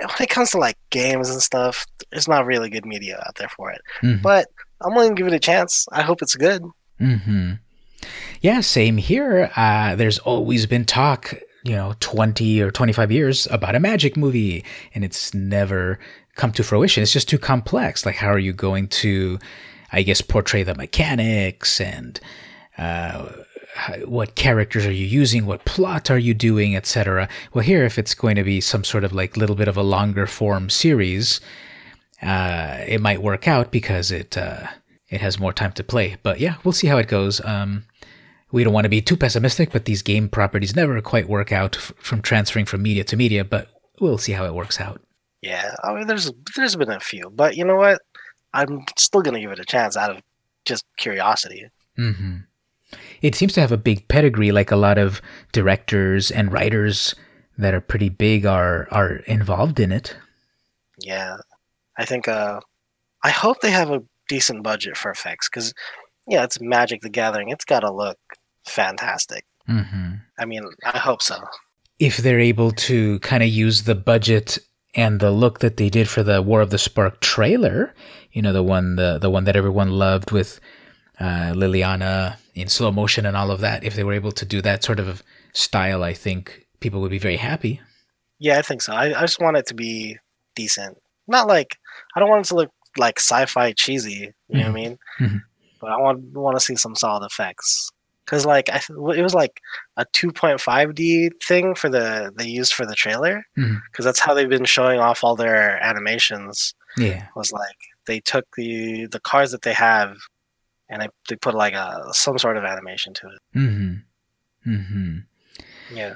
when 0.00 0.16
it 0.20 0.30
comes 0.30 0.50
to 0.50 0.58
like 0.58 0.76
games 0.90 1.30
and 1.30 1.40
stuff, 1.40 1.86
there's 2.10 2.26
not 2.28 2.44
really 2.46 2.68
good 2.70 2.84
media 2.84 3.22
out 3.26 3.36
there 3.36 3.48
for 3.48 3.70
it. 3.70 3.80
Mhm. 4.02 4.20
But 4.22 4.48
I'm 4.80 4.94
willing 4.94 5.14
to 5.14 5.20
give 5.22 5.32
it 5.32 5.36
a 5.36 5.38
chance. 5.38 5.86
I 5.92 6.02
hope 6.02 6.22
it's 6.22 6.34
good. 6.34 6.62
hmm 6.98 7.52
Yeah, 8.40 8.60
same 8.60 8.96
here. 8.96 9.50
Uh, 9.54 9.94
there's 9.94 10.18
always 10.18 10.66
been 10.66 10.84
talk, 10.84 11.34
you 11.64 11.74
know, 11.74 11.94
20 12.00 12.60
or 12.60 12.70
25 12.70 13.12
years 13.12 13.46
about 13.50 13.74
a 13.74 13.80
magic 13.80 14.16
movie, 14.16 14.64
and 14.94 15.04
it's 15.04 15.32
never 15.32 15.98
come 16.34 16.52
to 16.52 16.64
fruition. 16.64 17.02
It's 17.02 17.12
just 17.12 17.28
too 17.28 17.38
complex. 17.38 18.04
Like, 18.04 18.16
how 18.16 18.28
are 18.28 18.38
you 18.38 18.52
going 18.52 18.88
to, 18.88 19.38
I 19.92 20.02
guess, 20.02 20.20
portray 20.20 20.62
the 20.62 20.74
mechanics 20.74 21.80
and 21.80 22.18
uh, 22.78 23.28
what 24.04 24.34
characters 24.34 24.86
are 24.86 24.92
you 24.92 25.06
using? 25.06 25.46
What 25.46 25.64
plot 25.64 26.10
are 26.10 26.18
you 26.18 26.34
doing, 26.34 26.76
etc. 26.76 27.28
Well, 27.52 27.64
here, 27.64 27.84
if 27.84 27.98
it's 27.98 28.14
going 28.14 28.36
to 28.36 28.44
be 28.44 28.60
some 28.60 28.84
sort 28.84 29.04
of 29.04 29.12
like 29.12 29.36
little 29.36 29.56
bit 29.56 29.68
of 29.68 29.76
a 29.76 29.82
longer 29.82 30.26
form 30.26 30.70
series, 30.70 31.40
uh, 32.22 32.78
it 32.86 33.00
might 33.00 33.22
work 33.22 33.48
out 33.48 33.70
because 33.70 34.10
it 34.10 34.36
uh, 34.36 34.66
it 35.08 35.20
has 35.20 35.38
more 35.38 35.52
time 35.52 35.72
to 35.72 35.84
play. 35.84 36.16
But 36.22 36.40
yeah, 36.40 36.56
we'll 36.64 36.72
see 36.72 36.86
how 36.86 36.98
it 36.98 37.08
goes. 37.08 37.44
Um, 37.44 37.84
we 38.52 38.62
don't 38.64 38.72
want 38.72 38.84
to 38.84 38.88
be 38.90 39.00
too 39.02 39.16
pessimistic, 39.16 39.72
but 39.72 39.84
these 39.86 40.02
game 40.02 40.28
properties 40.28 40.76
never 40.76 41.00
quite 41.00 41.28
work 41.28 41.50
out 41.52 41.76
f- 41.76 41.92
from 41.98 42.22
transferring 42.22 42.66
from 42.66 42.82
media 42.82 43.02
to 43.04 43.16
media. 43.16 43.44
But 43.44 43.68
we'll 44.00 44.18
see 44.18 44.32
how 44.32 44.44
it 44.44 44.54
works 44.54 44.80
out. 44.80 45.00
Yeah, 45.40 45.74
I 45.82 45.94
mean, 45.94 46.06
there's 46.06 46.30
there's 46.54 46.76
been 46.76 46.90
a 46.90 47.00
few, 47.00 47.30
but 47.30 47.56
you 47.56 47.64
know 47.64 47.76
what? 47.76 48.00
I'm 48.54 48.84
still 48.96 49.22
gonna 49.22 49.40
give 49.40 49.50
it 49.50 49.58
a 49.58 49.64
chance 49.64 49.96
out 49.96 50.10
of 50.10 50.22
just 50.64 50.84
curiosity. 50.98 51.66
hmm 51.96 52.36
It 53.22 53.34
seems 53.34 53.52
to 53.54 53.60
have 53.60 53.72
a 53.72 53.76
big 53.76 54.06
pedigree, 54.08 54.52
like 54.52 54.70
a 54.70 54.76
lot 54.76 54.98
of 54.98 55.20
directors 55.52 56.30
and 56.30 56.52
writers 56.52 57.14
that 57.58 57.74
are 57.74 57.80
pretty 57.80 58.08
big 58.08 58.46
are 58.46 58.86
are 58.90 59.16
involved 59.26 59.80
in 59.80 59.90
it. 59.92 60.16
Yeah, 60.98 61.36
I 61.98 62.04
think. 62.04 62.28
Uh, 62.28 62.60
I 63.24 63.30
hope 63.30 63.60
they 63.60 63.70
have 63.70 63.90
a 63.90 64.02
decent 64.28 64.62
budget 64.62 64.96
for 64.96 65.10
effects 65.10 65.48
because, 65.48 65.72
yeah, 66.26 66.42
it's 66.44 66.60
Magic 66.60 67.00
the 67.02 67.08
Gathering. 67.08 67.50
It's 67.50 67.64
got 67.64 67.80
to 67.80 67.92
look 67.92 68.18
fantastic. 68.66 69.44
hmm 69.66 70.14
I 70.38 70.44
mean, 70.44 70.64
I 70.84 70.98
hope 70.98 71.22
so. 71.22 71.36
If 71.98 72.16
they're 72.18 72.40
able 72.40 72.72
to 72.72 73.18
kind 73.20 73.42
of 73.42 73.48
use 73.48 73.84
the 73.84 73.94
budget 73.94 74.58
and 74.94 75.20
the 75.20 75.30
look 75.30 75.60
that 75.60 75.76
they 75.76 75.88
did 75.88 76.08
for 76.08 76.22
the 76.22 76.42
War 76.42 76.60
of 76.60 76.70
the 76.70 76.78
Spark 76.78 77.20
trailer, 77.20 77.94
you 78.32 78.42
know, 78.42 78.52
the 78.52 78.62
one 78.62 78.96
the 78.96 79.18
the 79.18 79.30
one 79.30 79.44
that 79.44 79.56
everyone 79.56 79.90
loved 79.90 80.30
with 80.32 80.60
uh, 81.20 81.52
Liliana 81.54 82.36
in 82.54 82.68
slow 82.68 82.90
motion 82.90 83.24
and 83.26 83.36
all 83.36 83.50
of 83.50 83.60
that. 83.60 83.84
If 83.84 83.94
they 83.94 84.04
were 84.04 84.12
able 84.14 84.32
to 84.32 84.44
do 84.44 84.60
that 84.62 84.82
sort 84.84 84.98
of 84.98 85.22
style, 85.52 86.02
I 86.02 86.12
think 86.14 86.66
people 86.80 87.00
would 87.00 87.10
be 87.10 87.18
very 87.18 87.36
happy. 87.36 87.80
Yeah, 88.38 88.58
I 88.58 88.62
think 88.62 88.82
so. 88.82 88.92
I, 88.92 89.16
I 89.16 89.20
just 89.22 89.40
want 89.40 89.56
it 89.56 89.66
to 89.66 89.74
be 89.74 90.18
decent. 90.56 90.98
Not 91.28 91.46
like 91.46 91.76
I 92.16 92.20
don't 92.20 92.28
want 92.28 92.46
it 92.46 92.48
to 92.48 92.56
look 92.56 92.70
like 92.98 93.18
sci-fi 93.20 93.72
cheesy. 93.72 94.32
You 94.48 94.58
know 94.58 94.60
what 94.62 94.68
I 94.68 94.72
mean? 94.72 94.98
Mhm. 95.20 95.42
But 95.80 95.90
I 95.90 95.96
want 95.98 96.20
want 96.34 96.58
to 96.58 96.64
see 96.64 96.76
some 96.76 96.94
solid 96.96 97.24
effects. 97.24 97.90
Cause 98.32 98.46
like 98.46 98.70
I, 98.70 98.80
it 99.14 99.22
was 99.22 99.34
like 99.34 99.60
a 99.98 100.06
2.5D 100.06 101.32
thing 101.46 101.74
for 101.74 101.90
the 101.90 102.32
they 102.34 102.46
used 102.46 102.72
for 102.72 102.86
the 102.86 102.94
trailer. 102.94 103.44
Because 103.90 104.06
that's 104.06 104.20
how 104.20 104.32
they've 104.32 104.48
been 104.48 104.64
showing 104.64 105.00
off 105.00 105.22
all 105.22 105.36
their 105.36 105.78
animations. 105.82 106.72
Yeah. 106.96 107.26
Was 107.36 107.52
like 107.52 107.76
they 108.06 108.20
took 108.20 108.46
the 108.56 109.04
the 109.04 109.20
cars 109.20 109.50
that 109.50 109.60
they 109.60 109.74
have, 109.74 110.16
and 110.88 111.02
they, 111.02 111.08
they 111.28 111.36
put 111.36 111.54
like 111.54 111.74
a 111.74 112.04
some 112.12 112.38
sort 112.38 112.56
of 112.56 112.64
animation 112.64 113.12
to 113.12 113.26
it. 113.26 113.58
Mm-hmm. 113.58 114.70
Mm-hmm. 114.72 115.18
Yeah. 115.94 116.14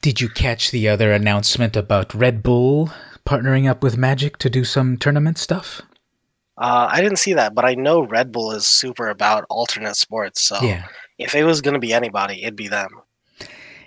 Did 0.00 0.18
you 0.18 0.30
catch 0.30 0.70
the 0.70 0.88
other 0.88 1.12
announcement 1.12 1.76
about 1.76 2.14
Red 2.14 2.42
Bull 2.42 2.90
partnering 3.26 3.68
up 3.68 3.82
with 3.82 3.98
Magic 3.98 4.38
to 4.38 4.48
do 4.48 4.64
some 4.64 4.96
tournament 4.96 5.36
stuff? 5.36 5.82
Uh, 6.56 6.88
I 6.90 7.02
didn't 7.02 7.18
see 7.18 7.34
that, 7.34 7.54
but 7.54 7.64
I 7.64 7.74
know 7.74 8.02
Red 8.02 8.32
Bull 8.32 8.52
is 8.52 8.66
super 8.66 9.08
about 9.08 9.44
alternate 9.50 9.96
sports. 9.96 10.42
So 10.42 10.58
Yeah. 10.62 10.86
If 11.20 11.34
it 11.34 11.44
was 11.44 11.60
gonna 11.60 11.78
be 11.78 11.92
anybody, 11.92 12.42
it'd 12.42 12.56
be 12.56 12.68
them. 12.68 13.00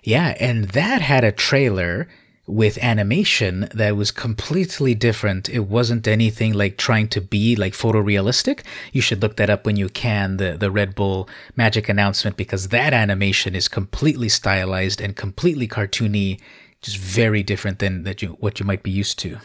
Yeah, 0.04 0.36
and 0.40 0.66
that 0.70 1.02
had 1.02 1.24
a 1.24 1.32
trailer 1.32 2.08
with 2.46 2.78
animation 2.80 3.70
that 3.74 3.96
was 3.96 4.12
completely 4.12 4.94
different. 4.94 5.48
It 5.48 5.62
wasn't 5.62 6.08
anything 6.08 6.54
like 6.54 6.78
trying 6.78 7.08
to 7.10 7.22
be 7.22 7.56
like 7.56 7.74
photorealistic. 7.74 8.62
You 8.92 9.02
should 9.02 9.22
look 9.22 9.38
that 9.38 9.50
up 9.50 9.66
when 9.66 9.78
you 9.78 9.88
can, 9.88 10.38
the, 10.38 10.58
the 10.58 10.70
Red 10.70 10.94
Bull 10.94 11.30
Magic 11.56 11.88
announcement, 11.88 12.36
because 12.36 12.68
that 12.70 12.94
animation 12.94 13.56
is 13.56 13.70
completely 13.70 14.28
stylized 14.28 15.00
and 15.00 15.16
completely 15.16 15.68
cartoony, 15.68 16.42
just 16.82 16.98
very 16.98 17.44
different 17.44 17.80
than 17.80 18.04
that 18.04 18.22
you 18.22 18.30
what 18.42 18.60
you 18.60 18.66
might 18.66 18.84
be 18.84 18.92
used 18.92 19.20
to. 19.20 19.38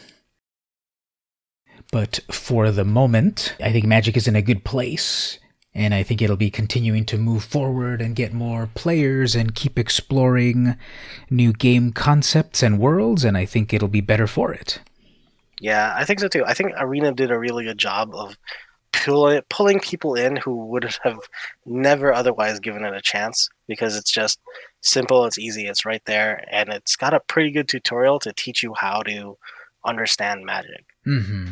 But 1.91 2.19
for 2.29 2.69
the 2.69 2.85
moment, 2.85 3.55
I 3.63 3.71
think 3.71 3.85
Magic 3.85 4.17
is 4.17 4.27
in 4.27 4.35
a 4.35 4.41
good 4.41 4.63
place. 4.65 5.39
And 5.79 5.93
I 5.93 6.03
think 6.03 6.21
it'll 6.21 6.35
be 6.35 6.51
continuing 6.51 7.05
to 7.05 7.17
move 7.17 7.41
forward 7.41 8.01
and 8.01 8.13
get 8.13 8.33
more 8.33 8.67
players 8.73 9.33
and 9.33 9.55
keep 9.55 9.79
exploring 9.79 10.75
new 11.29 11.53
game 11.53 11.93
concepts 11.93 12.61
and 12.61 12.79
worlds. 12.79 13.23
And 13.23 13.37
I 13.37 13.45
think 13.45 13.73
it'll 13.73 13.87
be 13.87 14.01
better 14.01 14.27
for 14.27 14.51
it. 14.51 14.81
Yeah, 15.61 15.93
I 15.95 16.03
think 16.03 16.19
so 16.19 16.27
too. 16.27 16.43
I 16.45 16.53
think 16.53 16.73
Arena 16.77 17.13
did 17.13 17.31
a 17.31 17.39
really 17.39 17.63
good 17.63 17.77
job 17.77 18.13
of 18.13 18.37
pull, 18.91 19.41
pulling 19.49 19.79
people 19.79 20.15
in 20.15 20.35
who 20.35 20.65
would 20.65 20.95
have 21.03 21.19
never 21.65 22.13
otherwise 22.13 22.59
given 22.59 22.83
it 22.83 22.93
a 22.93 23.01
chance 23.01 23.47
because 23.65 23.95
it's 23.95 24.11
just 24.11 24.39
simple, 24.81 25.23
it's 25.25 25.39
easy, 25.39 25.65
it's 25.65 25.85
right 25.85 26.03
there, 26.05 26.43
and 26.51 26.67
it's 26.69 26.97
got 26.97 27.13
a 27.13 27.21
pretty 27.21 27.51
good 27.51 27.69
tutorial 27.69 28.19
to 28.19 28.33
teach 28.33 28.63
you 28.63 28.73
how 28.75 29.01
to 29.03 29.37
understand 29.85 30.45
Magic. 30.45 30.85
hmm 31.05 31.45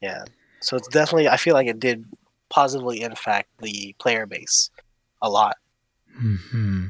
Yeah, 0.00 0.24
so 0.60 0.78
it's 0.78 0.88
definitely. 0.88 1.28
I 1.28 1.36
feel 1.36 1.52
like 1.52 1.66
it 1.66 1.80
did 1.80 2.06
positively 2.50 3.02
impact 3.02 3.48
the 3.60 3.94
player 3.98 4.26
base 4.26 4.70
a 5.22 5.28
lot. 5.30 5.56
hmm 6.16 6.86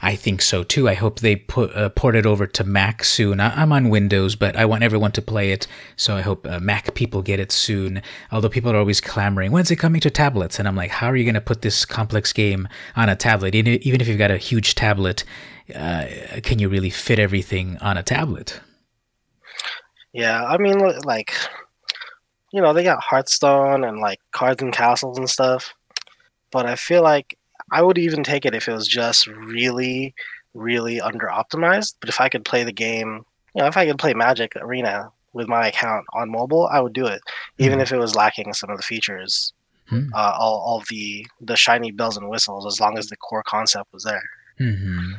I 0.00 0.14
think 0.14 0.42
so 0.42 0.62
too. 0.62 0.88
I 0.88 0.94
hope 0.94 1.20
they 1.20 1.36
put 1.36 1.74
uh, 1.74 1.88
port 1.90 2.14
it 2.14 2.26
over 2.26 2.46
to 2.46 2.64
Mac 2.64 3.02
soon. 3.02 3.40
I- 3.40 3.60
I'm 3.60 3.72
on 3.72 3.88
Windows, 3.88 4.36
but 4.36 4.56
I 4.56 4.64
want 4.64 4.82
everyone 4.84 5.12
to 5.12 5.22
play 5.22 5.52
it, 5.52 5.66
so 5.96 6.16
I 6.16 6.20
hope 6.20 6.46
uh, 6.46 6.60
Mac 6.60 6.94
people 6.94 7.20
get 7.22 7.40
it 7.40 7.50
soon. 7.50 8.02
Although 8.30 8.48
people 8.48 8.70
are 8.72 8.76
always 8.76 9.00
clamoring, 9.00 9.50
when's 9.52 9.70
it 9.70 9.76
coming 9.76 10.00
to 10.02 10.10
tablets? 10.10 10.58
And 10.58 10.68
I'm 10.68 10.76
like, 10.76 10.90
how 10.90 11.08
are 11.08 11.16
you 11.16 11.24
going 11.24 11.34
to 11.34 11.40
put 11.40 11.62
this 11.62 11.84
complex 11.84 12.32
game 12.32 12.68
on 12.94 13.08
a 13.08 13.16
tablet? 13.16 13.54
Even 13.54 13.74
even 13.82 14.00
if 14.00 14.06
you've 14.08 14.18
got 14.18 14.30
a 14.30 14.38
huge 14.38 14.74
tablet, 14.74 15.24
uh, 15.74 16.04
can 16.42 16.58
you 16.58 16.68
really 16.68 16.90
fit 16.90 17.18
everything 17.18 17.76
on 17.80 17.96
a 17.96 18.02
tablet? 18.02 18.60
Yeah, 20.12 20.44
I 20.44 20.56
mean, 20.58 20.78
like, 21.04 21.34
you 22.52 22.60
know, 22.62 22.72
they 22.72 22.82
got 22.84 23.02
Hearthstone 23.02 23.84
and 23.84 23.98
like 24.00 24.20
Cards 24.32 24.62
and 24.62 24.72
Castles 24.72 25.18
and 25.18 25.28
stuff, 25.28 25.74
but 26.50 26.66
I 26.66 26.76
feel 26.76 27.02
like 27.02 27.36
I 27.70 27.82
would 27.82 27.98
even 27.98 28.24
take 28.24 28.46
it 28.46 28.54
if 28.54 28.68
it 28.68 28.72
was 28.72 28.88
just 28.88 29.26
really, 29.26 30.14
really 30.54 31.00
under 31.00 31.26
optimized. 31.26 31.96
But 32.00 32.08
if 32.08 32.20
I 32.20 32.28
could 32.28 32.44
play 32.44 32.64
the 32.64 32.72
game, 32.72 33.24
you 33.54 33.62
know, 33.62 33.66
if 33.68 33.76
I 33.76 33.86
could 33.86 33.98
play 33.98 34.14
Magic 34.14 34.54
Arena 34.56 35.10
with 35.34 35.48
my 35.48 35.68
account 35.68 36.06
on 36.14 36.30
mobile, 36.30 36.66
I 36.68 36.80
would 36.80 36.94
do 36.94 37.06
it, 37.06 37.20
even 37.58 37.78
Mhm. 37.78 37.82
if 37.82 37.92
it 37.92 37.98
was 37.98 38.14
lacking 38.14 38.52
some 38.54 38.70
of 38.70 38.76
the 38.78 38.82
features, 38.82 39.52
Hmm. 39.88 40.12
uh, 40.14 40.34
all, 40.38 40.58
all 40.60 40.82
the 40.90 41.26
the 41.40 41.56
shiny 41.56 41.90
bells 41.92 42.16
and 42.16 42.28
whistles, 42.28 42.66
as 42.66 42.80
long 42.80 42.98
as 42.98 43.06
the 43.08 43.16
core 43.16 43.42
concept 43.42 43.92
was 43.92 44.04
there. 44.04 44.22
hmm 44.58 45.12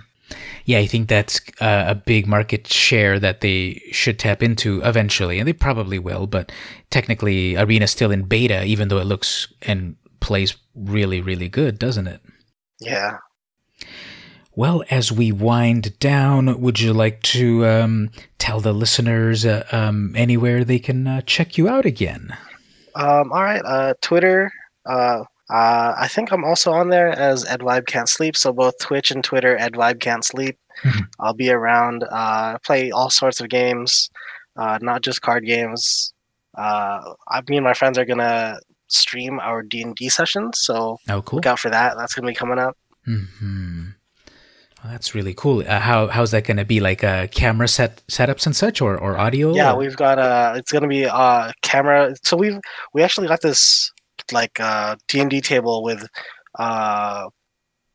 Yeah, 0.66 0.80
I 0.80 0.86
think 0.86 1.10
that's 1.10 1.42
uh, 1.60 1.86
a 1.88 1.96
big 1.96 2.28
market 2.28 2.68
share 2.68 3.20
that 3.20 3.42
they 3.42 3.82
should 3.92 4.20
tap 4.20 4.44
into 4.44 4.82
eventually, 4.82 5.40
and 5.40 5.48
they 5.48 5.54
probably 5.54 6.00
will. 6.00 6.28
But 6.28 6.52
technically, 6.90 7.58
Arena's 7.58 7.92
still 7.92 8.12
in 8.12 8.24
beta, 8.24 8.64
even 8.64 8.88
though 8.88 9.00
it 9.00 9.06
looks 9.06 9.48
and 9.64 9.96
plays 10.20 10.56
really, 10.76 11.22
really 11.22 11.50
good, 11.50 11.80
doesn't 11.80 12.08
it? 12.08 12.22
Yeah. 12.80 13.18
Well, 14.56 14.84
as 14.90 15.12
we 15.12 15.32
wind 15.32 15.98
down, 16.00 16.60
would 16.60 16.80
you 16.80 16.92
like 16.92 17.22
to 17.24 17.66
um, 17.66 18.10
tell 18.40 18.60
the 18.60 18.74
listeners 18.74 19.46
uh, 19.46 19.66
um, 19.72 20.14
anywhere 20.18 20.64
they 20.64 20.80
can 20.80 21.08
uh, 21.08 21.22
check 21.22 21.58
you 21.58 21.70
out 21.70 21.86
again? 21.86 22.36
Um, 22.96 23.32
all 23.32 23.44
right. 23.44 23.62
Uh, 23.64 23.94
Twitter. 24.02 24.52
Uh, 25.50 25.94
I 25.98 26.08
think 26.08 26.32
I'm 26.32 26.44
also 26.46 26.72
on 26.72 26.90
there 26.90 27.10
as 27.10 27.44
EdViBe 27.46 27.88
Can't 27.88 28.08
Sleep. 28.10 28.38
So 28.38 28.54
both 28.54 28.78
Twitch 28.80 29.10
and 29.12 29.24
Twitter, 29.24 29.58
EdViBe 29.58 30.00
Can't 30.00 30.24
Sleep. 30.24 30.58
Mhm. 30.84 31.08
I'll 31.20 31.34
be 31.34 31.50
around. 31.52 32.04
Uh, 32.10 32.58
play 32.60 32.92
all 32.92 33.10
sorts 33.10 33.42
of 33.42 33.50
games, 33.50 34.10
uh, 34.58 34.78
not 34.82 35.02
just 35.02 35.22
card 35.22 35.46
games. 35.46 36.14
Uh, 36.58 37.14
I, 37.28 37.42
me 37.48 37.58
and 37.58 37.64
my 37.64 37.74
friends 37.74 37.98
are 37.98 38.06
gonna 38.06 38.60
stream 38.88 39.40
our 39.40 39.62
D 39.64 39.82
and 39.82 39.96
D 39.96 40.10
sessions. 40.10 40.60
So 40.62 40.98
Oh, 41.10 41.22
cool. 41.22 41.38
look 41.38 41.46
out 41.46 41.60
for 41.60 41.70
that. 41.70 41.96
That's 41.98 42.14
gonna 42.14 42.28
be 42.28 42.34
coming 42.36 42.60
up. 42.60 42.78
hmm 43.06 43.88
Well, 44.84 44.94
that's 44.94 45.14
really 45.16 45.34
cool. 45.34 45.64
Uh, 45.68 45.80
how 45.80 46.08
how's 46.08 46.32
that 46.32 46.46
going 46.46 46.56
to 46.58 46.64
be? 46.66 46.80
Like 46.80 47.04
uh, 47.04 47.28
camera 47.28 47.68
set 47.68 48.02
setups 48.10 48.46
and 48.46 48.56
such, 48.56 48.80
or 48.82 48.98
or 48.98 49.18
audio? 49.18 49.54
Yeah, 49.54 49.74
or- 49.74 49.78
we've 49.78 49.98
got 49.98 50.20
uh 50.20 50.54
it's 50.56 50.72
gonna 50.72 50.88
be 50.88 51.06
uh 51.06 51.52
camera 51.62 52.16
so 52.24 52.38
we've 52.38 52.60
we 52.94 53.04
actually 53.04 53.28
got 53.28 53.42
this 53.42 53.92
like 54.34 54.60
uh 54.60 54.96
D 55.08 55.20
and 55.20 55.30
D 55.30 55.42
table 55.42 55.84
with 55.84 56.06
uh 56.58 57.30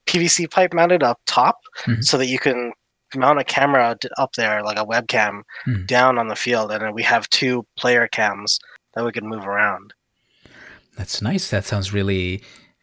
PVC 0.07 0.51
pipe 0.51 0.72
mounted 0.74 1.03
up 1.03 1.18
top 1.26 1.59
Mhm. 1.87 2.05
so 2.05 2.18
that 2.18 2.26
you 2.26 2.39
can 2.39 2.72
mount 3.16 3.39
a 3.39 3.45
camera 3.45 3.97
up 4.18 4.32
there 4.35 4.62
like 4.62 4.78
a 4.78 4.85
webcam 4.85 5.43
Mhm. 5.66 5.87
down 5.87 6.18
on 6.18 6.28
the 6.28 6.37
field 6.37 6.70
and 6.72 6.82
then 6.82 6.93
we 6.93 7.03
have 7.03 7.28
two 7.30 7.64
player 7.76 8.07
cams 8.09 8.59
that 8.95 9.05
we 9.05 9.12
can 9.12 9.26
move 9.26 9.47
around. 9.47 9.93
That's 10.97 11.20
nice. 11.22 11.49
That 11.51 11.64
sounds 11.64 11.93
really, 11.93 12.43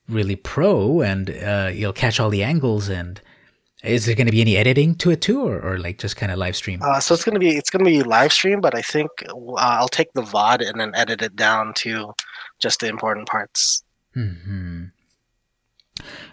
really 0.09 0.35
pro, 0.35 1.01
and 1.01 1.29
uh, 1.29 1.69
you'll 1.73 1.93
catch 1.93 2.19
all 2.19 2.29
the 2.29 2.43
angles. 2.43 2.89
And 2.89 3.21
is 3.83 4.05
there 4.05 4.15
going 4.15 4.27
to 4.27 4.31
be 4.31 4.41
any 4.41 4.57
editing 4.57 4.95
to 4.95 5.11
it 5.11 5.21
too, 5.21 5.41
or, 5.45 5.59
or 5.59 5.77
like 5.79 5.97
just 5.97 6.15
kind 6.15 6.31
of 6.31 6.37
live 6.37 6.55
stream? 6.55 6.81
Uh, 6.83 6.99
so 6.99 7.13
it's 7.13 7.23
gonna 7.23 7.39
be 7.39 7.57
it's 7.57 7.69
gonna 7.69 7.85
be 7.85 8.03
live 8.03 8.31
stream, 8.31 8.61
but 8.61 8.75
I 8.75 8.81
think 8.81 9.09
uh, 9.29 9.53
I'll 9.57 9.87
take 9.87 10.13
the 10.13 10.21
VOD 10.21 10.67
and 10.69 10.79
then 10.79 10.93
edit 10.95 11.21
it 11.21 11.35
down 11.35 11.73
to 11.75 12.13
just 12.59 12.79
the 12.79 12.87
important 12.87 13.27
parts. 13.27 13.83
hmm 14.13 14.85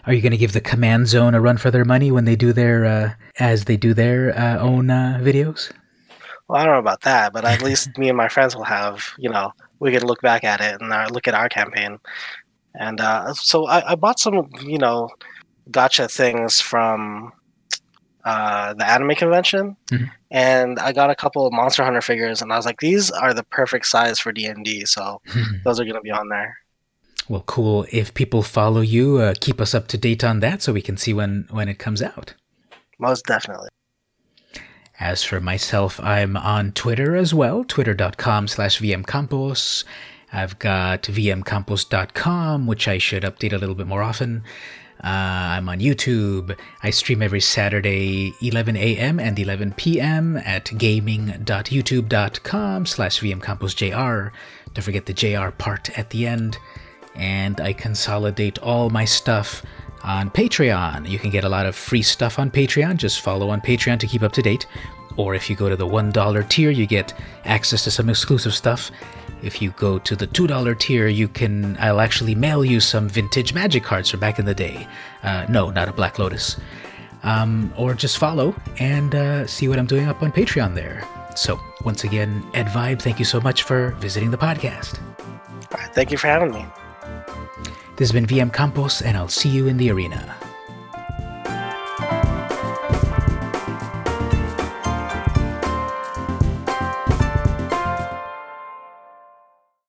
Are 0.05 0.13
you 0.13 0.21
going 0.21 0.31
to 0.31 0.37
give 0.37 0.53
the 0.53 0.61
Command 0.61 1.07
Zone 1.07 1.33
a 1.35 1.41
run 1.41 1.57
for 1.57 1.71
their 1.71 1.85
money 1.85 2.11
when 2.11 2.25
they 2.25 2.35
do 2.35 2.53
their 2.53 2.85
uh, 2.85 3.13
as 3.39 3.65
they 3.65 3.77
do 3.77 3.93
their 3.93 4.37
uh, 4.37 4.57
own 4.59 4.89
uh, 4.89 5.19
videos? 5.21 5.71
Well, 6.47 6.59
I 6.59 6.65
don't 6.65 6.73
know 6.73 6.79
about 6.79 7.01
that, 7.01 7.33
but 7.33 7.45
at 7.45 7.61
least 7.61 7.89
me 7.97 8.09
and 8.09 8.17
my 8.17 8.27
friends 8.27 8.55
will 8.55 8.63
have, 8.63 9.03
you 9.17 9.29
know, 9.29 9.51
we 9.79 9.91
can 9.91 10.05
look 10.05 10.21
back 10.21 10.43
at 10.43 10.61
it 10.61 10.81
and 10.81 10.91
uh, 10.91 11.07
look 11.11 11.27
at 11.27 11.33
our 11.33 11.49
campaign. 11.49 11.99
And 12.75 13.01
uh, 13.01 13.33
so 13.33 13.67
I, 13.67 13.91
I 13.91 13.95
bought 13.95 14.19
some, 14.19 14.49
you 14.61 14.77
know, 14.77 15.09
gotcha 15.71 16.07
things 16.07 16.59
from 16.61 17.31
uh, 18.25 18.73
the 18.73 18.87
anime 18.89 19.15
convention, 19.15 19.75
Mhm. 19.91 20.09
and 20.31 20.79
I 20.79 20.91
got 20.91 21.09
a 21.09 21.15
couple 21.15 21.45
of 21.47 21.53
Monster 21.53 21.83
Hunter 21.83 22.01
figures, 22.01 22.41
and 22.41 22.51
I 22.51 22.57
was 22.57 22.65
like, 22.65 22.79
these 22.79 23.09
are 23.11 23.33
the 23.33 23.43
perfect 23.43 23.85
size 23.85 24.19
for 24.19 24.31
D 24.31 24.45
and 24.45 24.63
D, 24.65 24.85
so 24.85 25.21
those 25.63 25.79
are 25.79 25.85
gonna 25.85 26.01
be 26.01 26.11
on 26.11 26.29
there. 26.29 26.57
well, 27.29 27.43
cool. 27.45 27.85
If 27.91 28.13
people 28.15 28.41
follow 28.41 28.81
you, 28.81 29.17
uh, 29.19 29.35
keep 29.39 29.61
us 29.61 29.75
up 29.75 29.87
to 29.89 29.97
date 29.97 30.23
on 30.23 30.39
that 30.39 30.61
so 30.63 30.73
we 30.73 30.81
can 30.81 30.97
see 30.97 31.13
when 31.13 31.47
when 31.51 31.69
it 31.69 31.77
comes 31.79 32.01
out. 32.01 32.33
Most 32.97 33.25
definitely. 33.25 33.69
As 34.99 35.23
for 35.23 35.39
myself, 35.39 35.99
I'm 36.01 36.35
on 36.35 36.73
Twitter 36.73 37.15
as 37.15 37.33
well, 37.33 37.63
twitter.com 37.63 38.47
slash 38.49 38.79
vmcampos. 38.81 39.85
I've 40.33 40.59
got 40.59 41.03
vmcampos.com, 41.03 42.67
which 42.67 42.87
I 42.87 42.97
should 42.97 43.23
update 43.23 43.53
a 43.53 43.57
little 43.57 43.75
bit 43.75 43.87
more 43.87 44.01
often. 44.03 44.43
Uh, 45.03 45.55
I'm 45.55 45.69
on 45.69 45.79
YouTube. 45.79 46.57
I 46.83 46.89
stream 46.89 47.21
every 47.21 47.39
Saturday, 47.39 48.33
11 48.41 48.75
a.m. 48.75 49.17
and 49.19 49.39
11 49.39 49.73
p.m. 49.77 50.35
at 50.37 50.77
gaming.youtube.com 50.77 52.85
slash 52.85 53.21
vmcamposjr. 53.21 54.31
Don't 54.73 54.83
forget 54.83 55.05
the 55.05 55.13
JR 55.13 55.51
part 55.51 55.97
at 55.97 56.09
the 56.09 56.27
end. 56.27 56.57
And 57.15 57.61
I 57.61 57.71
consolidate 57.73 58.59
all 58.59 58.89
my 58.89 59.05
stuff 59.05 59.63
on 60.03 60.29
Patreon. 60.29 61.09
You 61.09 61.19
can 61.19 61.29
get 61.29 61.43
a 61.43 61.49
lot 61.49 61.65
of 61.65 61.75
free 61.75 62.01
stuff 62.01 62.39
on 62.39 62.51
Patreon. 62.51 62.97
Just 62.97 63.21
follow 63.21 63.49
on 63.49 63.61
Patreon 63.61 63.99
to 63.99 64.07
keep 64.07 64.23
up 64.23 64.31
to 64.33 64.41
date. 64.41 64.65
Or 65.19 65.35
if 65.35 65.49
you 65.49 65.55
go 65.57 65.67
to 65.67 65.75
the 65.75 65.85
$1 65.85 66.47
tier, 66.47 66.69
you 66.69 66.85
get 66.85 67.13
access 67.43 67.83
to 67.83 67.91
some 67.91 68.09
exclusive 68.09 68.53
stuff. 68.53 68.89
If 69.43 69.61
you 69.61 69.71
go 69.71 69.99
to 69.99 70.15
the 70.15 70.27
$2 70.27 70.79
tier, 70.79 71.07
you 71.07 71.27
can 71.27 71.75
I'll 71.77 71.99
actually 71.99 72.35
mail 72.35 72.63
you 72.63 72.79
some 72.79 73.09
vintage 73.09 73.53
magic 73.53 73.83
cards 73.83 74.09
from 74.09 74.21
back 74.21 74.39
in 74.39 74.45
the 74.45 74.55
day. 74.55 74.87
Uh, 75.21 75.45
no, 75.49 75.71
not 75.71 75.89
a 75.89 75.91
Black 75.91 76.19
Lotus. 76.19 76.55
Um, 77.23 77.73
or 77.75 77.93
just 77.93 78.17
follow 78.17 78.55
and 78.79 79.13
uh, 79.13 79.45
see 79.45 79.67
what 79.67 79.77
I'm 79.77 79.87
doing 79.87 80.07
up 80.07 80.23
on 80.23 80.31
Patreon 80.31 80.73
there. 80.73 81.05
So, 81.35 81.59
once 81.83 82.05
again, 82.05 82.41
EdViBe, 82.53 83.01
thank 83.01 83.19
you 83.19 83.25
so 83.25 83.41
much 83.41 83.63
for 83.63 83.89
visiting 83.99 84.31
the 84.31 84.37
podcast. 84.37 85.01
Thank 85.93 86.11
you 86.11 86.17
for 86.17 86.27
having 86.27 86.53
me. 86.53 86.65
This 87.97 88.07
has 88.07 88.13
been 88.13 88.25
VM 88.25 88.53
Campos, 88.53 89.01
and 89.01 89.17
I'll 89.17 89.27
see 89.27 89.49
you 89.49 89.67
in 89.67 89.75
the 89.75 89.91
arena. 89.91 90.37